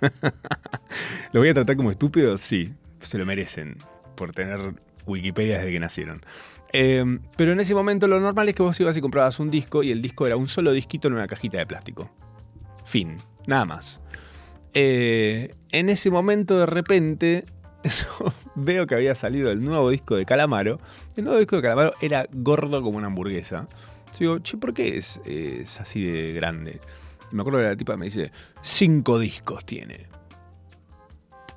¿Lo 1.32 1.40
voy 1.40 1.48
a 1.48 1.54
tratar 1.54 1.76
como 1.76 1.90
estúpido? 1.90 2.36
Sí, 2.38 2.74
se 2.98 3.18
lo 3.18 3.26
merecen 3.26 3.78
por 4.16 4.32
tener 4.32 4.74
Wikipedia 5.06 5.58
desde 5.58 5.72
que 5.72 5.80
nacieron. 5.80 6.22
Eh, 6.72 7.04
pero 7.36 7.52
en 7.52 7.60
ese 7.60 7.74
momento 7.74 8.08
lo 8.08 8.20
normal 8.20 8.48
es 8.48 8.54
que 8.54 8.62
vos 8.62 8.78
ibas 8.80 8.96
y 8.96 9.00
comprabas 9.00 9.38
un 9.38 9.50
disco 9.50 9.82
y 9.82 9.92
el 9.92 10.02
disco 10.02 10.26
era 10.26 10.36
un 10.36 10.48
solo 10.48 10.72
disquito 10.72 11.08
en 11.08 11.14
una 11.14 11.26
cajita 11.26 11.58
de 11.58 11.66
plástico. 11.66 12.10
Fin, 12.84 13.18
nada 13.46 13.64
más. 13.64 14.00
Eh, 14.74 15.54
en 15.72 15.88
ese 15.88 16.10
momento 16.10 16.58
de 16.58 16.66
repente 16.66 17.44
veo 18.54 18.86
que 18.86 18.94
había 18.94 19.14
salido 19.14 19.50
el 19.50 19.62
nuevo 19.62 19.90
disco 19.90 20.16
de 20.16 20.24
Calamaro. 20.24 20.80
El 21.16 21.24
nuevo 21.24 21.38
disco 21.38 21.56
de 21.56 21.62
Calamaro 21.62 21.94
era 22.00 22.26
gordo 22.32 22.82
como 22.82 22.98
una 22.98 23.08
hamburguesa. 23.08 23.66
Yo 24.12 24.18
digo, 24.18 24.38
che, 24.38 24.56
¿por 24.56 24.72
qué 24.72 24.96
es, 24.96 25.20
es 25.24 25.80
así 25.80 26.04
de 26.04 26.32
grande? 26.32 26.80
Y 27.30 27.34
me 27.34 27.42
acuerdo 27.42 27.60
que 27.60 27.66
la 27.66 27.76
tipa 27.76 27.96
me 27.96 28.06
dice, 28.06 28.32
cinco 28.62 29.18
discos 29.18 29.64
tiene. 29.64 30.06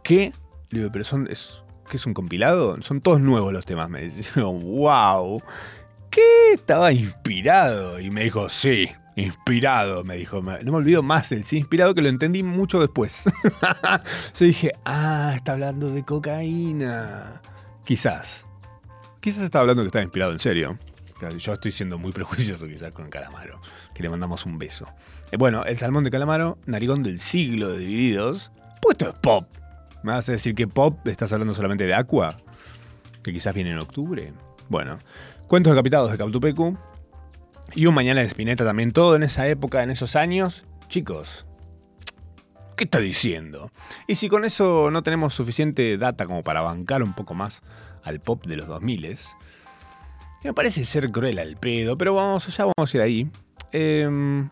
¿Qué? 0.03 0.33
Le 0.71 0.79
digo, 0.79 0.91
pero 0.91 1.05
son, 1.05 1.27
es, 1.29 1.63
¿qué 1.89 1.97
es 1.97 2.05
un 2.05 2.13
compilado? 2.13 2.81
Son 2.81 3.01
todos 3.01 3.21
nuevos 3.21 3.53
los 3.53 3.65
temas, 3.65 3.89
me 3.89 4.01
dice. 4.01 4.41
Wow. 4.41 5.41
¿Qué? 6.09 6.53
Estaba 6.53 6.91
inspirado. 6.91 7.99
Y 7.99 8.09
me 8.09 8.23
dijo, 8.23 8.49
sí. 8.49 8.89
Inspirado, 9.19 10.03
me 10.03 10.17
dijo. 10.17 10.41
No 10.41 10.71
me 10.71 10.77
olvido 10.77 11.03
más 11.03 11.31
el 11.31 11.43
sí 11.43 11.57
inspirado 11.57 11.93
que 11.93 12.01
lo 12.01 12.09
entendí 12.09 12.43
mucho 12.43 12.79
después. 12.79 13.25
Yo 14.39 14.45
dije, 14.45 14.71
ah, 14.85 15.33
está 15.35 15.53
hablando 15.53 15.91
de 15.91 16.03
cocaína. 16.03 17.41
Quizás. 17.85 18.47
Quizás 19.19 19.43
está 19.43 19.59
hablando 19.59 19.83
que 19.83 19.87
está 19.87 20.01
inspirado 20.01 20.31
en 20.31 20.39
serio. 20.39 20.77
Yo 21.37 21.53
estoy 21.53 21.71
siendo 21.71 21.97
muy 21.97 22.11
prejuicioso 22.13 22.65
quizás 22.67 22.93
con 22.93 23.09
Calamaro, 23.09 23.59
que 23.93 24.03
le 24.03 24.09
mandamos 24.09 24.45
un 24.45 24.57
beso. 24.57 24.87
Eh, 25.31 25.37
bueno, 25.37 25.65
el 25.65 25.77
salmón 25.77 26.05
de 26.05 26.11
Calamaro, 26.11 26.57
narigón 26.65 27.03
del 27.03 27.19
siglo 27.19 27.69
de 27.69 27.79
Divididos. 27.79 28.51
Pues 28.81 28.97
esto 28.97 29.09
es 29.09 29.15
pop. 29.19 29.45
¿Me 30.01 30.13
vas 30.13 30.29
a 30.29 30.31
decir 30.31 30.55
que 30.55 30.67
pop 30.67 31.05
estás 31.07 31.33
hablando 31.33 31.53
solamente 31.53 31.85
de 31.85 31.93
Aqua? 31.93 32.37
Que 33.21 33.33
quizás 33.33 33.53
viene 33.53 33.71
en 33.71 33.79
octubre. 33.79 34.31
Bueno, 34.69 34.97
cuentos 35.47 35.73
decapitados 35.73 36.09
de 36.11 36.17
Cautupecu. 36.17 36.77
Y 37.75 37.85
un 37.85 37.93
mañana 37.93 38.21
de 38.21 38.27
Spinetta 38.27 38.65
también, 38.65 38.91
todo 38.91 39.15
en 39.15 39.23
esa 39.23 39.47
época, 39.47 39.83
en 39.83 39.89
esos 39.89 40.15
años. 40.15 40.65
Chicos, 40.87 41.45
¿qué 42.75 42.85
está 42.85 42.99
diciendo? 42.99 43.71
Y 44.07 44.15
si 44.15 44.27
con 44.29 44.45
eso 44.45 44.89
no 44.91 45.03
tenemos 45.03 45.33
suficiente 45.33 45.97
data 45.97 46.25
como 46.25 46.43
para 46.43 46.61
bancar 46.61 47.03
un 47.03 47.13
poco 47.13 47.33
más 47.33 47.61
al 48.03 48.19
pop 48.19 48.45
de 48.45 48.57
los 48.57 48.67
2000 48.67 49.17
que 50.41 50.47
me 50.47 50.53
parece 50.53 50.85
ser 50.85 51.11
cruel 51.11 51.37
al 51.37 51.57
pedo, 51.57 51.97
pero 51.97 52.15
vamos, 52.15 52.47
ya 52.55 52.65
vamos 52.65 52.93
a 52.93 52.97
ir 52.97 53.03
ahí. 53.03 53.31
Eh, 53.71 54.03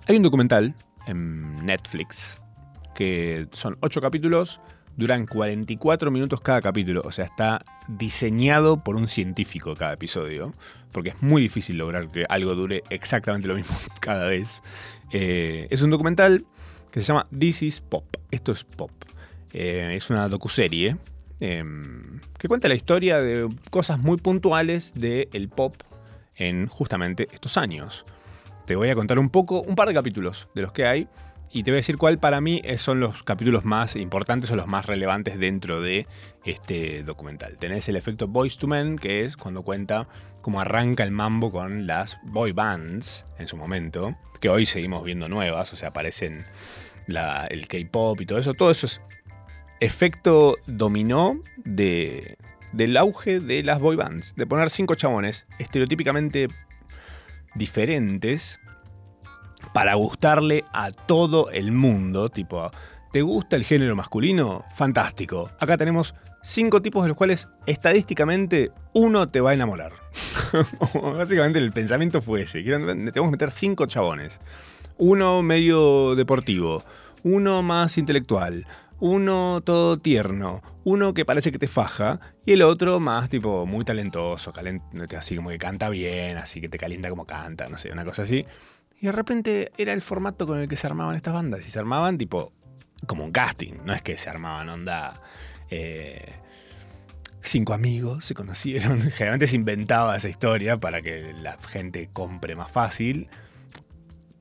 hay 0.05 0.17
un 0.17 0.23
documental 0.23 0.75
en 1.07 1.65
Netflix 1.65 2.39
que 2.93 3.47
son 3.53 3.77
8 3.81 4.01
capítulos, 4.01 4.59
duran 4.97 5.27
44 5.27 6.11
minutos 6.11 6.41
cada 6.41 6.59
capítulo, 6.59 7.01
o 7.05 7.11
sea, 7.11 7.25
está 7.25 7.63
diseñado 7.87 8.83
por 8.83 8.95
un 8.95 9.07
científico 9.07 9.75
cada 9.75 9.93
episodio, 9.93 10.53
porque 10.91 11.09
es 11.09 11.21
muy 11.21 11.41
difícil 11.41 11.77
lograr 11.77 12.11
que 12.11 12.25
algo 12.27 12.55
dure 12.55 12.83
exactamente 12.89 13.47
lo 13.47 13.55
mismo 13.55 13.75
cada 14.01 14.27
vez. 14.27 14.63
Eh, 15.11 15.67
es 15.69 15.83
un 15.83 15.91
documental 15.91 16.45
que 16.91 17.01
se 17.01 17.07
llama 17.07 17.25
This 17.37 17.61
is 17.61 17.81
Pop, 17.81 18.05
esto 18.31 18.51
es 18.51 18.63
pop. 18.63 18.91
Eh, 19.53 19.93
es 19.95 20.09
una 20.09 20.27
docuserie 20.27 20.97
eh, 21.39 21.63
que 22.37 22.47
cuenta 22.47 22.67
la 22.67 22.75
historia 22.75 23.21
de 23.21 23.47
cosas 23.69 23.99
muy 23.99 24.17
puntuales 24.17 24.93
del 24.93 25.49
pop 25.49 25.73
en 26.35 26.67
justamente 26.67 27.27
estos 27.31 27.57
años. 27.57 28.03
Te 28.65 28.75
voy 28.75 28.89
a 28.89 28.95
contar 28.95 29.19
un 29.19 29.29
poco, 29.29 29.61
un 29.61 29.75
par 29.75 29.87
de 29.87 29.93
capítulos 29.93 30.49
de 30.53 30.63
los 30.63 30.73
que 30.73 30.85
hay, 30.85 31.07
y 31.57 31.63
te 31.63 31.71
voy 31.71 31.77
a 31.77 31.79
decir 31.79 31.97
cuál 31.97 32.19
para 32.19 32.39
mí 32.39 32.61
son 32.77 32.99
los 32.99 33.23
capítulos 33.23 33.65
más 33.65 33.95
importantes 33.95 34.51
o 34.51 34.55
los 34.55 34.67
más 34.67 34.85
relevantes 34.85 35.39
dentro 35.39 35.81
de 35.81 36.05
este 36.45 37.01
documental. 37.01 37.57
Tenés 37.57 37.89
el 37.89 37.95
efecto 37.95 38.27
Boys 38.27 38.59
to 38.59 38.67
Men, 38.67 38.99
que 38.99 39.25
es 39.25 39.37
cuando 39.37 39.63
cuenta 39.63 40.07
cómo 40.43 40.61
arranca 40.61 41.03
el 41.03 41.09
mambo 41.09 41.51
con 41.51 41.87
las 41.87 42.19
boy 42.21 42.51
bands 42.51 43.25
en 43.39 43.47
su 43.47 43.57
momento, 43.57 44.15
que 44.39 44.49
hoy 44.49 44.67
seguimos 44.67 45.03
viendo 45.03 45.29
nuevas, 45.29 45.73
o 45.73 45.75
sea, 45.75 45.89
aparecen 45.89 46.45
el 47.07 47.67
K-pop 47.67 48.21
y 48.21 48.27
todo 48.27 48.37
eso. 48.37 48.53
Todo 48.53 48.69
eso 48.69 48.85
es 48.85 49.01
efecto 49.79 50.57
dominó 50.67 51.41
de, 51.65 52.37
del 52.71 52.95
auge 52.97 53.39
de 53.39 53.63
las 53.63 53.79
boy 53.79 53.95
bands, 53.95 54.35
de 54.35 54.45
poner 54.45 54.69
cinco 54.69 54.93
chabones 54.93 55.47
estereotípicamente 55.57 56.49
diferentes 57.55 58.59
para 59.73 59.95
gustarle 59.95 60.65
a 60.73 60.91
todo 60.91 61.49
el 61.51 61.71
mundo, 61.71 62.29
tipo, 62.29 62.71
¿te 63.11 63.21
gusta 63.21 63.55
el 63.55 63.63
género 63.63 63.95
masculino? 63.95 64.63
Fantástico. 64.73 65.51
Acá 65.59 65.77
tenemos 65.77 66.13
cinco 66.43 66.81
tipos 66.81 67.03
de 67.03 67.09
los 67.09 67.17
cuales 67.17 67.47
estadísticamente 67.65 68.71
uno 68.93 69.29
te 69.29 69.41
va 69.41 69.51
a 69.51 69.53
enamorar. 69.53 69.93
Básicamente 70.93 71.59
el 71.59 71.71
pensamiento 71.71 72.21
fue 72.21 72.41
ese. 72.41 72.63
Tenemos 72.63 73.11
que 73.11 73.21
meter 73.21 73.51
cinco 73.51 73.85
chabones. 73.85 74.39
Uno 74.97 75.43
medio 75.43 76.15
deportivo, 76.15 76.83
uno 77.23 77.61
más 77.61 77.97
intelectual, 77.97 78.65
uno 78.99 79.61
todo 79.63 79.99
tierno, 79.99 80.63
uno 80.83 81.13
que 81.13 81.25
parece 81.25 81.51
que 81.51 81.59
te 81.59 81.67
faja 81.67 82.19
y 82.45 82.53
el 82.53 82.63
otro 82.63 82.99
más 82.99 83.29
tipo 83.29 83.65
muy 83.65 83.85
talentoso, 83.85 84.51
así 85.17 85.35
como 85.35 85.49
que 85.49 85.57
canta 85.57 85.89
bien, 85.89 86.37
así 86.37 86.61
que 86.61 86.69
te 86.69 86.77
calienta 86.77 87.09
como 87.09 87.25
canta, 87.25 87.69
no 87.69 87.77
sé, 87.77 87.91
una 87.91 88.05
cosa 88.05 88.23
así. 88.23 88.45
Y 88.99 89.05
de 89.07 89.11
repente 89.11 89.71
era 89.77 89.93
el 89.93 90.01
formato 90.01 90.47
con 90.47 90.59
el 90.59 90.67
que 90.67 90.75
se 90.75 90.87
armaban 90.87 91.15
estas 91.15 91.33
bandas 91.33 91.65
y 91.65 91.69
se 91.69 91.79
armaban 91.79 92.17
tipo 92.17 92.51
como 93.05 93.23
un 93.23 93.31
casting, 93.31 93.73
no 93.85 93.93
es 93.93 94.01
que 94.01 94.17
se 94.17 94.29
armaban 94.29 94.69
onda... 94.69 95.21
eh, 95.69 96.33
cinco 97.47 97.73
amigos 97.73 98.25
se 98.25 98.33
conocieron. 98.33 99.01
Generalmente 99.11 99.47
se 99.47 99.55
inventaba 99.55 100.15
esa 100.15 100.29
historia 100.29 100.77
para 100.77 101.01
que 101.01 101.33
la 101.41 101.57
gente 101.57 102.09
compre 102.11 102.55
más 102.55 102.71
fácil. 102.71 103.29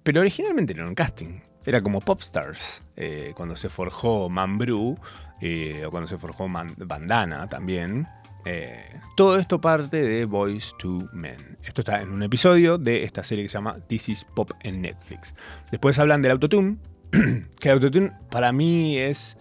Pero 0.03 0.21
originalmente 0.21 0.73
era 0.73 0.87
un 0.87 0.95
casting. 0.95 1.41
Era 1.65 1.83
como 1.83 2.01
Popstars. 2.01 2.83
eh, 2.97 3.33
cuando 3.37 3.57
se 3.57 3.69
forjó 3.69 4.29
Man 4.29 4.59
Brew, 4.59 4.99
eh, 5.41 5.85
o 5.87 5.91
cuando 5.91 6.07
se 6.07 6.19
forjó 6.19 6.49
Bandana 6.49 7.49
también. 7.49 8.07
Eh, 8.47 9.01
todo 9.17 9.39
esto 9.39 9.61
parte 9.61 10.03
de 10.03 10.25
Boys 10.25 10.73
to 10.79 11.09
Men. 11.13 11.59
Esto 11.65 11.81
está 11.81 12.01
en 12.01 12.11
un 12.11 12.23
episodio 12.23 12.79
de 12.79 13.03
esta 13.03 13.25
serie 13.25 13.45
que 13.45 13.49
se 13.49 13.55
llama 13.55 13.79
This 13.89 14.09
is 14.09 14.25
Pop 14.25 14.53
en 14.63 14.83
Netflix. 14.83 15.35
Después 15.73 15.99
hablan 15.99 16.23
del 16.23 16.31
autotune. 16.31 16.77
que 17.11 17.69
el 17.69 17.73
autotune 17.73 18.13
para 18.31 18.53
mí 18.53 18.99
es. 18.99 19.37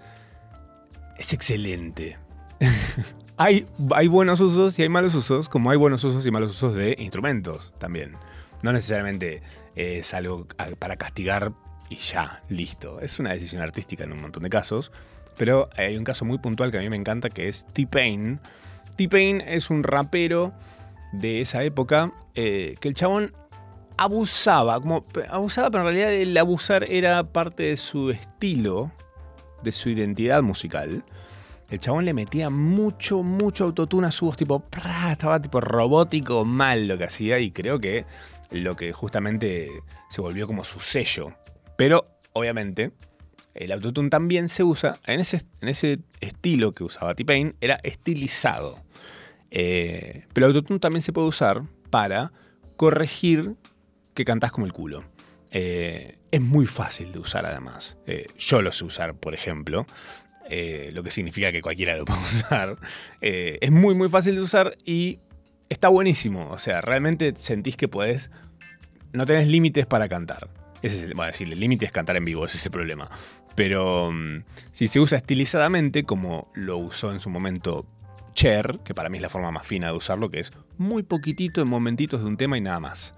es 1.18 1.34
excelente. 1.34 2.18
hay, 3.38 3.68
hay 3.94 4.08
buenos 4.08 4.40
usos 4.42 4.80
y 4.80 4.82
hay 4.82 4.90
malos 4.90 5.14
usos, 5.14 5.50
como 5.50 5.70
hay 5.70 5.78
buenos 5.78 6.04
usos 6.04 6.26
y 6.26 6.32
malos 6.32 6.52
usos 6.52 6.74
de 6.74 6.96
instrumentos 6.98 7.74
también. 7.78 8.14
No 8.64 8.74
necesariamente 8.74 9.44
es 9.76 10.16
algo 10.16 10.48
para 10.80 10.96
castigar 10.96 11.54
y 11.90 11.98
ya, 11.98 12.42
listo. 12.50 13.00
Es 13.02 13.20
una 13.20 13.34
decisión 13.34 13.62
artística 13.62 14.04
en 14.04 14.14
un 14.14 14.22
montón 14.22 14.42
de 14.42 14.50
casos. 14.50 14.92
Pero 15.38 15.70
hay 15.76 15.98
un 15.98 16.04
caso 16.04 16.26
muy 16.26 16.38
puntual 16.38 16.72
que 16.72 16.78
a 16.78 16.82
mí 16.82 16.90
me 16.90 16.96
encanta 16.96 17.30
que 17.30 17.48
es 17.48 17.66
T-Pain. 17.74 18.40
T-Pain 18.96 19.42
es 19.42 19.70
un 19.70 19.84
rapero 19.84 20.54
de 21.12 21.42
esa 21.42 21.64
época 21.64 22.14
eh, 22.34 22.76
que 22.80 22.88
el 22.88 22.96
chabón 22.96 23.34
abusaba, 23.98 24.80
como 24.80 25.06
abusaba, 25.30 25.72
pero 25.72 25.88
en 25.88 25.94
realidad 25.94 26.14
el 26.14 26.38
abusar 26.38 26.84
era 26.90 27.24
parte 27.32 27.64
de 27.64 27.78
su 27.78 28.10
estilo, 28.10 28.92
de 29.64 29.72
su 29.72 29.90
identidad 29.90 30.42
musical. 30.44 31.04
El 31.70 31.80
chabón 31.80 32.06
le 32.06 32.14
metía 32.14 32.50
mucho, 32.50 33.24
mucho 33.24 33.64
autotune 33.64 34.08
a 34.08 34.12
su 34.12 34.26
voz, 34.26 34.38
tipo, 34.38 34.64
estaba 35.10 35.42
tipo 35.42 35.62
robótico 35.62 36.46
mal 36.46 36.88
lo 36.88 36.98
que 36.98 37.06
hacía 37.06 37.40
y 37.40 37.52
creo 37.52 37.80
que 37.80 38.06
lo 38.52 38.76
que 38.76 38.92
justamente 38.92 39.70
se 40.10 40.22
volvió 40.22 40.46
como 40.46 40.64
su 40.64 40.80
sello. 40.80 41.34
Pero, 41.76 42.06
obviamente, 42.34 42.92
el 43.56 43.72
autotune 43.72 44.10
también 44.10 44.50
se 44.50 44.64
usa, 44.64 45.00
en 45.06 45.22
ese, 45.22 45.42
en 45.62 45.70
ese 45.70 46.00
estilo 46.20 46.74
que 46.74 46.84
usaba 46.84 47.16
T-Pain, 47.16 47.56
era 47.62 47.80
estilizado. 47.84 48.84
Eh, 49.50 50.26
pero 50.34 50.48
el 50.48 50.56
autotune 50.56 50.80
también 50.80 51.02
se 51.02 51.14
puede 51.14 51.28
usar 51.28 51.64
para 51.90 52.34
corregir 52.76 53.56
que 54.14 54.26
cantás 54.26 54.52
como 54.52 54.66
el 54.66 54.74
culo. 54.74 55.06
Eh, 55.52 56.20
es 56.32 56.42
muy 56.42 56.66
fácil 56.66 57.14
de 57.14 57.20
usar 57.20 57.46
además. 57.46 57.98
Eh, 58.06 58.28
yo 58.38 58.62
lo 58.62 58.74
sé 58.74 58.84
usar, 58.84 59.16
por 59.16 59.34
ejemplo. 59.34 59.86
lo 60.92 61.04
que 61.04 61.12
significa 61.12 61.54
que 61.54 61.62
cualquiera 61.62 61.96
lo 61.96 62.04
puede 62.06 62.20
usar. 62.22 62.78
Es 63.22 63.72
muy, 63.72 63.96
muy 63.96 64.10
fácil 64.10 64.36
de 64.36 64.42
usar 64.42 64.76
y 64.84 65.20
está 65.70 65.88
buenísimo. 65.88 66.50
O 66.52 66.60
sea, 66.60 66.82
realmente 66.82 67.34
sentís 67.38 67.78
que 67.78 67.88
podés. 67.88 68.32
No 69.14 69.26
tenés 69.26 69.48
límites 69.48 69.86
para 69.86 70.10
cantar. 70.10 70.50
Es 70.82 71.02
el, 71.02 71.14
bueno, 71.14 71.32
el 71.40 71.60
límite 71.60 71.86
es 71.86 71.92
cantar 71.92 72.18
en 72.18 72.26
vivo, 72.26 72.46
ese 72.46 72.58
es 72.58 72.66
el 72.66 72.72
problema. 72.72 73.10
Pero 73.56 74.12
mm, 74.12 74.44
si 74.72 74.88
se 74.88 75.00
usa 75.00 75.18
estilizadamente, 75.18 76.04
como 76.04 76.52
lo 76.54 76.78
usó 76.78 77.12
en 77.12 77.20
su 77.20 77.30
momento 77.30 77.86
Cher, 78.34 78.80
que 78.84 78.94
para 78.94 79.10
mí 79.10 79.18
es 79.18 79.22
la 79.22 79.30
forma 79.30 79.52
más 79.52 79.66
fina 79.66 79.88
de 79.88 79.94
usarlo, 79.94 80.30
que 80.30 80.40
es 80.40 80.52
muy 80.78 81.04
poquitito 81.04 81.62
en 81.62 81.70
momentitos 81.70 82.20
de 82.20 82.28
un 82.28 82.38
tema 82.38 82.58
y 82.58 82.62
nada 82.62 82.80
más. 82.80 83.14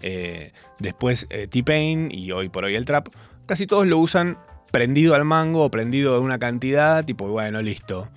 Eh, 0.00 0.52
después 0.78 1.26
eh, 1.30 1.46
T-Pain 1.46 2.10
y 2.10 2.32
hoy 2.32 2.48
por 2.48 2.64
hoy 2.64 2.74
el 2.74 2.84
trap, 2.84 3.08
casi 3.46 3.66
todos 3.66 3.86
lo 3.86 3.98
usan 3.98 4.38
prendido 4.72 5.14
al 5.14 5.24
mango 5.24 5.62
o 5.64 5.70
prendido 5.70 6.14
de 6.14 6.20
una 6.20 6.38
cantidad, 6.38 7.04
tipo, 7.04 7.28
bueno, 7.28 7.62
listo. 7.62 8.08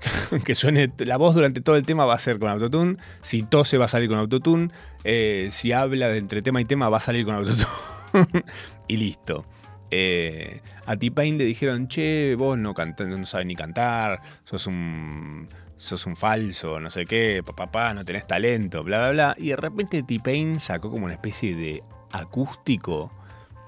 que 0.44 0.54
suene 0.54 0.92
la 0.98 1.16
voz 1.16 1.34
durante 1.34 1.60
todo 1.60 1.76
el 1.76 1.84
tema 1.84 2.04
va 2.04 2.14
a 2.14 2.18
ser 2.18 2.38
con 2.38 2.48
autotune, 2.48 2.96
si 3.22 3.42
tose 3.42 3.78
va 3.78 3.86
a 3.86 3.88
salir 3.88 4.08
con 4.08 4.18
autotune, 4.18 4.70
eh, 5.04 5.48
si 5.50 5.72
habla 5.72 6.14
entre 6.16 6.42
tema 6.42 6.60
y 6.60 6.64
tema 6.64 6.88
va 6.88 6.98
a 6.98 7.00
salir 7.00 7.24
con 7.24 7.34
autotune. 7.34 7.66
y 8.88 8.96
listo. 8.96 9.44
Eh, 9.90 10.62
a 10.86 10.96
T-Pain 10.96 11.36
le 11.38 11.44
dijeron, 11.44 11.88
che, 11.88 12.34
vos 12.38 12.56
no, 12.56 12.72
canta- 12.74 13.24
sabes 13.24 13.46
ni 13.46 13.54
cantar, 13.54 14.20
sos 14.44 14.66
un, 14.66 15.46
sos 15.76 16.06
un 16.06 16.16
falso, 16.16 16.80
no 16.80 16.90
sé 16.90 17.06
qué, 17.06 17.42
papá, 17.44 17.92
no 17.92 18.04
tenés 18.04 18.26
talento, 18.26 18.82
bla, 18.84 18.98
bla, 18.98 19.10
bla. 19.10 19.36
Y 19.38 19.48
de 19.48 19.56
repente 19.56 20.02
T-Pain 20.02 20.60
sacó 20.60 20.90
como 20.90 21.04
una 21.04 21.14
especie 21.14 21.54
de 21.54 21.82
acústico 22.12 23.12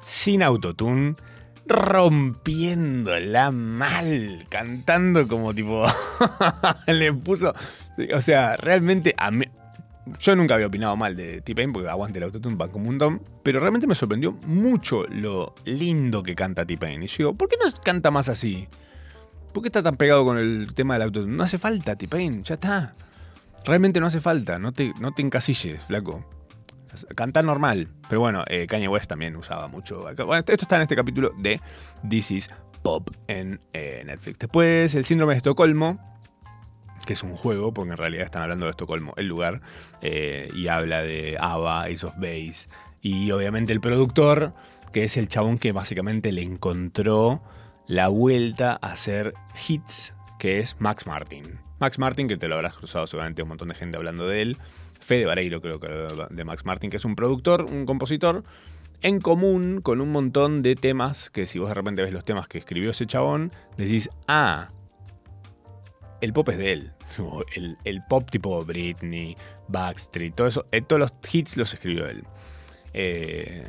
sin 0.03 0.43
autotune, 0.43 1.15
rompiéndola 1.67 3.51
mal, 3.51 4.47
cantando 4.49 5.29
como 5.29 5.55
tipo. 5.55 5.85
le 6.87 7.13
puso. 7.13 7.55
O 8.15 8.21
sea, 8.21 8.57
realmente 8.57 9.15
a 9.19 9.31
mí. 9.31 9.45
Yo 10.19 10.37
nunca 10.37 10.55
había 10.55 10.67
opinado 10.67 10.97
mal 10.97 11.17
de 11.17 11.41
T-Pain 11.41 11.73
porque 11.73 11.89
aguante 11.89 12.19
el 12.19 12.25
autotune 12.25 12.57
van 12.57 12.71
como 12.71 12.85
un 12.85 12.97
montón, 12.97 13.23
pero 13.43 13.61
realmente 13.61 13.87
me 13.87 13.95
sorprendió 13.95 14.33
mucho 14.33 15.05
lo 15.09 15.55
lindo 15.65 16.23
que 16.23 16.35
canta 16.35 16.65
T-Pain. 16.65 17.03
Y 17.03 17.07
yo 17.07 17.17
digo, 17.19 17.35
¿por 17.35 17.49
qué 17.49 17.57
no 17.63 17.71
canta 17.83 18.11
más 18.11 18.29
así? 18.29 18.69
¿Por 19.53 19.63
qué 19.63 19.69
está 19.69 19.83
tan 19.83 19.97
pegado 19.97 20.25
con 20.25 20.39
el 20.39 20.75
tema 20.75 20.95
del 20.95 21.03
autotune? 21.03 21.37
No 21.37 21.43
hace 21.43 21.59
falta, 21.59 21.97
T-Pain, 21.97 22.43
ya 22.45 22.55
está. 22.55 22.93
Realmente 23.65 24.01
no 24.01 24.07
hace 24.07 24.21
falta, 24.21 24.59
no 24.59 24.73
te, 24.73 24.93
no 25.01 25.13
te 25.13 25.23
encasilles, 25.23 25.83
flaco. 25.83 26.25
Cantar 27.15 27.45
normal. 27.45 27.89
Pero 28.09 28.21
bueno, 28.21 28.45
eh, 28.49 28.67
Kanye 28.67 28.89
West 28.89 29.09
también 29.09 29.37
usaba 29.37 29.69
mucho. 29.69 30.03
Bueno, 30.17 30.37
esto 30.39 30.53
está 30.53 30.77
en 30.77 30.83
este 30.83 30.97
capítulo 30.97 31.33
de 31.39 31.61
This 32.09 32.31
is 32.31 32.51
Pop 32.83 33.11
en 33.27 33.61
eh, 33.73 34.03
Netflix. 34.07 34.39
Después, 34.39 34.95
el 34.95 35.05
síndrome 35.05 35.35
de 35.35 35.39
Estocolmo, 35.39 36.18
que 37.09 37.15
es 37.15 37.23
un 37.23 37.33
juego, 37.33 37.73
porque 37.73 37.93
en 37.93 37.97
realidad 37.97 38.27
están 38.27 38.43
hablando 38.43 38.67
de 38.67 38.71
Estocolmo, 38.73 39.15
el 39.17 39.29
lugar, 39.29 39.63
eh, 40.03 40.51
y 40.55 40.69
habla 40.69 41.03
de 41.03 41.39
ABBA, 41.41 41.85
Ace 41.85 42.05
of 42.05 42.17
Base, 42.17 42.69
y 43.01 43.31
obviamente 43.31 43.73
el 43.73 43.81
productor, 43.81 44.53
que 44.93 45.05
es 45.05 45.17
el 45.17 45.27
chabón 45.27 45.59
que 45.59 45.73
básicamente 45.73 46.33
le 46.33 46.43
encontró 46.43 47.43
la 47.87 48.09
vuelta 48.09 48.79
a 48.83 48.93
hacer 48.93 49.33
hits, 49.67 50.15
que 50.39 50.59
es 50.59 50.77
Max 50.81 51.07
Martin. 51.07 51.59
Max 51.81 51.99
Martin, 51.99 52.29
que 52.29 52.37
te 52.37 52.47
lo 52.47 52.57
habrás 52.57 52.77
cruzado 52.77 53.07
seguramente 53.07 53.43
un 53.43 53.49
montón 53.49 53.69
de 53.69 53.75
gente 53.75 53.97
hablando 53.97 54.29
de 54.29 54.43
él. 54.43 54.59
Fede 55.01 55.25
Vareiro, 55.25 55.63
creo 55.63 55.81
que 55.81 55.89
de 55.89 56.45
Max 56.45 56.67
Martin, 56.67 56.91
que 56.91 56.99
es 56.99 57.07
un 57.07 57.17
productor, 57.17 57.65
un 57.65 57.87
compositor, 57.87 58.45
en 59.01 59.23
común 59.23 59.81
con 59.81 60.03
un 60.03 60.13
montón 60.13 60.61
de 60.61 60.77
temas 60.77 61.31
que 61.31 61.47
si 61.47 61.59
vos 61.59 61.69
de 61.69 61.75
repente 61.75 62.03
ves 62.03 62.13
los 62.13 62.27
temas 62.27 62.49
que 62.49 62.59
escribió 62.59 62.91
ese 62.91 63.07
chabón, 63.07 63.51
decís, 63.79 64.11
ah, 64.27 64.73
el 66.21 66.35
pop 66.35 66.51
es 66.51 66.59
de 66.59 66.73
él. 66.73 66.93
El, 67.85 68.03
pop 68.09 68.31
tipo 68.31 68.65
Britney, 68.65 69.37
Backstreet, 69.69 70.35
todo 70.35 70.47
eso, 70.47 70.67
eh, 70.73 70.83
todos 70.83 71.01
los 71.01 71.13
hits 71.33 71.57
los 71.57 71.73
escribió 71.73 72.07
él. 72.07 72.25
Eh, 72.93 73.69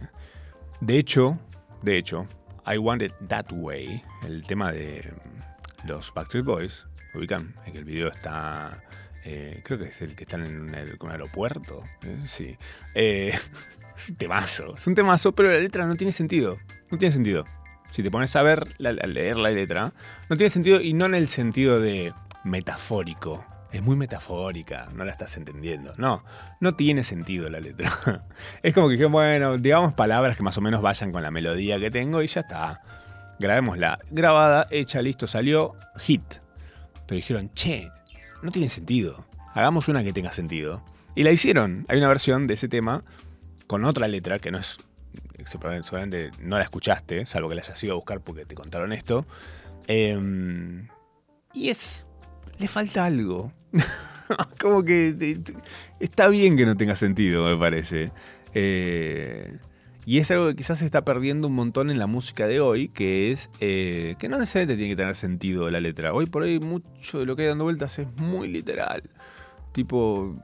de 0.82 0.98
hecho, 0.98 1.40
de 1.82 1.98
hecho, 1.98 2.26
I 2.66 2.78
Want 2.78 3.02
It 3.02 3.14
That 3.28 3.52
Way, 3.52 4.04
el 4.26 4.46
tema 4.46 4.72
de 4.72 5.14
los 5.86 6.14
Backstreet 6.14 6.46
Boys, 6.46 6.86
ubican, 7.14 7.56
en 7.66 7.74
que 7.74 7.80
el 7.80 7.86
video 7.86 8.10
está, 8.10 8.84
eh, 9.24 9.62
creo 9.64 9.80
que 9.80 9.86
es 9.86 10.02
el 10.02 10.16
que 10.16 10.24
están 10.24 10.46
en 10.46 10.62
un, 10.62 11.10
aeropuerto, 11.10 11.84
sí. 12.26 12.58
es 12.94 13.40
un 14.10 14.16
temazo, 14.16 14.76
es 14.78 14.86
un 14.86 14.96
temazo, 14.96 15.34
pero 15.34 15.52
la 15.52 15.58
letra 15.58 15.86
no 15.86 15.96
tiene 15.96 16.12
sentido, 16.12 16.58
no 16.92 16.98
tiene 16.98 17.14
sentido. 17.14 17.46
Si 17.92 18.04
te 18.04 18.12
pones 18.12 18.36
a 18.36 18.44
ver, 18.44 18.68
a 18.86 19.08
leer 19.08 19.38
la 19.38 19.50
letra, 19.50 19.94
no 20.30 20.38
tiene 20.38 20.52
sentido 20.52 20.80
y 20.80 20.94
no 20.94 21.06
en 21.06 21.16
el 21.16 21.28
sentido 21.28 21.80
de 21.80 22.14
metafórico. 22.44 23.46
Es 23.72 23.84
muy 23.84 23.96
metafórica, 23.96 24.90
no 24.94 25.06
la 25.06 25.12
estás 25.12 25.38
entendiendo. 25.38 25.94
No, 25.98 26.24
no 26.60 26.74
tiene 26.74 27.04
sentido 27.04 27.50
la 27.50 27.60
letra. 27.60 27.92
Es 28.64 28.74
como 28.74 28.90
que 28.90 29.06
bueno, 29.06 29.58
digamos 29.58 29.94
palabras 29.94 30.36
que 30.36 30.44
más 30.44 30.58
o 30.58 30.62
menos 30.62 30.82
vayan 30.82 31.12
con 31.12 31.22
la 31.22 31.30
melodía 31.30 31.80
que 31.80 31.92
tengo 31.92 32.22
y 32.24 32.28
ya 32.28 32.42
está. 32.42 32.82
Grabémosla. 33.40 34.00
Grabada, 34.10 34.68
hecha, 34.70 35.02
listo, 35.02 35.28
salió, 35.28 35.76
hit. 35.98 36.24
Pero 37.06 37.16
dijeron, 37.16 37.52
che, 37.54 37.90
no 38.42 38.52
tiene 38.52 38.70
sentido. 38.70 39.26
Hagamos 39.54 39.88
una 39.88 40.04
que 40.04 40.14
tenga 40.14 40.32
sentido. 40.32 40.84
Y 41.16 41.24
la 41.24 41.32
hicieron. 41.32 41.86
Hay 41.88 41.98
una 42.00 42.08
versión 42.08 42.48
de 42.48 42.56
ese 42.56 42.68
tema 42.68 43.04
con 43.68 43.86
otra 43.86 44.08
letra 44.08 44.40
que 44.40 44.52
no 44.52 44.58
es. 44.58 44.80
Seguramente 45.46 46.32
no 46.40 46.58
la 46.58 46.64
escuchaste, 46.64 47.26
salvo 47.26 47.50
que 47.50 47.56
la 47.56 47.62
hayas 47.62 47.82
ido 47.84 47.94
a 47.94 47.96
buscar 47.96 48.20
porque 48.20 48.46
te 48.46 48.56
contaron 48.56 48.92
esto. 48.92 49.26
Em, 49.88 50.90
y 51.54 51.70
es 51.70 52.09
le 52.60 52.68
falta 52.68 53.06
algo. 53.06 53.52
Como 54.60 54.84
que 54.84 55.40
está 56.00 56.28
bien 56.28 56.56
que 56.56 56.66
no 56.66 56.78
tenga 56.78 56.96
sentido, 56.96 57.46
me 57.46 57.58
parece. 57.58 58.12
Eh, 58.54 59.58
y 60.06 60.20
es 60.20 60.30
algo 60.32 60.48
que 60.48 60.56
quizás 60.56 60.80
se 60.80 60.86
está 60.86 61.04
perdiendo 61.04 61.48
un 61.48 61.56
montón 61.56 61.90
en 61.90 62.00
la 62.00 62.08
música 62.08 62.48
de 62.48 62.60
hoy, 62.60 62.90
que 62.90 63.32
es 63.32 63.50
eh, 63.60 64.16
que 64.20 64.30
no 64.30 64.38
necesariamente 64.38 64.76
tiene 64.76 64.92
que 64.94 64.98
tener 64.98 65.16
sentido 65.16 65.70
la 65.72 65.80
letra. 65.80 66.14
Hoy 66.14 66.26
por 66.26 66.44
hoy 66.44 66.60
mucho 66.60 67.20
de 67.20 67.26
lo 67.26 67.36
que 67.36 67.44
hay 67.44 67.48
dando 67.48 67.64
vueltas 67.64 67.98
es 68.00 68.08
muy 68.18 68.48
literal. 68.48 69.04
Tipo 69.72 70.36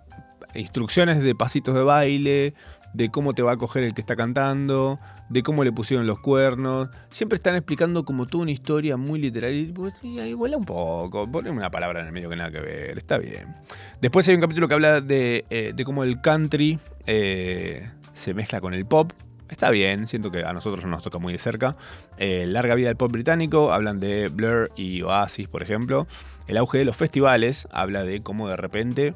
instrucciones 0.56 1.22
de 1.22 1.36
pasitos 1.36 1.76
de 1.76 1.84
baile, 1.84 2.54
de 2.96 3.10
cómo 3.10 3.34
te 3.34 3.42
va 3.42 3.54
a 3.54 3.58
coger 3.58 3.84
el 3.84 3.94
que 3.94 4.02
está 4.02 4.16
cantando, 4.16 5.00
de 5.30 5.44
cómo 5.44 5.64
le 5.64 5.72
pusieron 5.72 6.08
los 6.08 6.20
cuernos. 6.20 6.90
Siempre 7.10 7.36
están 7.36 7.56
explicando 7.56 8.06
como 8.06 8.26
tú 8.26 8.42
una 8.42 8.52
historia 8.52 8.96
muy 8.96 9.20
literal. 9.20 9.54
Y 9.54 9.66
pues 9.66 10.02
ahí 10.04 10.34
vuela 10.34 10.58
un 10.58 10.66
poco, 10.66 11.30
poneme 11.30 11.58
una 11.58 11.72
palabra 11.72 12.02
en 12.02 12.08
el 12.08 12.14
medio 12.14 12.30
que 12.30 12.36
nada 12.38 12.52
que 12.52 12.62
ver, 12.62 12.98
está 12.98 13.18
bien. 13.18 13.54
Después 14.02 14.28
hay 14.30 14.36
un 14.36 14.42
capítulo 14.42 14.68
que 14.68 14.74
habla 14.74 15.02
de, 15.02 15.46
eh, 15.50 15.74
cómo 15.84 16.04
el 16.04 16.22
country 16.22 16.80
eh, 17.06 17.90
se 18.14 18.34
mezcla 18.34 18.62
con 18.62 18.74
el 18.74 18.86
pop. 18.86 19.12
Está 19.50 19.70
bien, 19.70 20.08
siento 20.08 20.32
que 20.32 20.44
a 20.44 20.54
nosotros 20.54 20.86
nos 20.86 21.04
toca 21.04 21.20
muy 21.20 21.34
de 21.34 21.40
cerca. 21.40 21.76
Eh, 22.18 22.46
larga 22.48 22.76
vida 22.76 22.88
del 22.88 22.98
pop 22.98 23.12
británico, 23.12 23.74
hablan 23.74 24.00
de 24.00 24.30
Blur 24.30 24.72
y 24.76 25.02
Oasis, 25.02 25.48
por 25.48 25.62
ejemplo. 25.62 26.08
El 26.48 26.58
auge 26.58 26.80
de 26.80 26.86
los 26.86 26.96
festivales 26.96 27.68
habla 27.72 28.04
de 28.04 28.24
cómo 28.24 28.48
de 28.48 28.56
repente 28.56 29.14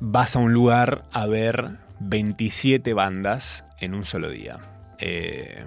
vas 0.00 0.34
a 0.34 0.40
un 0.40 0.52
lugar 0.52 1.04
a 1.12 1.26
ver 1.26 1.81
27 2.08 2.94
bandas 2.94 3.64
en 3.80 3.94
un 3.94 4.04
solo 4.04 4.28
día. 4.28 4.58
Eh, 4.98 5.64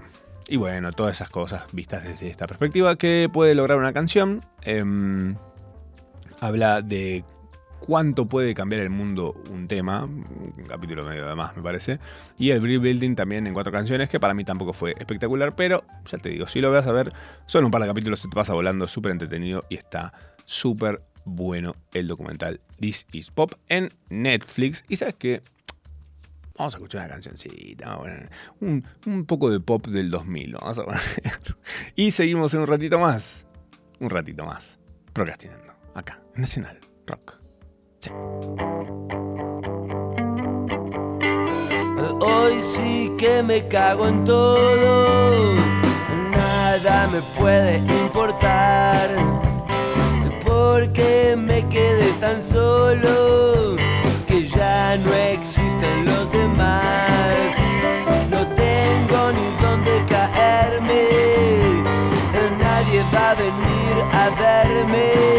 y 0.48 0.58
bueno, 0.58 0.92
todas 0.92 1.16
esas 1.16 1.30
cosas 1.30 1.64
vistas 1.72 2.04
desde 2.04 2.28
esta 2.28 2.48
perspectiva 2.48 2.96
que 2.98 3.30
puede 3.32 3.56
lograr 3.56 3.78
una 3.78 3.94
canción. 3.94 4.44
Em, 4.62 5.36
habla 6.40 6.82
de 6.82 7.24
cuánto 7.80 8.26
puede 8.26 8.54
cambiar 8.54 8.82
el 8.82 8.90
mundo 8.90 9.36
un 9.50 9.68
tema, 9.68 10.06
un 10.06 10.54
capítulo 10.68 11.04
medio 11.04 11.28
de 11.28 11.36
más 11.36 11.56
me 11.56 11.62
parece, 11.62 12.00
y 12.38 12.50
el 12.50 12.60
Building 12.60 13.16
también 13.16 13.46
en 13.46 13.54
cuatro 13.54 13.72
canciones, 13.72 14.10
que 14.10 14.20
para 14.20 14.34
mí 14.34 14.44
tampoco 14.44 14.74
fue 14.74 14.96
espectacular, 14.98 15.56
pero 15.56 15.84
ya 16.06 16.18
te 16.18 16.30
digo, 16.30 16.48
si 16.48 16.62
lo 16.62 16.72
vas 16.72 16.88
a 16.88 16.92
ver, 16.92 17.14
son 17.46 17.66
un 17.66 17.72
par 17.72 17.82
de 17.82 17.88
capítulos, 17.88 18.20
se 18.20 18.28
te 18.28 18.36
pasa 18.36 18.54
volando, 18.54 18.88
súper 18.88 19.12
entretenido 19.12 19.66
y 19.70 19.76
está 19.76 20.14
súper 20.46 21.02
bueno 21.26 21.76
el 21.94 22.08
documental 22.08 22.62
This 22.80 23.08
is 23.12 23.32
Pop 23.32 23.54
en 23.68 23.92
Netflix. 24.10 24.86
Y 24.88 24.96
sabes 24.96 25.16
que 25.16 25.42
Vamos 26.58 26.74
a 26.74 26.78
escuchar 26.78 27.02
una 27.02 27.10
cancioncita, 27.10 27.98
un, 28.62 28.86
un, 29.06 29.26
poco 29.26 29.52
de 29.52 29.60
pop 29.60 29.88
del 29.88 30.10
2000, 30.10 30.54
vamos 30.54 30.80
a 30.80 30.86
poner. 30.86 31.02
Y 31.98 32.12
seguimos 32.12 32.54
en 32.54 32.62
un 32.62 32.68
ratito 32.68 32.98
más, 32.98 33.46
un 34.00 34.10
ratito 34.10 34.46
más, 34.46 34.80
procrastinando, 35.12 35.74
acá, 35.94 36.22
Nacional 36.36 36.80
Rock. 37.08 37.34
Hoy 42.22 42.54
sí 42.62 43.12
que 43.18 43.44
me 43.44 43.68
cago 43.68 44.08
en 44.08 44.24
todo, 44.24 45.56
nada 46.32 47.10
me 47.12 47.20
puede 47.38 47.80
importar, 47.80 49.10
porque 50.46 51.36
me 51.38 51.68
quedé 51.68 52.14
tan 52.22 52.42
solo 52.42 53.76
que 54.26 54.48
ya 54.48 54.96
no 54.98 55.14
existen 55.14 55.55
demás. 56.56 57.56
No 58.30 58.48
tengo 58.48 59.32
ni 59.32 59.48
dónde 59.62 60.04
caerme, 60.08 61.04
nadie 62.60 63.04
va 63.14 63.32
a 63.32 63.36
venir 63.36 63.96
a 64.14 64.30
verme. 64.42 65.35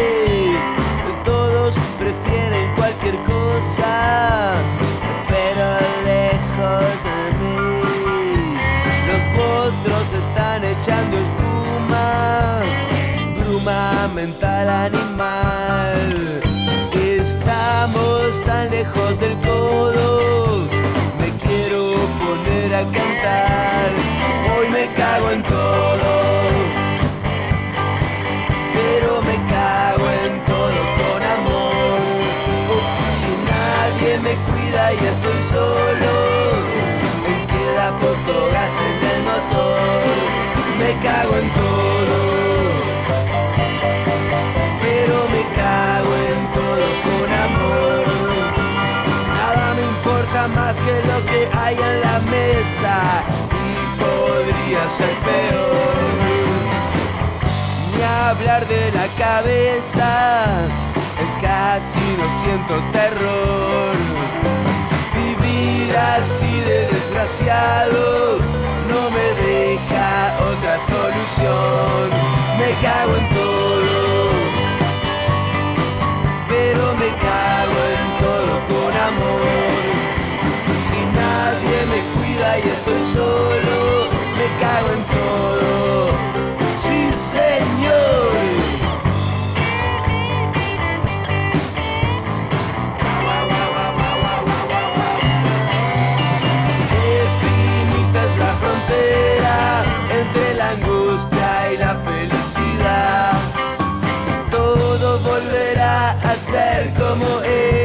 Hay 51.67 51.75
en 51.75 52.01
la 52.01 52.19
mesa 52.31 52.97
y 53.65 53.73
podría 53.99 54.81
ser 54.97 55.13
peor. 55.27 56.07
Ni 57.91 58.03
hablar 58.03 58.65
de 58.67 58.91
la 58.91 59.07
cabeza, 59.23 60.11
casi 61.41 62.05
no 62.19 62.27
siento 62.41 62.75
terror. 62.93 63.95
Vivir 65.17 65.97
así 66.15 66.53
de 66.69 66.87
desgraciado 66.87 68.37
no 68.89 69.01
me 69.15 69.27
deja 69.45 70.09
otra 70.51 70.75
solución. 70.91 72.05
Me 72.59 72.69
cago 72.85 73.13
en 73.21 73.27
todo, 73.39 73.99
pero 76.47 76.83
me 77.01 77.09
cago 77.27 77.77
en 77.93 78.05
todo 78.23 78.53
con 78.69 78.93
amor. 79.09 79.86
Y 82.63 82.69
estoy 82.69 83.01
solo, 83.13 84.07
me 84.37 84.47
cago 84.59 84.89
en 84.97 85.03
todo. 85.15 86.09
Sí, 86.81 87.11
señor. 87.31 88.37
Qué 96.89 97.09
finita 97.41 98.19
es 98.23 98.37
la 98.39 98.53
frontera 98.61 99.57
entre 100.19 100.53
la 100.55 100.69
angustia 100.71 101.73
y 101.73 101.77
la 101.77 101.95
felicidad. 102.07 103.33
Todo 104.49 105.19
volverá 105.19 106.11
a 106.11 106.35
ser 106.35 106.93
como 106.95 107.41
era 107.43 107.76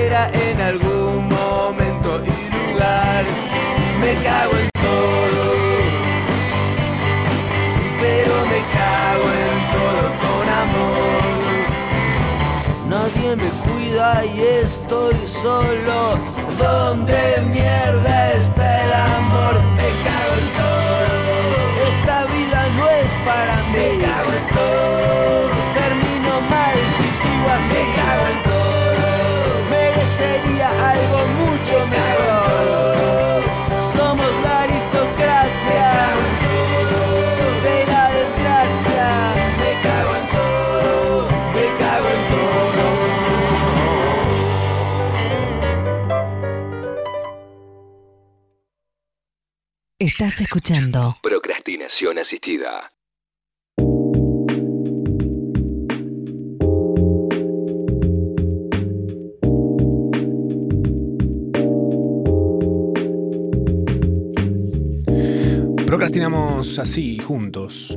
estoy 14.93 15.26
solo. 15.26 16.18
¿Dónde 16.59 17.43
mierda 17.51 18.32
está 18.32 18.84
el 18.84 18.93
amor? 18.93 19.71
Escuchando 50.43 51.16
Procrastinación 51.22 52.18
asistida. 52.18 52.90
Procrastinamos 65.86 66.78
así, 66.78 67.18
juntos. 67.18 67.97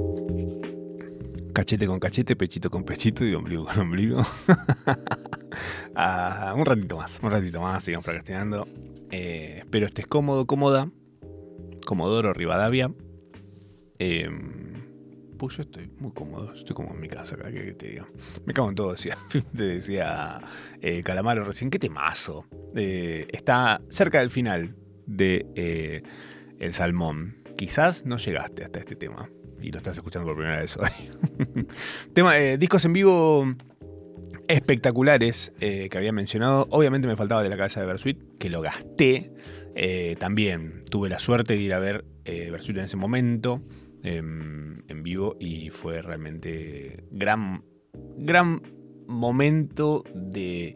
Cachete 1.53 1.87
con 1.87 1.99
cachete, 1.99 2.35
pechito 2.35 2.69
con 2.69 2.83
pechito 2.83 3.25
y 3.25 3.33
ombligo 3.33 3.65
con 3.65 3.79
ombligo. 3.79 4.21
Ah, 5.97 6.53
un 6.57 6.65
ratito 6.65 6.97
más, 6.97 7.21
un 7.23 7.31
ratito 7.31 7.61
más, 7.61 7.81
sigamos 7.81 8.03
procrastinando. 8.03 8.67
Eh, 9.11 9.59
espero 9.59 9.85
estés 9.85 10.05
cómodo, 10.05 10.45
cómoda. 10.45 10.89
Comodoro 11.85 12.33
Rivadavia. 12.33 12.91
Eh, 13.99 14.29
pues 15.37 15.57
yo 15.57 15.63
estoy 15.63 15.89
muy 15.99 16.11
cómodo, 16.11 16.53
estoy 16.53 16.75
como 16.75 16.93
en 16.93 16.99
mi 16.99 17.07
casa 17.07 17.35
acá, 17.35 17.51
que 17.51 17.73
te 17.73 17.89
digo. 17.89 18.07
Me 18.45 18.53
cago 18.53 18.69
en 18.69 18.75
todo, 18.75 18.91
decía, 18.91 19.17
te 19.55 19.63
decía 19.63 20.41
eh, 20.81 21.03
Calamaro 21.03 21.43
recién, 21.43 21.69
qué 21.69 21.79
temazo. 21.79 22.45
Eh, 22.75 23.27
está 23.31 23.81
cerca 23.89 24.19
del 24.19 24.29
final 24.29 24.75
de 25.05 25.45
eh, 25.55 26.03
El 26.59 26.73
Salmón. 26.73 27.37
Quizás 27.57 28.05
no 28.05 28.17
llegaste 28.17 28.63
hasta 28.63 28.79
este 28.79 28.95
tema 28.95 29.29
y 29.61 29.71
lo 29.71 29.77
estás 29.77 29.95
escuchando 29.95 30.27
por 30.27 30.35
primera 30.35 30.59
vez 30.59 30.77
hoy. 30.77 30.89
tema, 32.13 32.37
eh, 32.37 32.57
discos 32.57 32.83
en 32.85 32.93
vivo 32.93 33.45
espectaculares 34.47 35.53
que 35.59 35.89
había 35.95 36.11
mencionado. 36.11 36.67
Obviamente 36.69 37.07
me 37.07 37.15
faltaba 37.15 37.41
de 37.41 37.49
la 37.49 37.57
cabeza 37.57 37.79
de 37.79 37.87
Versuit, 37.87 38.37
que 38.37 38.49
lo 38.49 38.61
gasté. 38.61 39.31
Eh, 39.75 40.15
también 40.19 40.83
tuve 40.89 41.09
la 41.09 41.19
suerte 41.19 41.55
de 41.55 41.61
ir 41.61 41.73
a 41.73 41.79
ver 41.79 42.05
eh, 42.23 42.51
en 42.67 42.77
ese 42.77 42.97
momento 42.97 43.61
em, 44.03 44.75
en 44.87 45.03
vivo 45.03 45.35
y 45.39 45.69
fue 45.69 46.01
realmente 46.01 47.03
gran, 47.11 47.63
gran 48.17 48.61
momento 49.07 50.03
de 50.13 50.75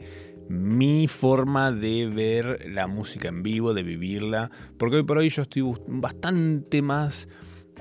mi 0.50 1.08
forma 1.08 1.72
de 1.72 2.08
ver 2.08 2.68
la 2.68 2.88
música 2.88 3.28
en 3.28 3.44
vivo, 3.44 3.74
de 3.74 3.84
vivirla, 3.84 4.50
porque 4.78 4.98
hoy 4.98 5.04
por 5.04 5.20
hoy 5.20 5.30
yo 5.30 5.44
estoy 5.44 5.64
bastante 5.88 6.82
más 6.82 7.28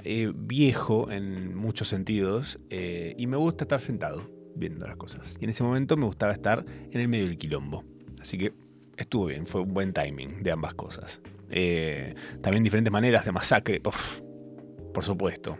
eh, 0.05 0.31
viejo 0.35 1.11
en 1.11 1.57
muchos 1.57 1.89
sentidos 1.89 2.61
eh, 2.71 3.15
y 3.19 3.27
me 3.27 3.37
gusta 3.37 3.65
estar 3.65 3.81
sentado 3.81 4.31
viendo 4.55 4.87
las 4.87 4.97
cosas. 4.97 5.37
Y 5.41 5.45
en 5.45 5.51
ese 5.51 5.63
momento 5.63 5.97
me 5.97 6.05
gustaba 6.05 6.33
estar 6.33 6.65
en 6.91 7.01
el 7.01 7.09
medio 7.09 7.27
del 7.27 7.39
quilombo. 7.39 7.85
Así 8.21 8.37
que 8.37 8.53
estuvo 8.99 9.27
bien, 9.27 9.47
fue 9.47 9.63
un 9.63 9.73
buen 9.73 9.93
timing 9.93 10.43
de 10.43 10.51
ambas 10.51 10.75
cosas. 10.75 11.21
Eh, 11.51 12.15
también 12.43 12.63
diferentes 12.65 12.93
maneras 12.93 13.25
de 13.25 13.33
masacre, 13.33 13.81
por 13.81 15.03
supuesto. 15.05 15.57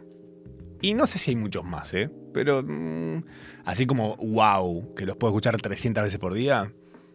Y 0.83 0.95
no 0.95 1.07
sé 1.07 1.19
si 1.19 1.31
hay 1.33 1.37
muchos 1.37 1.65
más, 1.65 1.93
¿eh? 1.95 2.11
Pero 2.35 2.63
mm, 2.63 3.25
así 3.65 3.87
como 3.87 4.17
wow, 4.17 4.95
que 4.95 5.07
los 5.07 5.17
puedo 5.17 5.33
escuchar 5.33 5.57
300 5.61 6.05
veces 6.05 6.19
por 6.19 6.35
día, 6.35 6.73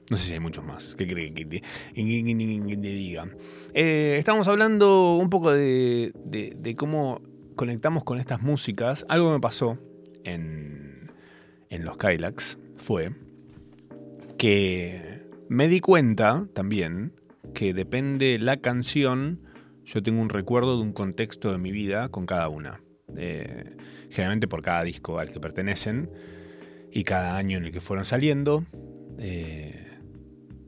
no 0.10 0.18
sé 0.18 0.24
si 0.26 0.34
hay 0.34 0.40
muchos 0.40 0.66
más. 0.66 0.96
¿Qué 0.96 1.08
que- 1.08 1.34
que 1.34 1.46
te 1.94 2.88
diga? 2.90 3.26
Eh, 3.74 4.16
estábamos 4.20 4.48
hablando 4.48 5.16
un 5.18 5.30
poco 5.30 5.52
de, 5.54 6.12
de- 6.26 6.56
de 6.58 6.76
cómo 6.76 7.22
conectamos 7.56 8.04
con 8.04 8.20
estas 8.20 8.42
músicas. 8.42 9.06
Algo 9.08 9.32
me 9.32 9.40
pasó 9.40 9.78
en, 10.26 11.10
en 11.70 11.86
los 11.86 11.96
Kylax 11.98 12.58
fue 12.76 13.12
que 14.38 15.13
me 15.54 15.68
di 15.68 15.82
cuenta 15.82 16.48
también 16.56 17.14
que 17.54 17.76
depende 17.76 18.40
la 18.40 18.58
canción, 18.58 19.40
yo 19.86 20.02
tengo 20.02 20.20
un 20.20 20.30
recuerdo 20.30 20.78
de 20.78 20.82
un 20.82 20.94
contexto 20.94 21.52
de 21.52 21.60
mi 21.60 21.72
vida 21.72 22.10
con 22.10 22.26
cada 22.26 22.50
una. 22.50 22.82
Generalmente 24.10 24.48
por 24.48 24.64
cada 24.64 24.84
disco 24.84 25.20
al 25.20 25.32
que 25.32 25.40
pertenecen 25.40 26.10
y 26.92 27.04
cada 27.04 27.38
año 27.38 27.60
en 27.60 27.66
el 27.66 27.72
que 27.72 27.82
fueron 27.82 28.06
saliendo. 28.06 28.66
eh, 29.20 29.80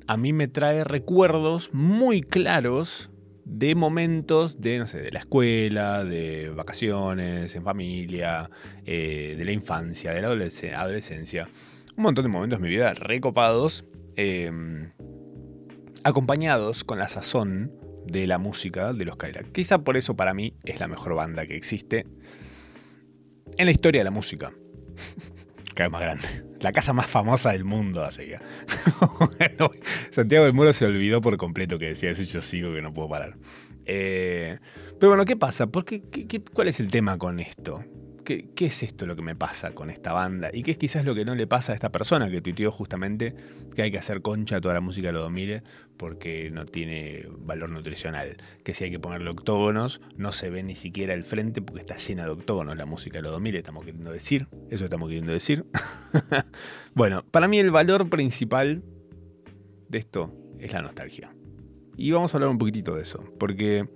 a 0.05 0.17
mí 0.17 0.33
me 0.33 0.47
trae 0.47 0.83
recuerdos 0.83 1.73
muy 1.73 2.21
claros 2.21 3.09
de 3.43 3.73
momentos 3.73 4.61
de, 4.61 4.77
no 4.77 4.85
sé, 4.85 5.01
de 5.01 5.09
la 5.09 5.17
escuela, 5.17 6.03
de 6.03 6.51
vacaciones, 6.51 7.55
en 7.55 7.63
familia, 7.63 8.51
eh, 8.85 9.33
de 9.35 9.45
la 9.45 9.51
infancia, 9.51 10.13
de 10.13 10.21
la 10.21 10.29
adolesc- 10.29 10.75
adolescencia. 10.75 11.49
Un 11.97 12.03
montón 12.03 12.23
de 12.23 12.29
momentos 12.29 12.59
de 12.59 12.63
mi 12.63 12.69
vida 12.69 12.93
recopados, 12.93 13.83
eh, 14.17 14.51
acompañados 16.03 16.83
con 16.83 16.99
la 16.99 17.09
sazón 17.09 17.71
de 18.05 18.27
la 18.27 18.37
música 18.37 18.93
de 18.93 19.05
los 19.05 19.17
Kylax. 19.17 19.49
Quizá 19.51 19.79
por 19.79 19.97
eso 19.97 20.15
para 20.15 20.33
mí 20.33 20.53
es 20.63 20.79
la 20.79 20.87
mejor 20.87 21.15
banda 21.15 21.45
que 21.47 21.55
existe 21.55 22.05
en 23.57 23.65
la 23.65 23.71
historia 23.71 24.01
de 24.01 24.05
la 24.05 24.11
música. 24.11 24.51
Cada 25.75 25.89
vez 25.89 25.91
más 25.91 26.01
grande. 26.01 26.27
La 26.61 26.71
casa 26.71 26.93
más 26.93 27.07
famosa 27.07 27.51
del 27.51 27.65
mundo, 27.65 28.03
así 28.03 28.25
que. 28.25 28.39
Bueno, 29.19 29.71
Santiago 30.11 30.45
del 30.45 30.53
Muro 30.53 30.71
se 30.73 30.85
olvidó 30.85 31.21
por 31.21 31.35
completo 31.37 31.77
que 31.77 31.87
decía 31.87 32.11
eso 32.11 32.21
y 32.21 32.25
yo 32.25 32.41
sigo 32.41 32.73
que 32.73 32.81
no 32.81 32.93
puedo 32.93 33.09
parar. 33.09 33.37
Eh, 33.85 34.57
pero 34.99 35.09
bueno, 35.11 35.25
¿qué 35.25 35.35
pasa? 35.35 35.67
¿Por 35.67 35.83
qué- 35.85 36.01
qué- 36.01 36.41
¿Cuál 36.53 36.69
es 36.69 36.79
el 36.79 36.89
tema 36.89 37.17
con 37.17 37.39
esto? 37.39 37.83
¿Qué, 38.25 38.49
es 38.57 38.81
esto 38.81 39.05
lo 39.05 39.15
que 39.15 39.21
me 39.21 39.35
pasa 39.35 39.75
con 39.75 39.91
esta 39.91 40.11
banda? 40.11 40.49
¿Y 40.51 40.63
qué 40.63 40.71
es 40.71 40.77
quizás 40.77 41.05
lo 41.05 41.13
que 41.13 41.25
no 41.25 41.35
le 41.35 41.45
pasa 41.45 41.73
a 41.73 41.75
esta 41.75 41.91
persona 41.91 42.27
que 42.27 42.41
tuiteó 42.41 42.71
justamente 42.71 43.35
que 43.75 43.83
hay 43.83 43.91
que 43.91 43.99
hacer 43.99 44.23
concha 44.23 44.55
a 44.55 44.61
toda 44.61 44.73
la 44.73 44.81
música 44.81 45.09
de 45.09 45.13
los 45.13 45.21
2000 45.21 45.61
porque 45.95 46.49
no 46.51 46.65
tiene 46.65 47.27
valor 47.37 47.69
nutricional? 47.69 48.37
Que 48.63 48.73
si 48.73 48.85
hay 48.85 48.89
que 48.89 48.99
ponerle 48.99 49.29
octógonos, 49.29 50.01
no 50.17 50.31
se 50.31 50.49
ve 50.49 50.63
ni 50.63 50.73
siquiera 50.73 51.13
el 51.13 51.23
frente 51.23 51.61
porque 51.61 51.81
está 51.81 51.97
llena 51.97 52.23
de 52.23 52.31
octógonos 52.31 52.75
la 52.75 52.87
música 52.87 53.19
de 53.19 53.21
los 53.21 53.31
2000, 53.33 53.55
estamos 53.57 53.85
queriendo 53.85 54.11
decir. 54.11 54.47
Eso 54.71 54.85
estamos 54.85 55.07
queriendo 55.07 55.31
decir. 55.31 55.67
bueno, 56.95 57.23
para 57.29 57.47
mí 57.47 57.59
el 57.59 57.69
valor 57.69 58.09
principal 58.09 58.83
de 59.87 59.99
esto 59.99 60.35
es 60.59 60.73
la 60.73 60.81
nostalgia. 60.81 61.35
Y 61.95 62.09
vamos 62.09 62.33
a 62.33 62.37
hablar 62.37 62.49
un 62.49 62.57
poquitito 62.57 62.95
de 62.95 63.03
eso, 63.03 63.23
porque, 63.37 63.87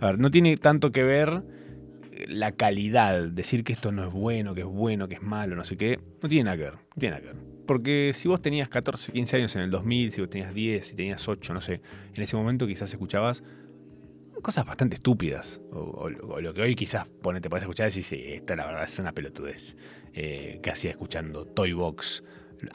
a 0.00 0.06
ver, 0.06 0.18
no 0.18 0.30
tiene 0.30 0.56
tanto 0.56 0.92
que 0.92 1.04
ver 1.04 1.42
la 2.28 2.52
calidad, 2.52 3.28
decir 3.28 3.64
que 3.64 3.72
esto 3.72 3.92
no 3.92 4.06
es 4.06 4.12
bueno, 4.12 4.54
que 4.54 4.62
es 4.62 4.66
bueno, 4.66 5.08
que 5.08 5.14
es 5.14 5.22
malo, 5.22 5.56
no 5.56 5.64
sé 5.64 5.76
qué, 5.76 6.00
no 6.22 6.28
tiene 6.28 6.44
nada 6.44 6.56
que 6.56 6.62
ver, 6.64 6.74
tiene 6.98 7.20
que 7.20 7.26
ver. 7.26 7.36
Porque 7.66 8.12
si 8.14 8.28
vos 8.28 8.40
tenías 8.40 8.68
14, 8.68 9.12
15 9.12 9.36
años 9.36 9.56
en 9.56 9.62
el 9.62 9.70
2000, 9.70 10.12
si 10.12 10.20
vos 10.20 10.30
tenías 10.30 10.54
10, 10.54 10.86
si 10.86 10.94
tenías 10.94 11.28
8, 11.28 11.52
no 11.52 11.60
sé, 11.60 11.80
en 12.14 12.22
ese 12.22 12.36
momento 12.36 12.66
quizás 12.66 12.92
escuchabas 12.92 13.42
cosas 14.46 14.64
bastante 14.64 14.94
estúpidas. 14.94 15.60
O, 15.72 16.08
lo 16.08 16.54
que 16.54 16.62
hoy 16.62 16.76
quizás 16.76 17.08
pone, 17.08 17.40
te 17.40 17.50
puedes 17.50 17.64
escuchar 17.64 17.88
y 17.88 17.90
decís, 17.90 18.06
sí, 18.06 18.22
esto 18.28 18.54
la 18.54 18.64
verdad 18.64 18.84
es 18.84 18.96
una 19.00 19.10
pelotudez. 19.10 19.76
Eh, 20.14 20.60
¿Qué 20.62 20.70
hacía 20.70 20.92
escuchando 20.92 21.46
Toy 21.46 21.72
Box, 21.72 22.22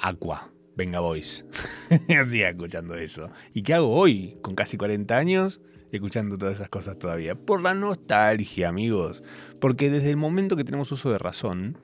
Aqua, 0.02 0.52
Venga 0.76 1.00
Boys? 1.00 1.46
¿Qué 2.08 2.18
hacía 2.18 2.50
escuchando 2.50 2.96
eso? 2.96 3.32
¿Y 3.54 3.64
qué 3.64 3.74
hago 3.74 3.96
hoy, 3.96 4.38
con 4.42 4.54
casi 4.54 4.76
40 4.76 5.18
años, 5.18 5.62
escuchando 5.98 6.38
todas 6.38 6.56
esas 6.56 6.70
cosas 6.70 6.98
todavía? 6.98 7.36
Por 7.36 7.62
la 7.62 7.74
nostalgia, 7.74 8.70
amigos. 8.70 9.24
Porque 9.60 9.90
desde 9.90 10.10
el 10.10 10.18
momento 10.18 10.56
que 10.56 10.64
tenemos 10.64 10.92
uso 10.92 11.12
de 11.12 11.18
razón, 11.18 11.78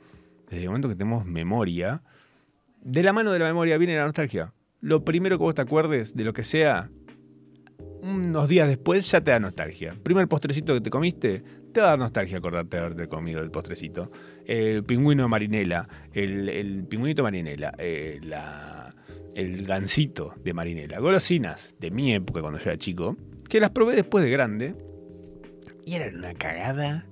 desde 0.50 0.64
el 0.64 0.70
momento 0.70 0.90
que 0.90 0.96
tenemos 0.96 1.26
memoria, 1.26 2.02
de 2.82 3.04
la 3.04 3.14
mano 3.14 3.32
de 3.32 3.40
la 3.40 3.46
memoria 3.46 3.78
viene 3.78 3.98
la 3.98 4.06
nostalgia. 4.06 4.54
Lo 4.80 5.04
primero 5.04 5.38
que 5.38 5.44
vos 5.44 5.56
te 5.56 5.62
acuerdes 5.62 6.16
de 6.16 6.24
lo 6.24 6.34
que 6.34 6.44
sea, 6.44 6.90
unos 8.02 8.48
días 8.48 8.68
después 8.68 9.10
ya 9.12 9.22
te 9.22 9.32
da 9.32 9.40
nostalgia. 9.40 9.96
Primer 10.02 10.28
postrecito 10.28 10.74
que 10.74 10.82
te 10.82 10.90
comiste, 10.90 11.44
te 11.74 11.82
va 11.82 11.88
a 11.88 11.90
dar 11.92 12.00
nostalgia 12.00 12.38
acordarte 12.38 12.78
de 12.78 12.84
haberte 12.84 13.08
comido 13.08 13.42
el 13.42 13.52
postrecito. 13.52 14.12
El 14.46 14.84
pingüino 14.84 15.28
marinela, 15.28 15.88
el, 16.14 16.50
el 16.50 16.86
pingüinito 16.86 17.24
marinela, 17.24 17.74
eh, 17.78 18.20
el 19.36 19.66
gansito 19.66 20.36
de 20.44 20.54
marinela, 20.54 21.00
golosinas 21.00 21.76
de 21.80 21.92
mi 21.92 22.14
época 22.14 22.42
cuando 22.42 22.60
yo 22.60 22.70
era 22.70 22.78
chico, 22.78 23.18
que 23.48 23.60
las 23.60 23.72
probé 23.72 23.96
después 23.96 24.24
de 24.24 24.32
grande 24.32 24.76
y 25.88 25.96
eran 25.96 26.18
una 26.18 26.34
cagada. 26.34 27.06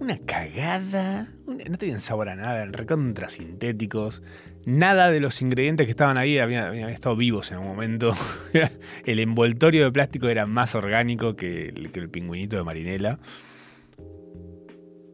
Una 0.00 0.18
cagada. 0.18 1.28
no 1.46 1.78
tenían 1.78 2.00
sabor 2.00 2.28
a 2.28 2.34
nada, 2.34 2.56
eran 2.56 2.72
recontra 2.72 3.28
sintéticos. 3.28 4.24
Nada 4.64 5.08
de 5.08 5.20
los 5.20 5.40
ingredientes 5.40 5.86
que 5.86 5.92
estaban 5.92 6.18
ahí 6.18 6.40
habían, 6.40 6.74
estado 6.90 7.14
vivos 7.14 7.52
en 7.52 7.58
un 7.58 7.66
momento. 7.68 8.16
el 9.04 9.20
envoltorio 9.20 9.84
de 9.84 9.92
plástico 9.92 10.28
era 10.28 10.46
más 10.46 10.74
orgánico 10.74 11.36
que 11.36 11.68
el, 11.68 11.92
que 11.92 12.00
el 12.00 12.10
pingüinito 12.10 12.56
de 12.56 12.64
marinela. 12.64 13.20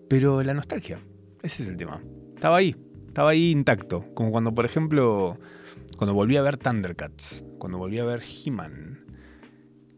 Pero 0.09 0.43
la 0.43 0.55
nostalgia, 0.55 0.99
ese 1.43 1.63
es 1.63 1.69
el 1.69 1.77
tema. 1.77 2.03
Estaba 2.35 2.57
ahí, 2.57 2.75
estaba 3.07 3.31
ahí 3.31 3.51
intacto. 3.51 4.15
Como 4.15 4.31
cuando, 4.31 4.55
por 4.55 4.65
ejemplo, 4.65 5.39
cuando 5.99 6.15
volví 6.15 6.39
a 6.39 6.43
ver 6.43 6.57
Thundercats, 6.57 7.45
cuando 7.59 7.77
volví 7.77 7.99
a 7.99 8.07
ver 8.07 8.23
He-Man. 8.23 9.04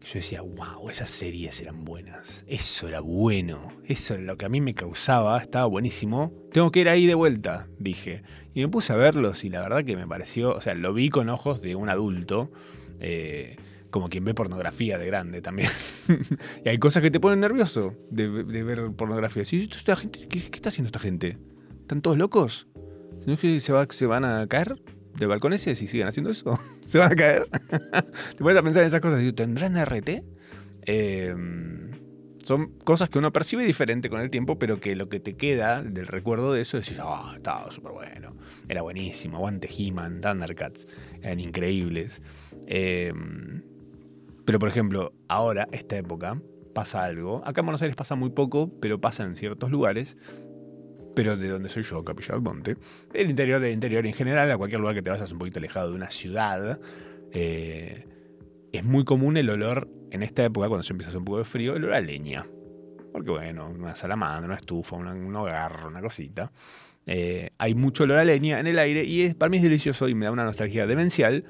Yo 0.07 0.13
decía, 0.13 0.41
wow, 0.41 0.89
esas 0.89 1.09
series 1.09 1.59
eran 1.59 1.83
buenas. 1.83 2.45
Eso 2.47 2.87
era 2.87 3.01
bueno. 3.01 3.73
Eso 3.83 4.13
era 4.13 4.23
lo 4.23 4.37
que 4.37 4.45
a 4.45 4.49
mí 4.49 4.61
me 4.61 4.73
causaba. 4.73 5.37
Estaba 5.37 5.65
buenísimo. 5.65 6.31
Tengo 6.53 6.71
que 6.71 6.79
ir 6.79 6.87
ahí 6.87 7.05
de 7.05 7.13
vuelta, 7.13 7.67
dije. 7.77 8.23
Y 8.53 8.61
me 8.61 8.69
puse 8.69 8.93
a 8.93 8.95
verlos 8.95 9.43
y 9.43 9.49
la 9.49 9.59
verdad 9.59 9.83
que 9.83 9.97
me 9.97 10.07
pareció, 10.07 10.53
o 10.55 10.61
sea, 10.61 10.75
lo 10.75 10.93
vi 10.93 11.09
con 11.09 11.27
ojos 11.27 11.61
de 11.61 11.75
un 11.75 11.89
adulto. 11.89 12.49
eh, 13.01 13.57
como 13.89 14.09
quien 14.09 14.23
ve 14.25 14.33
pornografía 14.33 14.97
de 14.97 15.07
grande 15.07 15.41
también. 15.41 15.69
y 16.65 16.69
hay 16.69 16.77
cosas 16.77 17.01
que 17.01 17.11
te 17.11 17.19
ponen 17.19 17.39
nervioso 17.39 17.93
de, 18.09 18.27
ver 18.27 18.91
pornografía. 18.91 19.43
Esto- 19.43 19.77
esta 19.77 19.95
gente, 19.95 20.27
¿qué, 20.27 20.37
está 20.39 20.69
haciendo 20.69 20.87
esta 20.87 20.99
gente? 20.99 21.37
¿Están 21.81 22.01
todos 22.01 22.17
locos? 22.17 22.67
¿No 23.25 23.33
es 23.33 23.39
que 23.39 23.59
se 23.59 24.05
van 24.05 24.25
a 24.25 24.45
caer 24.47 24.81
de 25.17 25.25
balcones 25.25 25.61
si 25.61 25.75
siguen 25.75 26.07
haciendo 26.07 26.31
eso? 26.31 26.59
¿Se 26.85 26.97
van 26.97 27.11
a 27.11 27.15
caer? 27.15 27.47
te 28.37 28.43
pones 28.43 28.57
a 28.57 28.63
pensar 28.63 28.83
en 28.83 28.87
esas 28.87 29.01
cosas. 29.01 29.19
Digo, 29.19 29.33
¿Tendrán 29.33 29.77
RT? 29.77 30.23
Eh, 30.83 31.35
son 32.43 32.67
cosas 32.79 33.09
que 33.09 33.19
uno 33.19 33.33
percibe 33.33 33.65
diferente 33.65 34.09
con 34.09 34.21
el 34.21 34.29
tiempo, 34.29 34.57
pero 34.57 34.79
que 34.79 34.95
lo 34.95 35.09
que 35.09 35.19
te 35.19 35.35
queda 35.35 35.83
del 35.83 36.07
recuerdo 36.07 36.53
de 36.53 36.61
eso 36.61 36.77
es 36.77 36.85
decir, 36.85 37.01
ah, 37.03 37.33
estaba 37.35 37.69
súper 37.71 37.91
bueno, 37.91 38.37
era 38.69 38.81
buenísimo, 38.83 39.35
aguante 39.35 39.67
He-Man, 39.67 40.21
Thundercats, 40.21 40.87
eran 41.21 41.41
increíbles. 41.41 42.21
Eh, 42.67 43.11
pero 44.45 44.59
por 44.59 44.69
ejemplo, 44.69 45.11
ahora, 45.27 45.67
esta 45.73 45.97
época, 45.97 46.41
pasa 46.73 47.03
algo. 47.03 47.41
Acá 47.43 47.61
en 47.61 47.65
Buenos 47.65 47.81
Aires 47.81 47.97
pasa 47.97 48.15
muy 48.15 48.29
poco, 48.29 48.71
pero 48.79 49.01
pasa 49.01 49.23
en 49.23 49.35
ciertos 49.35 49.71
lugares. 49.71 50.15
Pero 51.17 51.35
de 51.35 51.47
donde 51.47 51.67
soy 51.67 51.81
yo, 51.81 52.03
Capilla 52.03 52.35
del 52.35 52.43
Monte, 52.43 52.77
el 53.11 53.31
interior 53.31 53.59
del 53.59 53.73
interior 53.73 54.05
en 54.05 54.13
general, 54.13 54.51
a 54.51 54.55
cualquier 54.55 54.79
lugar 54.79 54.93
que 54.93 55.01
te 55.01 55.09
vayas 55.09 55.31
un 55.31 55.39
poquito 55.39 55.57
alejado 55.57 55.89
de 55.89 55.95
una 55.95 56.11
ciudad, 56.11 56.79
eh, 57.33 58.05
es 58.71 58.83
muy 58.83 59.03
común 59.03 59.35
el 59.35 59.49
olor, 59.49 59.89
en 60.11 60.21
esta 60.21 60.45
época, 60.45 60.67
cuando 60.67 60.83
se 60.83 60.93
empieza 60.93 61.07
a 61.07 61.09
hacer 61.09 61.17
un 61.17 61.25
poco 61.25 61.39
de 61.39 61.45
frío, 61.45 61.75
el 61.75 61.85
olor 61.85 61.95
a 61.95 62.01
leña. 62.01 62.45
Porque 63.11 63.31
bueno, 63.31 63.67
una 63.67 63.95
salamandra, 63.95 64.45
una 64.45 64.57
estufa, 64.57 64.95
un 64.95 65.35
hogar, 65.35 65.87
una 65.87 66.01
cosita. 66.01 66.51
Eh, 67.07 67.49
hay 67.57 67.73
mucho 67.73 68.03
olor 68.03 68.19
a 68.19 68.23
leña 68.23 68.59
en 68.59 68.67
el 68.67 68.77
aire 68.77 69.03
y 69.03 69.23
es, 69.23 69.33
para 69.33 69.49
mí 69.49 69.57
es 69.57 69.63
delicioso 69.63 70.07
y 70.07 70.13
me 70.13 70.25
da 70.25 70.31
una 70.31 70.43
nostalgia 70.43 70.85
demencial. 70.85 71.45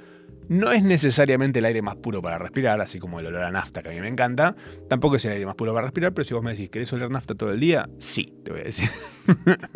No 0.49 0.71
es 0.71 0.83
necesariamente 0.83 1.59
el 1.59 1.65
aire 1.65 1.81
más 1.81 1.95
puro 1.97 2.21
para 2.21 2.37
respirar, 2.37 2.79
así 2.81 2.99
como 2.99 3.19
el 3.19 3.25
olor 3.27 3.43
a 3.43 3.51
nafta 3.51 3.81
que 3.83 3.89
a 3.89 3.91
mí 3.91 3.99
me 4.01 4.07
encanta. 4.07 4.55
Tampoco 4.89 5.17
es 5.17 5.25
el 5.25 5.31
aire 5.33 5.45
más 5.45 5.55
puro 5.55 5.73
para 5.73 5.87
respirar, 5.87 6.13
pero 6.13 6.25
si 6.25 6.33
vos 6.33 6.43
me 6.43 6.51
decís, 6.51 6.69
¿querés 6.69 6.91
oler 6.93 7.09
nafta 7.11 7.35
todo 7.35 7.51
el 7.51 7.59
día? 7.59 7.89
Sí, 7.99 8.33
te 8.43 8.51
voy 8.51 8.61
a 8.61 8.63
decir. 8.65 8.89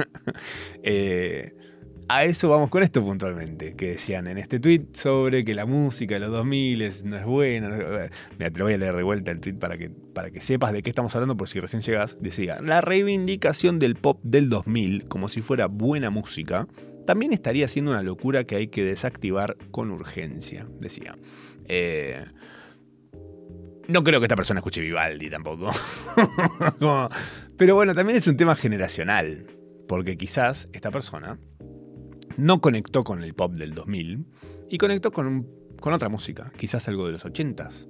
Eh, 0.83 1.53
a 2.07 2.25
eso 2.25 2.49
vamos 2.49 2.69
con 2.69 2.83
esto 2.83 3.01
puntualmente, 3.03 3.73
que 3.75 3.91
decían 3.91 4.27
en 4.27 4.37
este 4.37 4.59
tweet 4.59 4.87
sobre 4.91 5.45
que 5.45 5.55
la 5.55 5.65
música 5.65 6.15
de 6.15 6.19
los 6.19 6.31
2000 6.31 6.81
es- 6.81 7.05
no 7.05 7.15
es 7.15 7.23
buena. 7.25 7.69
es- 8.05 8.11
Mira, 8.37 8.51
te 8.51 8.59
lo 8.59 8.65
voy 8.65 8.73
a 8.73 8.77
leer 8.77 8.95
de 8.97 9.03
vuelta 9.03 9.31
el 9.31 9.39
tweet 9.39 9.53
para 9.53 9.77
que, 9.77 9.89
para 9.89 10.29
que 10.29 10.41
sepas 10.41 10.73
de 10.73 10.83
qué 10.83 10.89
estamos 10.89 11.15
hablando, 11.15 11.37
por 11.37 11.47
si 11.47 11.59
recién 11.61 11.81
llegas. 11.81 12.17
Decía, 12.19 12.59
la 12.61 12.81
reivindicación 12.81 13.79
del 13.79 13.95
pop 13.95 14.19
del 14.23 14.49
2000 14.49 15.05
como 15.07 15.29
si 15.29 15.41
fuera 15.41 15.67
buena 15.67 16.09
música, 16.09 16.67
también 17.05 17.33
estaría 17.33 17.67
siendo 17.67 17.91
una 17.91 18.03
locura 18.03 18.43
que 18.43 18.55
hay 18.55 18.67
que 18.67 18.83
desactivar 18.83 19.57
con 19.71 19.91
urgencia, 19.91 20.67
decía. 20.79 21.17
Eh, 21.67 22.25
no 23.87 24.03
creo 24.03 24.19
que 24.19 24.25
esta 24.25 24.35
persona 24.35 24.59
escuche 24.59 24.81
Vivaldi 24.81 25.29
tampoco. 25.29 25.71
Pero 27.57 27.75
bueno, 27.75 27.93
también 27.93 28.17
es 28.17 28.27
un 28.27 28.37
tema 28.37 28.55
generacional, 28.55 29.47
porque 29.87 30.17
quizás 30.17 30.69
esta 30.73 30.91
persona 30.91 31.39
no 32.37 32.61
conectó 32.61 33.03
con 33.03 33.23
el 33.23 33.33
pop 33.33 33.53
del 33.53 33.73
2000 33.73 34.25
y 34.69 34.77
conectó 34.77 35.11
con, 35.11 35.47
con 35.79 35.93
otra 35.93 36.09
música, 36.09 36.51
quizás 36.57 36.87
algo 36.87 37.05
de 37.05 37.13
los 37.13 37.25
80s. 37.25 37.87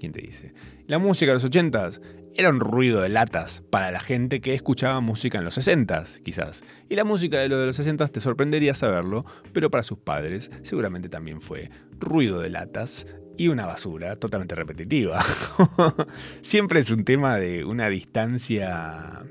¿Quién 0.00 0.12
te 0.12 0.20
dice? 0.20 0.54
La 0.86 0.98
música 0.98 1.30
de 1.30 1.34
los 1.34 1.44
80s 1.44 2.00
era 2.34 2.48
un 2.48 2.60
ruido 2.60 3.00
de 3.00 3.08
latas 3.08 3.62
para 3.70 3.90
la 3.90 4.00
gente 4.00 4.40
que 4.40 4.54
escuchaba 4.54 5.00
música 5.00 5.38
en 5.38 5.44
los 5.44 5.58
60s, 5.58 6.22
quizás. 6.22 6.64
Y 6.88 6.96
la 6.96 7.04
música 7.04 7.38
de 7.38 7.48
lo 7.48 7.58
de 7.58 7.66
los 7.66 7.78
60s 7.78 8.10
te 8.10 8.20
sorprendería 8.20 8.74
saberlo, 8.74 9.24
pero 9.52 9.70
para 9.70 9.82
sus 9.82 9.98
padres 9.98 10.50
seguramente 10.62 11.08
también 11.08 11.40
fue 11.40 11.70
ruido 11.98 12.40
de 12.40 12.50
latas 12.50 13.06
y 13.36 13.48
una 13.48 13.66
basura 13.66 14.16
totalmente 14.16 14.54
repetitiva. 14.54 15.22
Siempre 16.42 16.80
es 16.80 16.90
un 16.90 17.04
tema 17.04 17.36
de 17.36 17.64
una 17.64 17.88
distancia 17.88 19.24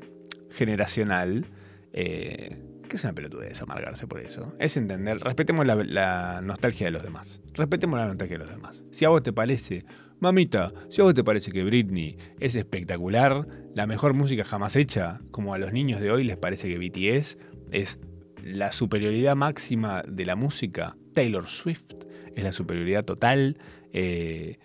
generacional. 0.49 1.45
eh, 1.93 2.67
que 2.87 2.97
es 2.97 3.05
una 3.05 3.13
pelotudez 3.13 3.61
amargarse 3.61 4.05
por 4.05 4.19
eso. 4.19 4.53
Es 4.59 4.75
entender, 4.75 5.17
respetemos 5.19 5.65
la, 5.65 5.75
la 5.75 6.41
nostalgia 6.43 6.87
de 6.87 6.91
los 6.91 7.03
demás. 7.03 7.41
Respetemos 7.53 7.97
la 7.97 8.05
nostalgia 8.05 8.37
de 8.37 8.43
los 8.43 8.53
demás. 8.53 8.83
Si 8.91 9.05
a 9.05 9.09
vos 9.09 9.23
te 9.23 9.31
parece, 9.31 9.85
mamita, 10.21 10.71
si 10.89 11.01
a 11.01 11.03
vos 11.03 11.13
te 11.13 11.23
parece 11.23 11.51
que 11.51 11.63
Britney 11.63 12.17
es 12.39 12.55
espectacular, 12.55 13.47
la 13.75 13.87
mejor 13.87 14.13
música 14.13 14.45
jamás 14.45 14.75
hecha, 14.75 15.21
como 15.31 15.53
a 15.53 15.57
los 15.57 15.73
niños 15.73 15.99
de 15.99 16.11
hoy 16.11 16.23
les 16.23 16.37
parece 16.37 16.69
que 16.69 16.77
BTS 16.77 17.37
es 17.71 17.99
la 18.43 18.71
superioridad 18.71 19.35
máxima 19.35 20.03
de 20.07 20.25
la 20.25 20.35
música, 20.35 20.95
Taylor 21.13 21.47
Swift 21.47 22.05
es 22.35 22.43
la 22.43 22.51
superioridad 22.51 23.03
total. 23.03 23.57
eh, 23.93 24.57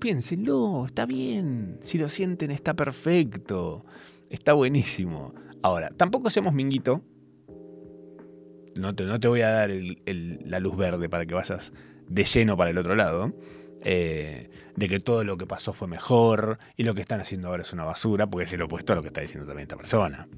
piénsenlo, 0.00 0.86
está 0.86 1.06
bien. 1.06 1.78
Si 1.80 1.98
lo 1.98 2.08
sienten, 2.08 2.50
está 2.50 2.74
perfecto. 2.74 3.84
Está 4.30 4.54
buenísimo. 4.54 5.34
Ahora, 5.62 5.90
tampoco 5.90 6.30
seamos 6.30 6.54
minguito. 6.54 7.04
No 8.76 8.94
te, 8.94 9.28
voy 9.28 9.42
a 9.42 9.50
dar 9.50 9.70
la 10.06 10.60
luz 10.60 10.76
verde 10.76 11.08
para 11.08 11.26
que 11.26 11.34
vayas 11.34 11.72
de 12.08 12.24
lleno 12.24 12.56
para 12.56 12.70
el 12.70 12.78
otro 12.78 12.96
lado. 12.96 13.34
Eh, 13.82 14.50
de 14.76 14.88
que 14.88 15.00
todo 15.00 15.24
lo 15.24 15.36
que 15.36 15.46
pasó 15.46 15.72
fue 15.72 15.88
mejor 15.88 16.58
y 16.76 16.84
lo 16.84 16.94
que 16.94 17.00
están 17.00 17.20
haciendo 17.20 17.48
ahora 17.48 17.62
es 17.62 17.72
una 17.72 17.84
basura, 17.84 18.28
porque 18.28 18.44
es 18.44 18.52
el 18.52 18.62
opuesto 18.62 18.92
a 18.92 18.96
lo 18.96 19.02
que 19.02 19.08
está 19.08 19.20
diciendo 19.20 19.46
también 19.46 19.64
esta 19.64 19.76
persona. 19.76 20.28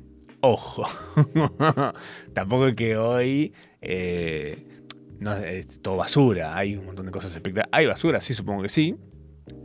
Ojo. 0.40 0.84
Tampoco 2.34 2.66
es 2.66 2.74
que 2.74 2.97
hoy 2.97 3.53
eh, 3.80 4.66
no, 5.20 5.34
es 5.34 5.80
todo 5.80 5.97
basura. 5.97 6.57
Hay 6.57 6.76
un 6.76 6.86
montón 6.86 7.07
de 7.07 7.12
cosas 7.12 7.30
espectaculares. 7.30 7.70
Hay 7.72 7.86
basura, 7.86 8.20
sí, 8.20 8.34
supongo 8.34 8.62
que 8.62 8.68
sí. 8.68 8.97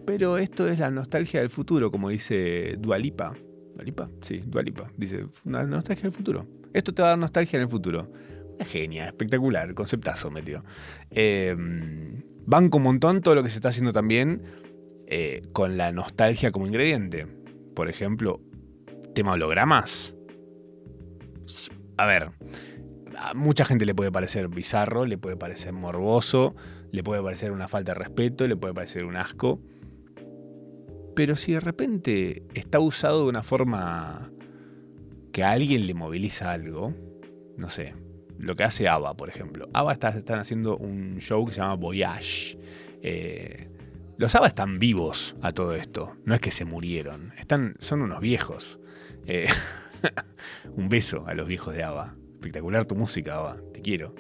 Pero 0.06 0.38
esto 0.38 0.68
es 0.68 0.80
la 0.80 0.92
nostalgia 0.92 1.42
del 1.42 1.50
futuro, 1.50 1.92
como 1.92 2.10
dice 2.10 2.78
Dualipa. 2.80 3.36
¿Dualipa? 3.76 4.10
Sí, 4.22 4.44
Dualipa. 4.46 4.92
Dice, 4.96 5.26
una 5.46 5.64
nostalgia 5.64 6.04
del 6.04 6.14
futuro. 6.14 6.48
Esto 6.74 6.94
te 6.94 7.02
va 7.02 7.10
a 7.10 7.12
dar 7.12 7.20
nostalgia 7.20 7.58
en 7.58 7.64
el 7.64 7.70
futuro. 7.70 8.12
Genia, 8.66 9.06
espectacular, 9.06 9.74
conceptazo 9.74 10.32
metió. 10.32 10.64
Eh, 11.12 11.56
banco 12.46 12.78
un 12.78 12.84
montón 12.84 13.22
todo 13.22 13.36
lo 13.36 13.44
que 13.44 13.50
se 13.50 13.58
está 13.58 13.70
haciendo 13.70 13.94
también 13.94 14.44
eh, 15.06 15.42
con 15.54 15.78
la 15.78 15.92
nostalgia 15.92 16.52
como 16.52 16.68
ingrediente. 16.68 17.28
Por 17.76 17.90
ejemplo, 17.90 18.42
tema 19.14 19.34
hologramas. 19.34 20.16
A 21.98 22.06
ver, 22.06 22.30
a 23.18 23.34
mucha 23.34 23.66
gente 23.66 23.86
le 23.86 23.96
puede 23.96 24.12
parecer 24.12 24.48
bizarro, 24.48 25.06
le 25.06 25.18
puede 25.18 25.38
parecer 25.38 25.74
morboso, 25.74 26.56
le 26.92 27.04
puede 27.04 27.22
parecer 27.22 27.52
una 27.52 27.68
falta 27.68 27.94
de 27.94 28.00
respeto, 28.00 28.48
le 28.48 28.56
puede 28.56 28.74
parecer 28.74 29.06
un 29.06 29.16
asco. 29.16 29.62
Pero 31.16 31.36
si 31.36 31.54
de 31.54 31.60
repente 31.60 32.44
está 32.54 32.80
usado 32.80 33.24
de 33.24 33.30
una 33.30 33.44
forma 33.44 34.32
que 35.32 35.44
a 35.44 35.52
alguien 35.52 35.88
le 35.88 35.94
moviliza 35.94 36.52
algo, 36.52 36.94
no 37.58 37.70
sé, 37.70 37.96
lo 38.40 38.56
que 38.56 38.64
hace 38.64 38.88
ABBA, 38.88 39.16
por 39.16 39.30
ejemplo. 39.30 39.70
ABBA 39.74 39.94
está, 39.94 40.10
están 40.10 40.40
haciendo 40.40 40.78
un 40.78 41.18
show 41.20 41.46
que 41.46 41.54
se 41.54 41.62
llama 41.62 41.76
Voyage. 41.76 42.58
Eh, 43.02 43.70
los 44.18 44.34
ABBA 44.36 44.48
están 44.48 44.80
vivos 44.80 45.36
a 45.42 45.52
todo 45.52 45.76
esto, 45.76 46.18
no 46.26 46.34
es 46.34 46.42
que 46.42 46.52
se 46.52 46.66
murieron, 46.66 47.34
están, 47.38 47.76
son 47.80 48.02
unos 48.02 48.20
viejos. 48.20 48.80
Eh, 49.26 49.48
un 50.76 50.90
beso 50.90 51.26
a 51.28 51.34
los 51.34 51.48
viejos 51.48 51.76
de 51.76 51.84
ABBA. 51.84 52.16
Espectacular 52.34 52.86
tu 52.86 52.96
música, 52.96 53.38
ABBA, 53.38 53.62
te 53.74 53.82
quiero. 53.82 54.16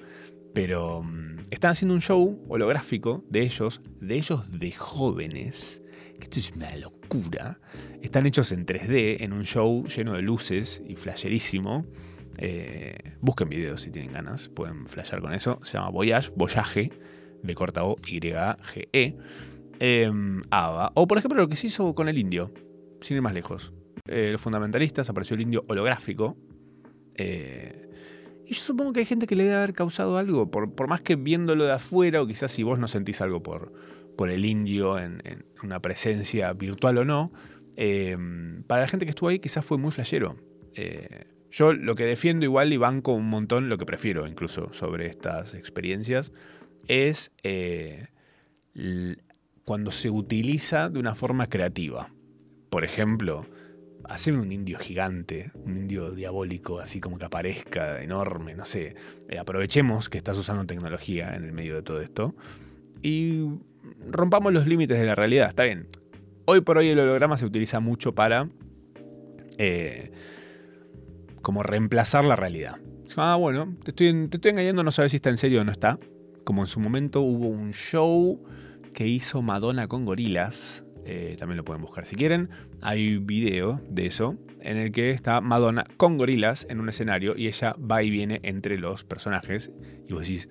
Pero 0.53 1.03
mm, 1.03 1.39
están 1.49 1.72
haciendo 1.72 1.95
un 1.95 2.01
show 2.01 2.43
holográfico 2.49 3.24
de 3.30 3.41
ellos, 3.41 3.82
de 4.01 4.15
ellos 4.15 4.59
de 4.59 4.72
jóvenes, 4.72 5.82
que 6.20 6.24
esto 6.24 6.39
es 6.39 6.51
una 6.51 6.76
locura. 6.78 7.59
Están 8.01 8.26
hechos 8.26 8.51
en 8.51 8.65
3D, 8.65 9.18
en 9.22 9.34
un 9.34 9.45
show 9.45 9.86
lleno 9.88 10.13
de 10.13 10.22
luces 10.22 10.82
y 10.88 10.95
flasherísimo. 10.95 11.86
Eh, 12.38 13.15
busquen 13.19 13.49
videos 13.49 13.81
si 13.81 13.91
tienen 13.91 14.11
ganas, 14.11 14.49
pueden 14.49 14.85
flashear 14.85 15.21
con 15.21 15.33
eso. 15.33 15.59
Se 15.63 15.73
llama 15.73 15.89
Voyage, 15.89 16.31
Voyage, 16.35 16.91
de 17.43 17.55
corta 17.55 17.83
O, 17.83 17.95
Y, 18.07 18.19
G, 18.19 18.89
E. 18.93 19.17
Em, 19.79 20.41
ABBA. 20.49 20.91
O 20.95 21.07
por 21.07 21.17
ejemplo 21.17 21.39
lo 21.39 21.49
que 21.49 21.55
se 21.55 21.67
hizo 21.67 21.93
con 21.93 22.09
el 22.09 22.17
indio, 22.17 22.51
sin 23.01 23.17
ir 23.17 23.21
más 23.21 23.33
lejos. 23.33 23.73
Eh, 24.07 24.29
los 24.31 24.41
fundamentalistas 24.41 25.09
apareció 25.09 25.35
el 25.35 25.41
indio 25.41 25.65
holográfico. 25.67 26.38
Eh, 27.15 27.89
y 28.45 28.53
yo 28.53 28.61
supongo 28.61 28.93
que 28.93 29.01
hay 29.01 29.05
gente 29.05 29.27
que 29.27 29.35
le 29.35 29.43
debe 29.43 29.57
haber 29.57 29.73
causado 29.73 30.17
algo, 30.17 30.49
por, 30.49 30.73
por, 30.73 30.88
más 30.88 31.01
que 31.01 31.15
viéndolo 31.15 31.65
de 31.65 31.73
afuera, 31.73 32.21
o 32.21 32.27
quizás 32.27 32.51
si 32.51 32.63
vos 32.63 32.79
no 32.79 32.88
sentís 32.88 33.21
algo 33.21 33.43
por, 33.43 33.73
por 34.17 34.29
el 34.29 34.45
indio 34.45 34.97
en, 34.99 35.21
una 35.63 35.81
presencia 35.81 36.53
virtual 36.53 36.99
o 36.99 37.05
no, 37.05 37.31
eh, 37.75 38.17
para 38.65 38.81
la 38.81 38.88
gente 38.88 39.05
que 39.05 39.11
estuvo 39.11 39.29
ahí 39.29 39.39
quizás 39.39 39.65
fue 39.65 39.77
muy 39.77 39.91
flashero. 39.91 40.35
Eh, 40.75 41.25
yo 41.51 41.73
lo 41.73 41.95
que 41.95 42.05
defiendo 42.05 42.45
igual 42.45 42.73
y 42.73 42.77
banco 42.77 43.13
un 43.13 43.29
montón, 43.29 43.69
lo 43.69 43.77
que 43.77 43.85
prefiero 43.85 44.27
incluso 44.27 44.73
sobre 44.73 45.07
estas 45.07 45.53
experiencias, 45.53 46.31
es 46.87 47.31
eh, 47.43 48.07
cuando 49.63 49.91
se 49.91 50.09
utiliza 50.09 50.89
de 50.89 50.99
una 50.99 51.15
forma 51.15 51.47
creativa. 51.47 52.13
Por 52.69 52.83
ejemplo, 52.83 53.45
hacerme 54.05 54.41
un 54.41 54.51
indio 54.51 54.79
gigante, 54.79 55.51
un 55.65 55.77
indio 55.77 56.11
diabólico, 56.11 56.79
así 56.79 56.99
como 56.99 57.17
que 57.17 57.25
aparezca 57.25 58.01
enorme, 58.01 58.55
no 58.55 58.65
sé. 58.65 58.95
Eh, 59.29 59.37
aprovechemos 59.37 60.09
que 60.09 60.17
estás 60.17 60.37
usando 60.37 60.65
tecnología 60.65 61.35
en 61.35 61.43
el 61.43 61.53
medio 61.53 61.75
de 61.75 61.81
todo 61.81 62.01
esto 62.01 62.35
y 63.01 63.45
rompamos 64.09 64.53
los 64.53 64.67
límites 64.67 64.99
de 64.99 65.05
la 65.05 65.15
realidad. 65.15 65.49
Está 65.49 65.63
bien. 65.63 65.87
Hoy 66.45 66.61
por 66.61 66.77
hoy 66.77 66.89
el 66.89 66.99
holograma 66.99 67.37
se 67.37 67.45
utiliza 67.45 67.79
mucho 67.79 68.15
para 68.15 68.49
eh, 69.57 70.11
como 71.47 71.63
reemplazar 71.63 72.25
la 72.25 72.35
realidad. 72.35 72.75
Ah, 73.15 73.37
bueno, 73.37 73.73
te 73.81 73.91
estoy, 73.91 74.27
te 74.27 74.35
estoy 74.35 74.51
engañando, 74.51 74.83
no 74.83 74.91
sabes 74.91 75.11
si 75.11 75.15
está 75.15 75.29
en 75.29 75.37
serio 75.37 75.61
o 75.61 75.63
no 75.63 75.71
está. 75.71 75.97
Como 76.43 76.61
en 76.61 76.67
su 76.67 76.81
momento 76.81 77.21
hubo 77.21 77.47
un 77.47 77.71
show 77.71 78.43
que 78.93 79.07
hizo 79.07 79.41
Madonna 79.41 79.87
con 79.87 80.03
gorilas, 80.03 80.83
eh, 81.05 81.37
también 81.39 81.55
lo 81.55 81.63
pueden 81.63 81.81
buscar 81.81 82.05
si 82.05 82.17
quieren. 82.17 82.49
Hay 82.81 83.17
video 83.19 83.81
de 83.89 84.07
eso 84.07 84.35
en 84.59 84.75
el 84.75 84.91
que 84.91 85.11
está 85.11 85.39
Madonna 85.39 85.85
con 85.95 86.17
gorilas 86.17 86.67
en 86.69 86.81
un 86.81 86.89
escenario 86.89 87.33
y 87.37 87.47
ella 87.47 87.77
va 87.79 88.03
y 88.03 88.09
viene 88.09 88.41
entre 88.43 88.77
los 88.77 89.05
personajes 89.05 89.71
y 90.05 90.11
vos 90.11 90.23
decís, 90.23 90.49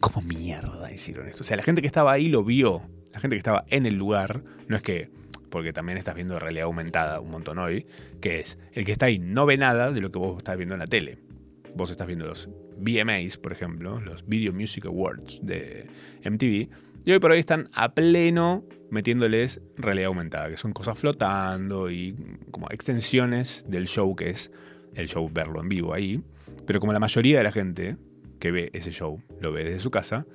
¿cómo 0.00 0.20
mierda 0.20 0.92
hicieron 0.92 1.26
esto? 1.26 1.42
O 1.42 1.46
sea, 1.46 1.56
la 1.56 1.62
gente 1.62 1.80
que 1.80 1.86
estaba 1.86 2.12
ahí 2.12 2.28
lo 2.28 2.44
vio, 2.44 2.82
la 3.14 3.20
gente 3.20 3.34
que 3.34 3.38
estaba 3.38 3.64
en 3.70 3.86
el 3.86 3.94
lugar, 3.94 4.42
no 4.66 4.76
es 4.76 4.82
que, 4.82 5.10
porque 5.50 5.72
también 5.72 5.98
estás 5.98 6.14
viendo 6.14 6.38
realidad 6.38 6.66
aumentada 6.66 7.20
un 7.20 7.30
montón 7.30 7.58
hoy, 7.58 7.86
que 8.20 8.40
es, 8.40 8.58
el 8.72 8.84
que 8.84 8.92
está 8.92 9.06
ahí 9.06 9.18
no 9.18 9.46
ve 9.46 9.56
nada 9.56 9.92
de 9.92 10.00
lo 10.00 10.10
que 10.10 10.18
vos 10.18 10.38
estás 10.38 10.56
viendo 10.56 10.74
en 10.74 10.80
la 10.80 10.86
tele. 10.86 11.18
Vos 11.74 11.90
estás 11.90 12.06
viendo 12.06 12.26
los 12.26 12.48
VMAs, 12.78 13.36
por 13.36 13.52
ejemplo, 13.52 14.00
los 14.00 14.26
Video 14.26 14.52
Music 14.52 14.86
Awards 14.86 15.44
de 15.44 15.86
MTV, 16.24 16.68
y 17.04 17.12
hoy 17.12 17.18
por 17.20 17.30
hoy 17.30 17.38
están 17.38 17.70
a 17.72 17.94
pleno 17.94 18.64
metiéndoles 18.90 19.60
realidad 19.76 20.08
aumentada, 20.08 20.50
que 20.50 20.56
son 20.56 20.72
cosas 20.72 20.98
flotando 20.98 21.90
y 21.90 22.14
como 22.50 22.68
extensiones 22.70 23.64
del 23.68 23.86
show 23.86 24.14
que 24.14 24.30
es 24.30 24.52
el 24.94 25.08
show 25.08 25.28
verlo 25.32 25.60
en 25.60 25.68
vivo 25.68 25.94
ahí. 25.94 26.22
Pero 26.66 26.80
como 26.80 26.92
la 26.92 27.00
mayoría 27.00 27.38
de 27.38 27.44
la 27.44 27.52
gente 27.52 27.96
que 28.38 28.50
ve 28.50 28.70
ese 28.72 28.90
show 28.90 29.22
lo 29.40 29.52
ve 29.52 29.64
desde 29.64 29.80
su 29.80 29.90
casa, 29.90 30.26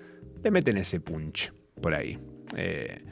le 0.43 0.51
meten 0.51 0.78
ese 0.78 0.99
punch 0.99 1.53
por 1.82 1.93
ahí. 1.93 2.18
Eh, 2.55 3.03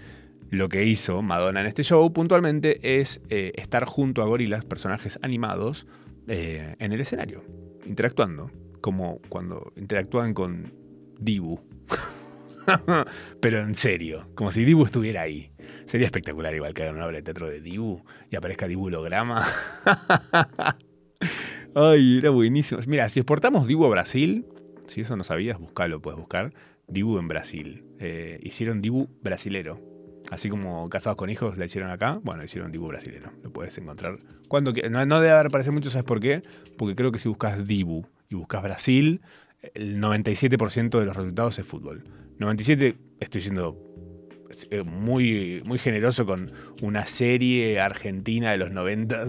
lo 0.52 0.68
que 0.68 0.86
hizo 0.86 1.22
Madonna 1.22 1.62
en 1.62 1.66
este 1.66 1.84
show 1.84 2.12
puntualmente 2.12 3.00
es 3.00 3.22
eh, 3.30 3.54
estar 3.56 3.86
junto 3.86 4.22
a 4.22 4.26
gorilas, 4.26 4.66
personajes 4.66 5.18
animados, 5.22 5.88
eh, 6.28 6.76
en 6.78 6.92
el 6.92 7.00
escenario, 7.00 7.44
interactuando, 7.86 8.52
como 8.82 9.22
cuando 9.30 9.72
interactúan 9.78 10.34
con 10.34 10.74
Dibu. 11.20 11.62
Pero 13.42 13.60
en 13.60 13.76
serio, 13.76 14.30
como 14.36 14.52
si 14.52 14.66
Dibu 14.66 14.84
estuviera 14.84 15.22
ahí. 15.22 15.52
Sería 15.86 16.06
espectacular 16.06 16.54
igual 16.54 16.74
que 16.74 16.84
hagan 16.84 16.96
una 16.96 17.06
obra 17.06 17.18
de 17.18 17.24
teatro 17.24 17.50
de 17.50 17.62
Dibu 17.62 18.04
y 18.30 18.36
aparezca 18.36 18.68
Dibu 18.68 18.88
holograma. 18.88 19.48
Ay, 21.76 22.18
era 22.18 22.30
buenísimo. 22.30 22.82
Mira, 22.88 23.08
si 23.08 23.22
exportamos 23.22 23.68
Dibu 23.68 23.86
a 23.86 23.90
Brasil, 23.90 24.46
si 24.88 25.02
eso 25.02 25.16
no 25.16 25.24
sabías, 25.24 25.58
buscalo, 25.58 26.02
puedes 26.02 26.20
buscar. 26.20 26.54
Dibu 26.88 27.18
en 27.20 27.30
Brasil. 27.30 27.86
Eh, 28.00 28.38
hicieron 28.44 28.82
Dibu 28.82 29.08
brasilero. 29.22 29.91
Así 30.32 30.48
como 30.48 30.90
Casados 30.90 31.18
con 31.18 31.30
Hijos 31.30 31.58
la 31.58 31.66
hicieron 31.66 31.92
acá, 31.92 32.20
bueno, 32.24 32.42
hicieron 32.42 32.72
Dibu 32.72 32.88
brasilero. 32.88 33.32
Lo 33.44 33.52
puedes 33.52 33.78
encontrar 33.78 34.18
cuando 34.48 34.74
no, 34.90 35.06
no 35.06 35.20
debe 35.20 35.34
haber 35.34 35.52
parecido 35.52 35.74
mucho, 35.74 35.90
¿sabes 35.90 36.06
por 36.06 36.22
qué? 36.22 36.42
Porque 36.78 36.96
creo 36.96 37.12
que 37.12 37.20
si 37.20 37.28
buscas 37.28 37.68
Dibu 37.68 38.06
y 38.30 38.36
buscas 38.36 38.64
Brasil, 38.64 39.22
el 39.74 40.02
97% 40.02 41.00
de 41.00 41.06
los 41.06 41.16
resultados 41.16 41.60
es 41.60 41.66
fútbol. 41.66 42.06
97, 42.40 42.96
estoy 43.20 43.42
siendo 43.42 43.78
eh, 44.70 44.84
muy, 44.84 45.62
muy 45.66 45.80
generoso 45.80 46.26
con 46.26 46.52
una 46.82 47.06
serie 47.06 47.80
argentina 47.80 48.52
de 48.52 48.58
los 48.58 48.72
90 48.72 49.28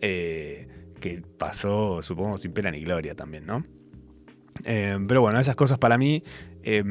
eh, 0.00 0.68
que 1.00 1.22
pasó, 1.38 2.02
supongo, 2.02 2.38
sin 2.38 2.52
pena 2.52 2.70
ni 2.70 2.80
gloria 2.80 3.14
también, 3.14 3.46
¿no? 3.46 3.64
Eh, 4.64 4.98
pero 5.06 5.20
bueno, 5.20 5.38
esas 5.38 5.56
cosas 5.56 5.78
para 5.78 5.96
mí 5.96 6.22
eh, 6.62 6.84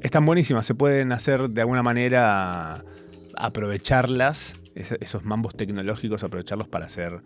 están 0.00 0.24
buenísimas, 0.26 0.66
se 0.66 0.74
pueden 0.74 1.12
hacer 1.12 1.50
de 1.50 1.60
alguna 1.60 1.82
manera, 1.82 2.84
aprovecharlas, 3.36 4.60
esos 4.74 5.24
mambos 5.24 5.56
tecnológicos, 5.56 6.22
aprovecharlos 6.22 6.68
para 6.68 6.86
hacer 6.86 7.22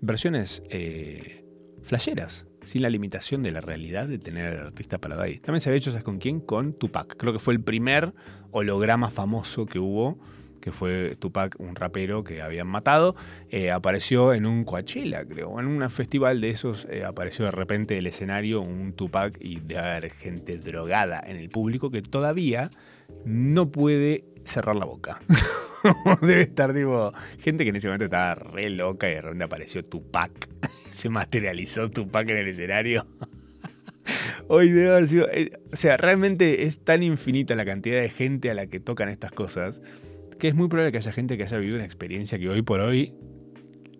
versiones 0.00 0.62
eh, 0.68 1.44
flasheras, 1.82 2.46
sin 2.62 2.82
la 2.82 2.90
limitación 2.90 3.42
de 3.42 3.50
la 3.50 3.60
realidad 3.60 4.06
de 4.06 4.18
tener 4.18 4.58
al 4.58 4.66
artista 4.66 4.98
parado 4.98 5.22
ahí. 5.22 5.38
También 5.38 5.60
se 5.60 5.70
había 5.70 5.78
hecho, 5.78 5.90
¿sabes 5.90 6.04
con 6.04 6.18
quién? 6.18 6.40
Con 6.40 6.74
Tupac. 6.74 7.16
Creo 7.16 7.32
que 7.32 7.38
fue 7.38 7.54
el 7.54 7.62
primer 7.62 8.14
holograma 8.50 9.10
famoso 9.10 9.66
que 9.66 9.78
hubo, 9.78 10.18
que 10.62 10.72
fue 10.72 11.16
Tupac, 11.18 11.56
un 11.58 11.74
rapero 11.74 12.24
que 12.24 12.40
habían 12.40 12.68
matado. 12.68 13.14
Eh, 13.50 13.70
apareció 13.70 14.32
en 14.32 14.46
un 14.46 14.64
Coachella, 14.64 15.26
creo, 15.26 15.60
en 15.60 15.66
un 15.66 15.90
festival 15.90 16.40
de 16.40 16.50
esos, 16.50 16.86
eh, 16.88 17.04
apareció 17.04 17.44
de 17.44 17.50
repente 17.50 17.98
el 17.98 18.06
escenario 18.06 18.62
un 18.62 18.94
Tupac 18.94 19.36
y 19.40 19.60
de 19.60 19.76
haber 19.76 20.10
gente 20.10 20.56
drogada 20.56 21.22
en 21.26 21.36
el 21.36 21.50
público 21.50 21.90
que 21.90 22.00
todavía 22.00 22.70
no 23.24 23.70
puede 23.70 24.24
cerrar 24.44 24.76
la 24.76 24.84
boca. 24.84 25.20
Debe 26.22 26.42
estar 26.42 26.72
tipo 26.72 27.12
gente 27.40 27.64
que 27.64 27.70
en 27.70 27.76
ese 27.76 27.88
momento 27.88 28.04
estaba 28.04 28.36
re 28.36 28.70
loca 28.70 29.10
y 29.10 29.14
de 29.14 29.20
repente 29.20 29.44
apareció 29.44 29.82
Tupac. 29.84 30.48
Se 30.92 31.08
materializó 31.08 31.90
Tupac 31.90 32.30
en 32.30 32.38
el 32.38 32.48
escenario. 32.48 33.06
Hoy 34.48 34.70
debe 34.70 34.90
haber 34.90 35.08
sido. 35.08 35.28
eh, 35.32 35.50
o 35.72 35.76
sea, 35.76 35.96
realmente 35.96 36.64
es 36.64 36.80
tan 36.80 37.02
infinita 37.02 37.56
la 37.56 37.64
cantidad 37.64 38.00
de 38.00 38.10
gente 38.10 38.50
a 38.50 38.54
la 38.54 38.66
que 38.66 38.80
tocan 38.80 39.08
estas 39.08 39.32
cosas 39.32 39.80
que 40.38 40.48
es 40.48 40.54
muy 40.54 40.68
probable 40.68 40.92
que 40.92 40.98
haya 40.98 41.12
gente 41.12 41.36
que 41.36 41.44
haya 41.44 41.58
vivido 41.58 41.76
una 41.76 41.84
experiencia 41.84 42.38
que 42.38 42.48
hoy 42.48 42.62
por 42.62 42.80
hoy 42.80 43.14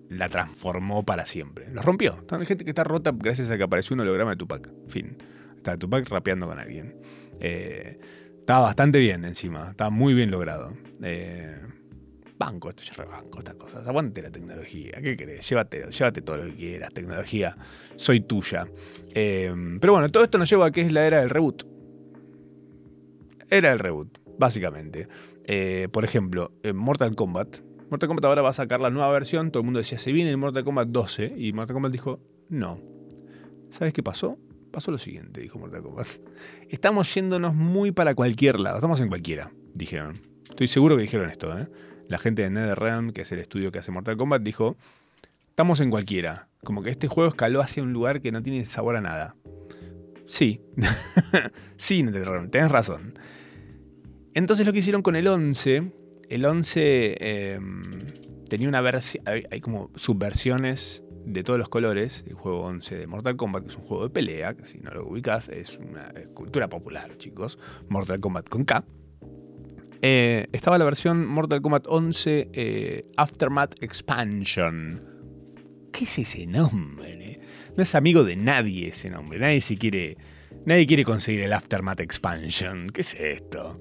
la 0.09 0.28
transformó 0.28 1.05
para 1.05 1.26
siempre. 1.26 1.68
Lo 1.72 1.83
rompió. 1.83 2.24
Hay 2.30 2.47
gente 2.47 2.64
que 2.64 2.70
está 2.70 2.85
rota 2.85 3.12
gracias 3.14 3.51
a 3.51 3.57
que 3.57 3.62
apareció 3.62 3.95
un 3.95 4.01
holograma 4.01 4.30
de 4.30 4.37
Tupac. 4.37 4.70
Fin. 4.89 5.16
Está 5.57 5.76
Tupac 5.76 6.09
rapeando 6.09 6.47
con 6.47 6.59
alguien. 6.59 6.97
Eh, 7.41 7.99
estaba 8.39 8.62
bastante 8.62 8.99
bien 8.99 9.24
encima. 9.24 9.70
Estaba 9.70 9.91
muy 9.91 10.14
bien 10.14 10.30
logrado. 10.30 10.76
Eh, 11.03 11.57
banco, 12.39 12.68
esto 12.68 12.83
ya 12.83 12.95
rebanco, 12.95 13.39
estas 13.39 13.55
cosas. 13.55 13.87
Aguante 13.87 14.20
la 14.20 14.30
tecnología. 14.30 15.01
¿Qué 15.03 15.16
querés? 15.16 15.49
Llévate, 15.49 15.87
llévate 15.91 16.22
todo 16.22 16.39
lo 16.39 16.45
que 16.45 16.55
quieras. 16.55 16.93
Tecnología, 16.93 17.57
soy 17.97 18.20
tuya. 18.20 18.66
Eh, 19.14 19.55
pero 19.80 19.95
bueno, 19.95 20.09
todo 20.09 20.24
esto 20.24 20.39
nos 20.39 20.51
lleva 20.51 20.66
a 20.66 20.70
que 20.70 20.83
es 20.83 20.93
la 20.93 21.07
era 21.07 21.20
del 21.20 21.30
reboot. 21.30 21.64
Era 23.49 23.72
el 23.72 23.78
reboot, 23.78 24.18
básicamente. 24.39 25.09
Eh, 25.47 25.88
por 25.93 26.05
ejemplo, 26.05 26.53
en 26.62 26.76
Mortal 26.76 27.14
Kombat. 27.14 27.61
Mortal 27.90 28.09
Kombat 28.09 28.24
ahora 28.24 28.43
va 28.43 28.51
a 28.51 28.55
sacar 28.55 28.80
la 28.80 28.90
nueva 28.90 29.11
versión. 29.12 29.51
Todo 29.51 29.61
el 29.61 29.64
mundo 29.64 29.78
decía, 29.78 29.99
se 29.99 30.12
viene 30.12 30.30
el 30.30 30.36
Mortal 30.36 30.64
Kombat 30.64 30.88
12. 30.88 31.34
Y 31.36 31.53
Mortal 31.53 31.74
Kombat 31.74 31.93
dijo, 31.93 32.20
no. 32.49 32.80
¿Sabes 33.70 33.93
qué 33.93 34.03
pasó? 34.03 34.38
pasó 34.72 34.90
lo 34.90 34.99
siguiente, 34.99 35.40
dijo 35.40 35.59
Mortal 35.61 35.82
Kombat. 35.82 36.09
Estamos 36.70 37.14
yéndonos 37.14 37.55
muy 37.55 37.93
para 37.93 38.16
cualquier 38.16 38.59
lado, 38.59 38.78
estamos 38.78 39.01
en 39.01 39.09
cualquiera, 39.09 39.53
dijeron. 39.74 40.22
Estoy 40.49 40.66
seguro 40.66 40.97
que 40.97 41.03
dijeron 41.03 41.30
esto, 41.30 41.57
¿eh? 41.57 41.68
La 42.09 42.18
gente 42.18 42.43
de 42.43 42.51
NetherRealm, 42.51 43.12
que 43.12 43.22
es 43.22 43.32
el 43.32 43.38
estudio 43.38 43.70
que 43.70 43.78
hace 43.78 43.93
Mortal 43.93 44.16
Kombat, 44.16 44.43
dijo, 44.43 44.76
estamos 45.49 45.80
en 45.80 45.90
cualquiera. 45.90 46.49
Como 46.64 46.82
que 46.82 46.90
este 46.90 47.09
juego 47.09 47.28
escaló 47.28 47.61
hacia 47.61 47.82
un 47.82 47.93
lugar 47.93 48.20
que 48.20 48.32
no 48.32 48.43
tiene 48.43 48.64
sabor 48.64 48.97
a 48.97 49.01
nada. 49.01 49.36
Sí, 50.26 50.61
sí, 51.76 52.03
NetherRealm, 52.03 52.51
tenés 52.51 52.70
razón. 52.70 53.14
Entonces 54.35 54.66
lo 54.66 54.72
que 54.72 54.78
hicieron 54.78 55.03
con 55.03 55.16
el 55.16 55.26
11, 55.28 55.93
el 56.28 56.45
11 56.45 57.16
eh, 57.20 57.61
tenía 58.49 58.68
una 58.68 58.80
versión, 58.80 59.24
hay, 59.26 59.61
como 59.61 59.91
subversiones 59.97 61.03
de 61.26 61.45
todos 61.45 61.59
los 61.59 61.68
colores, 61.68 62.24
el 62.26 62.35
juego 62.35 62.62
11 62.62 62.97
de 62.97 63.07
Mortal 63.07 63.37
Kombat, 63.37 63.64
que 63.64 63.68
es 63.68 63.76
un 63.76 63.85
juego 63.85 64.05
de 64.05 64.11
pelea, 64.11 64.55
que 64.55 64.64
si 64.64 64.78
no 64.78 64.91
lo 64.91 65.07
ubicas 65.07 65.49
es 65.49 65.78
una 65.78 66.12
cultura 66.35 66.68
popular, 66.68 67.16
chicos, 67.16 67.59
Mortal 67.89 68.20
Kombat 68.20 68.49
con 68.49 68.64
K. 68.64 68.85
Eh, 70.05 70.49
estaba 70.53 70.78
la 70.78 70.85
versión 70.85 71.26
Mortal 71.26 71.62
Kombat 71.62 71.87
11 71.87 72.51
eh, 72.53 73.07
Aftermath 73.16 73.83
Expansion. 73.83 75.01
¿Qué 75.93 76.05
es 76.05 76.18
ese 76.18 76.47
nombre? 76.47 77.39
No 77.76 77.83
es 77.83 77.95
amigo 77.95 78.24
de 78.24 78.35
nadie 78.35 78.89
ese 78.89 79.11
nombre. 79.11 79.39
Nadie 79.39 79.61
se 79.61 79.78
quiere. 79.78 80.16
Nadie 80.66 80.87
quiere 80.87 81.05
conseguir 81.05 81.43
el 81.43 81.53
Aftermath 81.53 82.01
Expansion. 82.01 82.91
¿Qué 82.91 83.03
es 83.03 83.14
esto? 83.14 83.78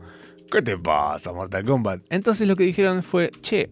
¿Qué 0.51 0.61
te 0.61 0.77
pasa, 0.77 1.31
Mortal 1.31 1.63
Kombat? 1.63 2.03
Entonces 2.09 2.45
lo 2.45 2.57
que 2.57 2.65
dijeron 2.65 3.03
fue, 3.03 3.31
che, 3.39 3.71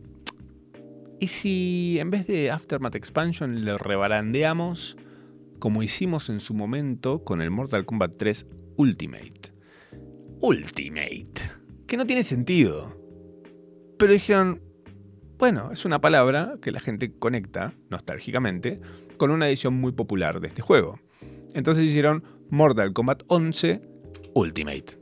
¿y 1.20 1.28
si 1.28 1.98
en 2.00 2.10
vez 2.10 2.26
de 2.26 2.52
Aftermath 2.52 2.96
Expansion 2.96 3.66
lo 3.66 3.78
rebarandeamos 3.78 4.96
como 5.60 5.84
hicimos 5.84 6.30
en 6.30 6.40
su 6.40 6.54
momento 6.54 7.26
con 7.26 7.42
el 7.42 7.52
Mortal 7.52 7.86
Kombat 7.86 8.14
3 8.16 8.48
Ultimate? 8.78 9.54
Ultimate. 10.40 11.52
Que 11.86 11.98
no 11.98 12.08
tiene 12.08 12.24
sentido. 12.24 12.98
Pero 13.98 14.14
dijeron, 14.14 14.62
bueno, 15.38 15.72
es 15.74 15.84
una 15.84 16.00
palabra 16.00 16.56
que 16.62 16.72
la 16.72 16.80
gente 16.80 17.12
conecta 17.12 17.74
nostálgicamente 17.90 18.80
con 19.18 19.32
una 19.32 19.50
edición 19.50 19.74
muy 19.74 19.92
popular 19.92 20.40
de 20.40 20.48
este 20.48 20.62
juego. 20.62 20.98
Entonces 21.54 21.84
hicieron 21.84 22.24
Mortal 22.50 22.94
Kombat 22.94 23.24
11 23.28 23.82
Ultimate. 24.34 24.98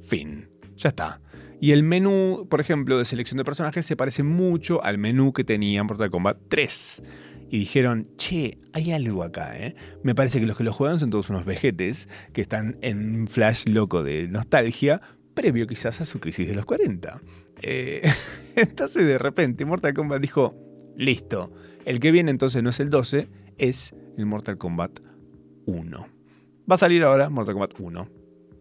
Fin. 0.00 0.55
Ya 0.76 0.90
está. 0.90 1.20
Y 1.60 1.72
el 1.72 1.82
menú, 1.82 2.46
por 2.50 2.60
ejemplo, 2.60 2.98
de 2.98 3.04
selección 3.04 3.38
de 3.38 3.44
personajes 3.44 3.86
se 3.86 3.96
parece 3.96 4.22
mucho 4.22 4.84
al 4.84 4.98
menú 4.98 5.32
que 5.32 5.44
tenía 5.44 5.82
Mortal 5.82 6.10
Kombat 6.10 6.38
3. 6.48 7.02
Y 7.48 7.58
dijeron, 7.58 8.08
che, 8.16 8.58
hay 8.72 8.92
algo 8.92 9.22
acá, 9.22 9.56
¿eh? 9.56 9.74
Me 10.02 10.14
parece 10.14 10.40
que 10.40 10.46
los 10.46 10.56
que 10.56 10.64
lo 10.64 10.72
juegan 10.72 10.98
son 10.98 11.10
todos 11.10 11.30
unos 11.30 11.44
vejetes 11.44 12.08
que 12.32 12.40
están 12.40 12.76
en 12.82 13.20
un 13.20 13.28
flash 13.28 13.66
loco 13.68 14.02
de 14.02 14.28
nostalgia, 14.28 15.00
previo 15.34 15.66
quizás 15.66 16.00
a 16.00 16.04
su 16.04 16.18
crisis 16.18 16.48
de 16.48 16.54
los 16.54 16.66
40. 16.66 17.20
Eh, 17.62 18.02
entonces 18.56 19.06
de 19.06 19.18
repente 19.18 19.64
Mortal 19.64 19.94
Kombat 19.94 20.20
dijo, 20.20 20.54
listo, 20.96 21.52
el 21.84 22.00
que 22.00 22.10
viene 22.10 22.32
entonces 22.32 22.62
no 22.62 22.70
es 22.70 22.80
el 22.80 22.90
12, 22.90 23.28
es 23.58 23.94
el 24.18 24.26
Mortal 24.26 24.58
Kombat 24.58 24.98
1. 25.66 26.08
Va 26.68 26.74
a 26.74 26.78
salir 26.78 27.04
ahora 27.04 27.30
Mortal 27.30 27.54
Kombat 27.54 27.78
1. 27.78 28.15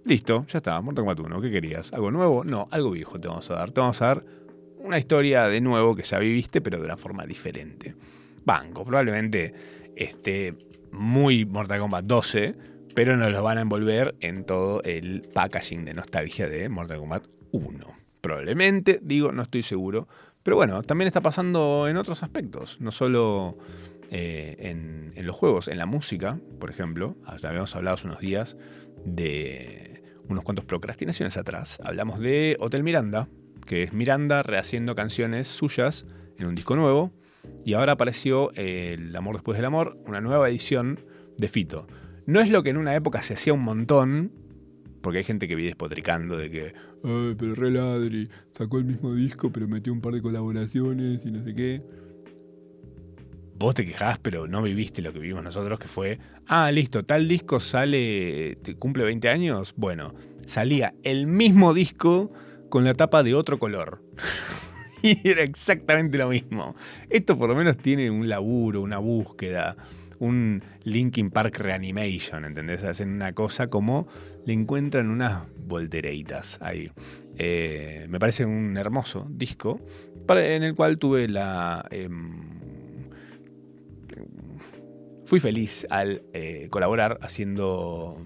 Listo, 0.05 0.45
ya 0.47 0.59
está, 0.59 0.79
Mortal 0.81 1.03
Kombat 1.03 1.19
1. 1.19 1.41
¿Qué 1.41 1.49
querías? 1.49 1.91
¿Algo 1.91 2.11
nuevo? 2.11 2.43
No, 2.43 2.67
algo 2.69 2.91
viejo 2.91 3.19
te 3.19 3.27
vamos 3.27 3.49
a 3.49 3.55
dar. 3.55 3.71
Te 3.71 3.81
vamos 3.81 3.99
a 4.03 4.05
dar 4.05 4.25
una 4.77 4.99
historia 4.99 5.47
de 5.47 5.59
nuevo 5.61 5.95
que 5.95 6.03
ya 6.03 6.19
viviste, 6.19 6.61
pero 6.61 6.77
de 6.77 6.85
una 6.85 6.95
forma 6.95 7.25
diferente. 7.25 7.95
Banco, 8.45 8.85
probablemente 8.85 9.51
esté 9.95 10.53
muy 10.91 11.47
Mortal 11.47 11.79
Kombat 11.79 12.05
12, 12.05 12.55
pero 12.93 13.17
nos 13.17 13.31
lo 13.31 13.41
van 13.41 13.57
a 13.57 13.61
envolver 13.61 14.13
en 14.19 14.45
todo 14.45 14.83
el 14.83 15.27
packaging 15.33 15.85
de 15.85 15.95
nostalgia 15.95 16.47
de 16.47 16.69
Mortal 16.69 16.99
Kombat 16.99 17.25
1. 17.51 17.85
Probablemente, 18.21 18.99
digo, 19.01 19.31
no 19.31 19.41
estoy 19.41 19.63
seguro. 19.63 20.07
Pero 20.43 20.55
bueno, 20.55 20.83
también 20.83 21.07
está 21.07 21.21
pasando 21.21 21.87
en 21.87 21.97
otros 21.97 22.21
aspectos, 22.21 22.79
no 22.79 22.91
solo 22.91 23.57
eh, 24.11 24.55
en, 24.59 25.13
en 25.15 25.25
los 25.25 25.35
juegos, 25.35 25.67
en 25.67 25.79
la 25.79 25.87
música, 25.87 26.37
por 26.59 26.69
ejemplo. 26.69 27.15
Ya 27.41 27.49
habíamos 27.49 27.75
hablado 27.75 27.95
hace 27.95 28.05
unos 28.05 28.19
días 28.19 28.55
de 29.05 30.03
unos 30.27 30.43
cuantos 30.43 30.65
procrastinaciones 30.65 31.37
atrás. 31.37 31.79
Hablamos 31.83 32.19
de 32.19 32.57
Hotel 32.59 32.83
Miranda, 32.83 33.29
que 33.65 33.83
es 33.83 33.93
Miranda 33.93 34.43
rehaciendo 34.43 34.95
canciones 34.95 35.47
suyas 35.47 36.05
en 36.37 36.47
un 36.47 36.55
disco 36.55 36.75
nuevo. 36.75 37.13
Y 37.63 37.73
ahora 37.73 37.93
apareció 37.93 38.51
El 38.55 39.15
amor 39.15 39.35
después 39.35 39.57
del 39.57 39.65
amor, 39.65 39.97
una 40.07 40.21
nueva 40.21 40.49
edición 40.49 40.99
de 41.37 41.47
Fito. 41.47 41.87
No 42.25 42.39
es 42.41 42.49
lo 42.49 42.63
que 42.63 42.71
en 42.71 42.77
una 42.77 42.95
época 42.95 43.21
se 43.21 43.35
hacía 43.35 43.53
un 43.53 43.61
montón, 43.61 44.31
porque 45.01 45.19
hay 45.19 45.23
gente 45.23 45.47
que 45.47 45.55
vive 45.55 45.67
despotricando 45.67 46.37
de 46.37 46.49
que, 46.49 46.73
ay, 47.03 47.35
pero 47.37 47.53
re 47.53 47.69
ladri, 47.69 48.29
sacó 48.49 48.79
el 48.79 48.85
mismo 48.85 49.13
disco, 49.13 49.51
pero 49.51 49.67
metió 49.67 49.93
un 49.93 50.01
par 50.01 50.13
de 50.13 50.21
colaboraciones 50.23 51.23
y 51.25 51.31
no 51.31 51.43
sé 51.43 51.53
qué. 51.53 51.83
Vos 53.57 53.73
te 53.73 53.85
quejás, 53.85 54.19
pero 54.19 54.47
no 54.47 54.61
viviste 54.61 55.01
lo 55.01 55.13
que 55.13 55.19
vivimos 55.19 55.43
nosotros, 55.43 55.79
que 55.79 55.87
fue, 55.87 56.19
ah, 56.45 56.69
listo, 56.71 57.03
tal 57.05 57.27
disco 57.27 57.61
sale, 57.61 58.57
te 58.61 58.75
cumple 58.75 59.05
20 59.05 59.29
años. 59.29 59.73
Bueno, 59.77 60.13
salía 60.45 60.93
el 61.03 61.27
mismo 61.27 61.73
disco 61.73 62.31
con 62.69 62.83
la 62.83 62.93
tapa 62.95 63.23
de 63.23 63.33
otro 63.33 63.57
color. 63.57 64.03
y 65.01 65.27
era 65.29 65.43
exactamente 65.43 66.17
lo 66.17 66.29
mismo. 66.29 66.75
Esto 67.09 67.37
por 67.37 67.47
lo 67.47 67.55
menos 67.55 67.77
tiene 67.77 68.09
un 68.11 68.27
laburo, 68.27 68.81
una 68.81 68.97
búsqueda, 68.97 69.77
un 70.19 70.61
Linkin 70.83 71.31
Park 71.31 71.57
Reanimation, 71.59 72.43
¿entendés? 72.43 72.83
Hacen 72.83 73.09
una 73.09 73.31
cosa 73.31 73.69
como 73.69 74.07
le 74.45 74.51
encuentran 74.51 75.09
unas 75.09 75.43
voltereitas 75.65 76.59
ahí. 76.61 76.91
Eh, 77.37 78.05
me 78.09 78.19
parece 78.19 78.45
un 78.45 78.75
hermoso 78.75 79.27
disco 79.29 79.79
en 80.27 80.63
el 80.63 80.75
cual 80.75 80.97
tuve 80.97 81.27
la... 81.27 81.85
em, 81.91 82.54
fui 85.25 85.39
feliz 85.39 85.85
al 85.89 86.23
eh, 86.33 86.67
colaborar 86.69 87.17
haciendo 87.21 88.23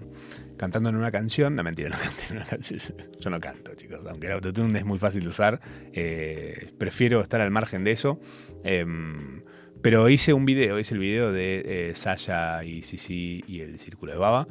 cantando 0.56 0.90
en 0.90 0.96
una 0.96 1.10
canción. 1.10 1.56
No, 1.56 1.64
mentira, 1.64 1.88
no 1.88 1.96
canté 2.02 2.24
en 2.30 2.36
una 2.36 2.44
canción. 2.44 2.80
Yo 3.18 3.30
no 3.30 3.40
canto, 3.40 3.74
chicos. 3.74 4.06
Aunque 4.06 4.26
el 4.26 4.34
autotune 4.34 4.78
es 4.78 4.84
muy 4.84 4.98
fácil 4.98 5.22
de 5.22 5.28
usar, 5.28 5.60
eh, 5.92 6.70
prefiero 6.78 7.20
estar 7.20 7.40
al 7.40 7.50
margen 7.50 7.82
de 7.82 7.92
eso. 7.92 8.20
Em, 8.62 9.42
pero 9.82 10.08
hice 10.10 10.34
un 10.34 10.44
video, 10.44 10.78
hice 10.78 10.94
el 10.94 11.00
video 11.00 11.32
de 11.32 11.62
eh, 11.64 11.94
Sasha 11.94 12.62
y 12.64 12.82
Sisi 12.82 13.42
y 13.46 13.60
el 13.60 13.78
Círculo 13.78 14.12
de 14.12 14.18
Baba. 14.18 14.46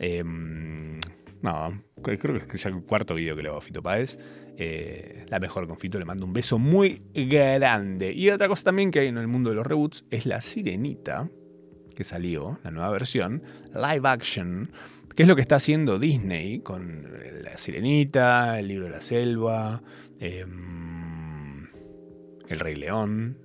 Em, 0.00 0.98
no, 1.40 1.82
creo 2.02 2.18
que 2.18 2.56
es 2.56 2.62
ya 2.62 2.70
el 2.70 2.82
cuarto 2.82 3.14
video 3.14 3.36
que 3.36 3.42
le 3.42 3.48
hago 3.48 3.58
a 3.58 3.62
Fito 3.62 3.82
Páez. 3.82 4.18
La 5.28 5.40
mejor 5.40 5.66
con 5.66 5.76
Fito, 5.76 5.98
le 5.98 6.04
mando 6.04 6.26
un 6.26 6.32
beso 6.32 6.58
muy 6.58 7.02
grande. 7.14 8.12
Y 8.12 8.30
otra 8.30 8.48
cosa 8.48 8.64
también 8.64 8.90
que 8.90 9.00
hay 9.00 9.08
en 9.08 9.18
el 9.18 9.28
mundo 9.28 9.50
de 9.50 9.56
los 9.56 9.66
reboots 9.66 10.04
es 10.10 10.26
la 10.26 10.40
sirenita 10.40 11.28
que 11.94 12.04
salió, 12.04 12.58
la 12.64 12.70
nueva 12.70 12.90
versión, 12.90 13.42
live 13.74 14.08
action, 14.08 14.70
que 15.14 15.22
es 15.22 15.28
lo 15.28 15.36
que 15.36 15.42
está 15.42 15.56
haciendo 15.56 15.98
Disney 15.98 16.60
con 16.60 17.06
La 17.42 17.56
Sirenita, 17.56 18.58
El 18.58 18.68
Libro 18.68 18.86
de 18.86 18.92
la 18.92 19.00
Selva, 19.00 19.82
em, 20.18 21.68
El 22.48 22.60
Rey 22.60 22.76
León. 22.76 23.36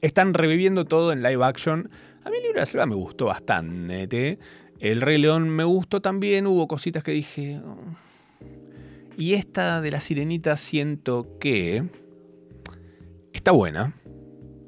Están 0.00 0.34
reviviendo 0.34 0.84
todo 0.84 1.12
en 1.12 1.22
live 1.22 1.44
action. 1.44 1.90
A 2.24 2.30
mí 2.30 2.36
El 2.36 2.42
Libro 2.42 2.56
de 2.56 2.60
la 2.60 2.66
Selva 2.66 2.86
me 2.86 2.94
gustó 2.94 3.26
bastante. 3.26 4.38
El 4.80 5.00
Rey 5.00 5.18
León 5.18 5.48
me 5.48 5.64
gustó 5.64 6.00
también, 6.00 6.46
hubo 6.46 6.66
cositas 6.66 7.02
que 7.02 7.12
dije... 7.12 7.60
"Oh". 7.64 7.78
Y 9.16 9.34
esta 9.34 9.80
de 9.80 9.90
La 9.90 10.00
Sirenita 10.00 10.56
siento 10.56 11.38
que... 11.38 11.84
Está 13.32 13.52
buena, 13.52 13.94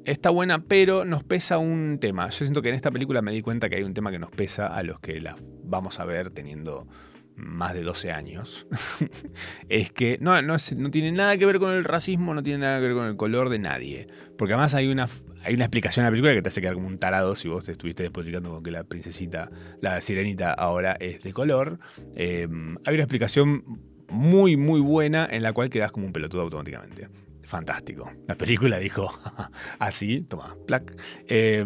Está 0.05 0.29
buena, 0.29 0.63
pero 0.63 1.03
nos 1.03 1.23
pesa 1.23 1.57
un 1.57 1.97
tema. 1.99 2.29
Yo 2.29 2.37
siento 2.45 2.61
que 2.61 2.69
en 2.69 2.75
esta 2.75 2.91
película 2.91 3.23
me 3.23 3.31
di 3.31 3.41
cuenta 3.41 3.69
que 3.69 3.77
hay 3.77 3.83
un 3.83 3.95
tema 3.95 4.11
que 4.11 4.19
nos 4.19 4.29
pesa 4.29 4.67
a 4.67 4.83
los 4.83 4.99
que 4.99 5.19
la 5.19 5.35
vamos 5.63 5.99
a 5.99 6.05
ver 6.05 6.29
teniendo 6.29 6.87
más 7.35 7.73
de 7.73 7.81
12 7.81 8.11
años. 8.11 8.67
es 9.69 9.91
que 9.91 10.19
no, 10.21 10.39
no, 10.43 10.57
tiene 10.91 11.11
nada 11.11 11.35
que 11.37 11.47
ver 11.47 11.57
con 11.57 11.73
el 11.73 11.83
racismo, 11.83 12.35
no 12.35 12.43
tiene 12.43 12.59
nada 12.59 12.77
que 12.79 12.85
ver 12.85 12.93
con 12.93 13.07
el 13.07 13.17
color 13.17 13.49
de 13.49 13.57
nadie. 13.57 14.05
Porque 14.37 14.53
además 14.53 14.75
hay 14.75 14.89
una, 14.89 15.07
hay 15.43 15.55
una 15.55 15.65
explicación 15.65 16.03
en 16.03 16.05
la 16.05 16.11
película 16.11 16.35
que 16.35 16.43
te 16.43 16.49
hace 16.49 16.61
quedar 16.61 16.75
como 16.75 16.85
un 16.85 16.99
tarado 16.99 17.33
si 17.33 17.47
vos 17.47 17.63
te 17.63 17.71
estuviste 17.71 18.03
despotricando 18.03 18.51
con 18.51 18.61
que 18.61 18.69
la 18.69 18.83
princesita, 18.83 19.49
la 19.81 19.99
sirenita 20.01 20.53
ahora 20.53 20.97
es 20.99 21.23
de 21.23 21.33
color. 21.33 21.79
Eh, 22.15 22.47
hay 22.85 22.93
una 22.93 23.03
explicación 23.03 23.81
muy, 24.07 24.55
muy 24.55 24.81
buena 24.81 25.27
en 25.29 25.41
la 25.41 25.51
cual 25.51 25.71
quedas 25.71 25.91
como 25.91 26.05
un 26.05 26.13
pelotudo 26.13 26.43
automáticamente. 26.43 27.09
Fantástico. 27.45 28.11
La 28.27 28.35
película 28.35 28.79
dijo 28.79 29.09
así, 29.79 30.21
toma, 30.21 30.57
plac. 30.65 30.93
Eh, 31.27 31.63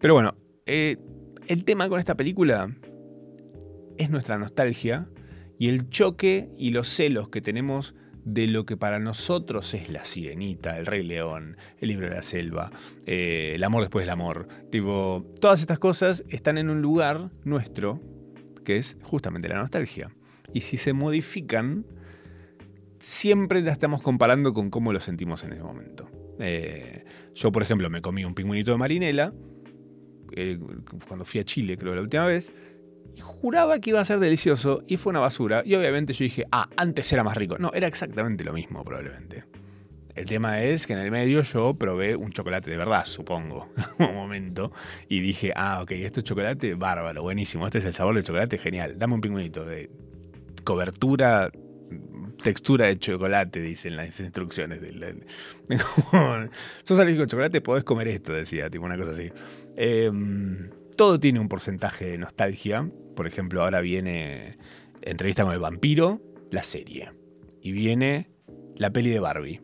pero 0.00 0.14
bueno, 0.14 0.36
eh, 0.66 0.96
el 1.46 1.64
tema 1.64 1.88
con 1.88 1.98
esta 1.98 2.16
película 2.16 2.68
es 3.98 4.10
nuestra 4.10 4.38
nostalgia 4.38 5.08
y 5.58 5.68
el 5.68 5.90
choque 5.90 6.48
y 6.56 6.70
los 6.70 6.88
celos 6.88 7.28
que 7.28 7.40
tenemos 7.40 7.94
de 8.24 8.46
lo 8.46 8.64
que 8.66 8.76
para 8.76 8.98
nosotros 8.98 9.74
es 9.74 9.88
la 9.90 10.04
sirenita, 10.04 10.78
el 10.78 10.86
rey 10.86 11.02
león, 11.02 11.56
el 11.78 11.88
libro 11.88 12.08
de 12.08 12.14
la 12.14 12.22
selva, 12.22 12.70
eh, 13.06 13.52
el 13.54 13.64
amor 13.64 13.82
después 13.82 14.04
del 14.04 14.10
amor. 14.10 14.48
Tipo, 14.70 15.26
todas 15.40 15.60
estas 15.60 15.78
cosas 15.78 16.24
están 16.28 16.58
en 16.58 16.70
un 16.70 16.82
lugar 16.82 17.30
nuestro 17.44 18.00
que 18.64 18.76
es 18.76 18.96
justamente 19.02 19.48
la 19.48 19.56
nostalgia. 19.56 20.10
Y 20.52 20.62
si 20.62 20.76
se 20.76 20.92
modifican, 20.92 21.86
siempre 23.00 23.62
la 23.62 23.72
estamos 23.72 24.02
comparando 24.02 24.52
con 24.52 24.70
cómo 24.70 24.92
lo 24.92 25.00
sentimos 25.00 25.42
en 25.42 25.54
ese 25.54 25.62
momento. 25.62 26.08
Eh, 26.38 27.04
yo, 27.34 27.50
por 27.50 27.62
ejemplo, 27.62 27.90
me 27.90 28.00
comí 28.00 28.24
un 28.24 28.34
pingüinito 28.34 28.70
de 28.70 28.76
marinela 28.76 29.32
eh, 30.32 30.58
cuando 31.08 31.24
fui 31.24 31.40
a 31.40 31.44
Chile, 31.44 31.76
creo, 31.76 31.94
la 31.94 32.02
última 32.02 32.26
vez, 32.26 32.52
y 33.14 33.20
juraba 33.20 33.80
que 33.80 33.90
iba 33.90 34.00
a 34.00 34.04
ser 34.04 34.20
delicioso 34.20 34.84
y 34.86 34.96
fue 34.96 35.10
una 35.10 35.20
basura. 35.20 35.62
Y 35.64 35.74
obviamente 35.74 36.12
yo 36.12 36.24
dije, 36.24 36.44
ah, 36.52 36.68
antes 36.76 37.12
era 37.12 37.24
más 37.24 37.36
rico. 37.36 37.58
No, 37.58 37.72
era 37.72 37.86
exactamente 37.86 38.44
lo 38.44 38.52
mismo, 38.52 38.84
probablemente. 38.84 39.44
El 40.14 40.26
tema 40.26 40.62
es 40.62 40.86
que 40.86 40.92
en 40.92 40.98
el 40.98 41.10
medio 41.10 41.42
yo 41.42 41.74
probé 41.74 42.16
un 42.16 42.30
chocolate 42.30 42.70
de 42.70 42.76
verdad, 42.76 43.06
supongo, 43.06 43.70
en 43.98 44.10
un 44.10 44.14
momento, 44.14 44.72
y 45.08 45.20
dije, 45.20 45.52
ah, 45.56 45.80
ok, 45.82 45.92
esto 45.92 46.20
es 46.20 46.24
chocolate, 46.24 46.74
bárbaro, 46.74 47.22
buenísimo, 47.22 47.64
este 47.66 47.78
es 47.78 47.84
el 47.86 47.94
sabor 47.94 48.14
del 48.14 48.24
chocolate, 48.24 48.58
genial, 48.58 48.98
dame 48.98 49.14
un 49.14 49.20
pingüinito 49.20 49.64
de 49.64 49.88
cobertura, 50.64 51.50
textura 52.42 52.86
de 52.86 52.98
chocolate, 52.98 53.60
dicen 53.60 53.96
las 53.96 54.18
instrucciones. 54.20 54.80
Del, 54.80 55.24
sos 56.82 56.98
alérgico 56.98 57.24
a 57.24 57.26
chocolate, 57.26 57.60
podés 57.60 57.84
comer 57.84 58.08
esto, 58.08 58.32
decía, 58.32 58.70
tipo 58.70 58.84
una 58.84 58.96
cosa 58.96 59.12
así. 59.12 59.30
Em, 59.76 60.70
todo 60.96 61.18
tiene 61.18 61.40
un 61.40 61.48
porcentaje 61.48 62.06
de 62.06 62.18
nostalgia, 62.18 62.88
por 63.16 63.26
ejemplo, 63.26 63.62
ahora 63.62 63.80
viene 63.80 64.58
entrevista 65.02 65.44
con 65.44 65.52
el 65.52 65.60
vampiro, 65.60 66.20
la 66.50 66.62
serie, 66.62 67.10
y 67.62 67.72
viene 67.72 68.30
la 68.76 68.90
peli 68.90 69.10
de 69.10 69.20
Barbie 69.20 69.60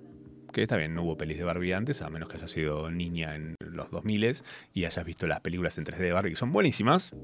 que 0.56 0.62
está 0.62 0.78
bien, 0.78 0.94
no 0.94 1.02
hubo 1.02 1.18
pelis 1.18 1.36
de 1.36 1.44
Barbie 1.44 1.74
antes, 1.74 2.00
a 2.00 2.08
menos 2.08 2.30
que 2.30 2.38
hayas 2.38 2.50
sido 2.50 2.90
niña 2.90 3.34
en 3.34 3.56
los 3.60 3.90
2000 3.90 4.36
y 4.72 4.86
hayas 4.86 5.04
visto 5.04 5.26
las 5.26 5.40
películas 5.40 5.76
en 5.76 5.84
3D 5.84 5.98
de 5.98 6.12
Barbie, 6.12 6.30
que 6.30 6.36
son 6.36 6.50
buenísimas. 6.50 7.14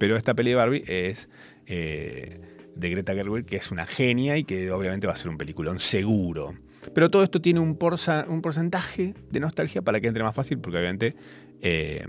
Pero 0.00 0.16
esta 0.16 0.34
peli 0.34 0.50
de 0.50 0.56
Barbie 0.56 0.84
es 0.88 1.30
eh, 1.66 2.40
de 2.80 2.90
Greta 2.90 3.14
Gerwig, 3.14 3.44
que 3.44 3.56
es 3.56 3.70
una 3.70 3.86
genia 3.86 4.36
y 4.36 4.44
que 4.44 4.70
obviamente 4.70 5.06
va 5.06 5.12
a 5.12 5.16
ser 5.16 5.30
un 5.30 5.38
peliculón 5.38 5.78
seguro. 5.78 6.54
Pero 6.94 7.10
todo 7.10 7.22
esto 7.22 7.40
tiene 7.40 7.60
un, 7.60 7.76
porcentaje 7.76 9.14
de 9.30 9.40
nostalgia 9.40 9.82
para 9.82 10.00
que 10.00 10.08
entre 10.08 10.24
más 10.24 10.34
fácil, 10.34 10.58
porque 10.58 10.78
obviamente 10.78 11.14
eh, 11.60 12.04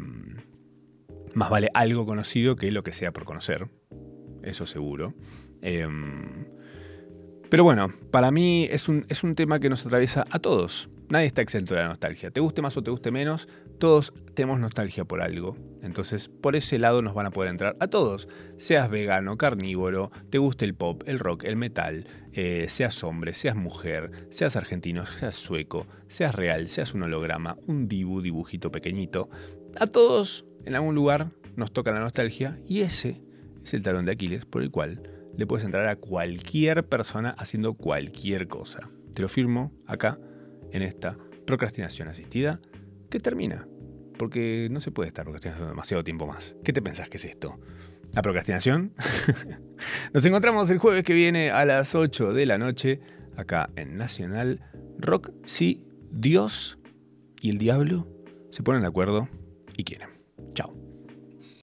más 1.34 1.49
vale 1.49 1.69
algo 1.74 2.05
conocido 2.05 2.55
que 2.55 2.72
lo 2.72 2.84
que 2.84 2.93
sea 2.93 3.11
por 3.11 3.26
conocer. 3.26 3.67
Eso 4.43 4.65
seguro. 4.65 5.13
Eh, 5.61 5.88
pero 7.49 7.65
bueno, 7.65 7.93
para 8.11 8.32
mí 8.32 8.65
es 8.72 8.88
un, 8.88 9.05
es 9.09 9.24
un 9.24 9.36
tema 9.36 9.59
que 9.59 9.69
nos 9.69 9.86
atraviesa 9.86 10.26
a 10.30 10.39
todos. 10.39 10.89
Nadie 11.09 11.26
está 11.26 11.41
exento 11.41 11.76
de 11.76 11.82
la 11.82 11.89
nostalgia. 11.89 12.32
Te 12.32 12.39
guste 12.39 12.61
más 12.61 12.78
o 12.78 12.82
te 12.82 12.91
guste 12.91 13.11
menos, 13.11 13.49
todos 13.78 14.13
tenemos 14.34 14.57
nostalgia 14.57 15.03
por 15.03 15.22
algo. 15.22 15.57
Entonces, 15.82 16.29
por 16.29 16.55
ese 16.55 16.77
lado 16.77 17.01
nos 17.01 17.13
van 17.13 17.25
a 17.25 17.32
poder 17.32 17.49
entrar 17.49 17.75
a 17.79 17.88
todos. 17.88 18.27
Seas 18.57 18.89
vegano, 18.89 19.38
carnívoro, 19.38 20.11
te 20.29 20.38
guste 20.38 20.65
el 20.65 20.75
pop, 20.75 21.03
el 21.05 21.19
rock, 21.19 21.43
el 21.43 21.55
metal, 21.55 22.05
eh, 22.34 22.67
seas 22.69 23.03
hombre, 23.03 23.34
seas 23.34 23.55
mujer, 23.55 24.11
seas 24.29 24.55
argentino, 24.55 25.05
seas 25.05 25.36
sueco, 25.36 25.88
seas 26.07 26.36
real, 26.36 26.69
seas 26.69 26.93
un 26.93 27.03
holograma, 27.03 27.57
un 27.67 27.88
dibu, 27.88 28.21
dibujito 28.21 28.71
pequeñito. 28.71 29.29
A 29.79 29.88
todos, 29.88 30.45
en 30.65 30.75
algún 30.75 30.95
lugar, 30.95 31.32
nos 31.55 31.71
toca 31.71 31.91
la 31.91 31.99
nostalgia 31.99 32.59
y 32.67 32.82
ese 32.82 33.21
es 33.63 33.73
el 33.73 33.84
talón 33.84 34.05
de 34.05 34.13
Aquiles 34.13 34.45
por 34.45 34.61
el 34.61 34.71
cual 34.71 35.01
le 35.38 35.47
puedes 35.47 35.65
entrar 35.65 35.88
a 35.88 35.95
cualquier 35.95 36.88
persona 36.88 37.32
haciendo 37.32 37.73
cualquier 37.73 38.47
cosa. 38.47 38.89
Te 39.13 39.21
lo 39.21 39.29
firmo 39.29 39.71
acá, 39.88 40.19
en 40.71 40.82
esta 40.82 41.17
procrastinación 41.45 42.07
asistida, 42.07 42.59
que 43.09 43.19
termina. 43.19 43.67
Porque 44.22 44.67
no 44.69 44.80
se 44.82 44.91
puede 44.91 45.07
estar 45.07 45.24
procrastinando 45.24 45.67
demasiado 45.67 46.03
tiempo 46.03 46.28
más. 46.28 46.55
¿Qué 46.63 46.74
te 46.74 46.82
pensás 46.84 47.09
que 47.09 47.17
es 47.17 47.26
esto? 47.26 47.59
¿La 48.13 48.22
procrastinación? 48.22 48.93
Nos 50.13 50.24
encontramos 50.28 50.69
el 50.69 50.78
jueves 50.78 51.03
que 51.03 51.15
viene 51.15 51.49
a 51.49 51.65
las 51.65 51.95
8 51.95 52.32
de 52.32 52.45
la 52.45 52.59
noche, 52.59 52.99
acá 53.36 53.72
en 53.76 53.97
Nacional 53.97 54.61
Rock, 54.99 55.32
si 55.43 55.88
Dios 56.11 56.78
y 57.41 57.49
el 57.49 57.57
diablo 57.57 58.07
se 58.51 58.61
ponen 58.61 58.84
de 58.84 58.89
acuerdo 58.89 59.28
y 59.76 59.86
quieren. 59.86 60.11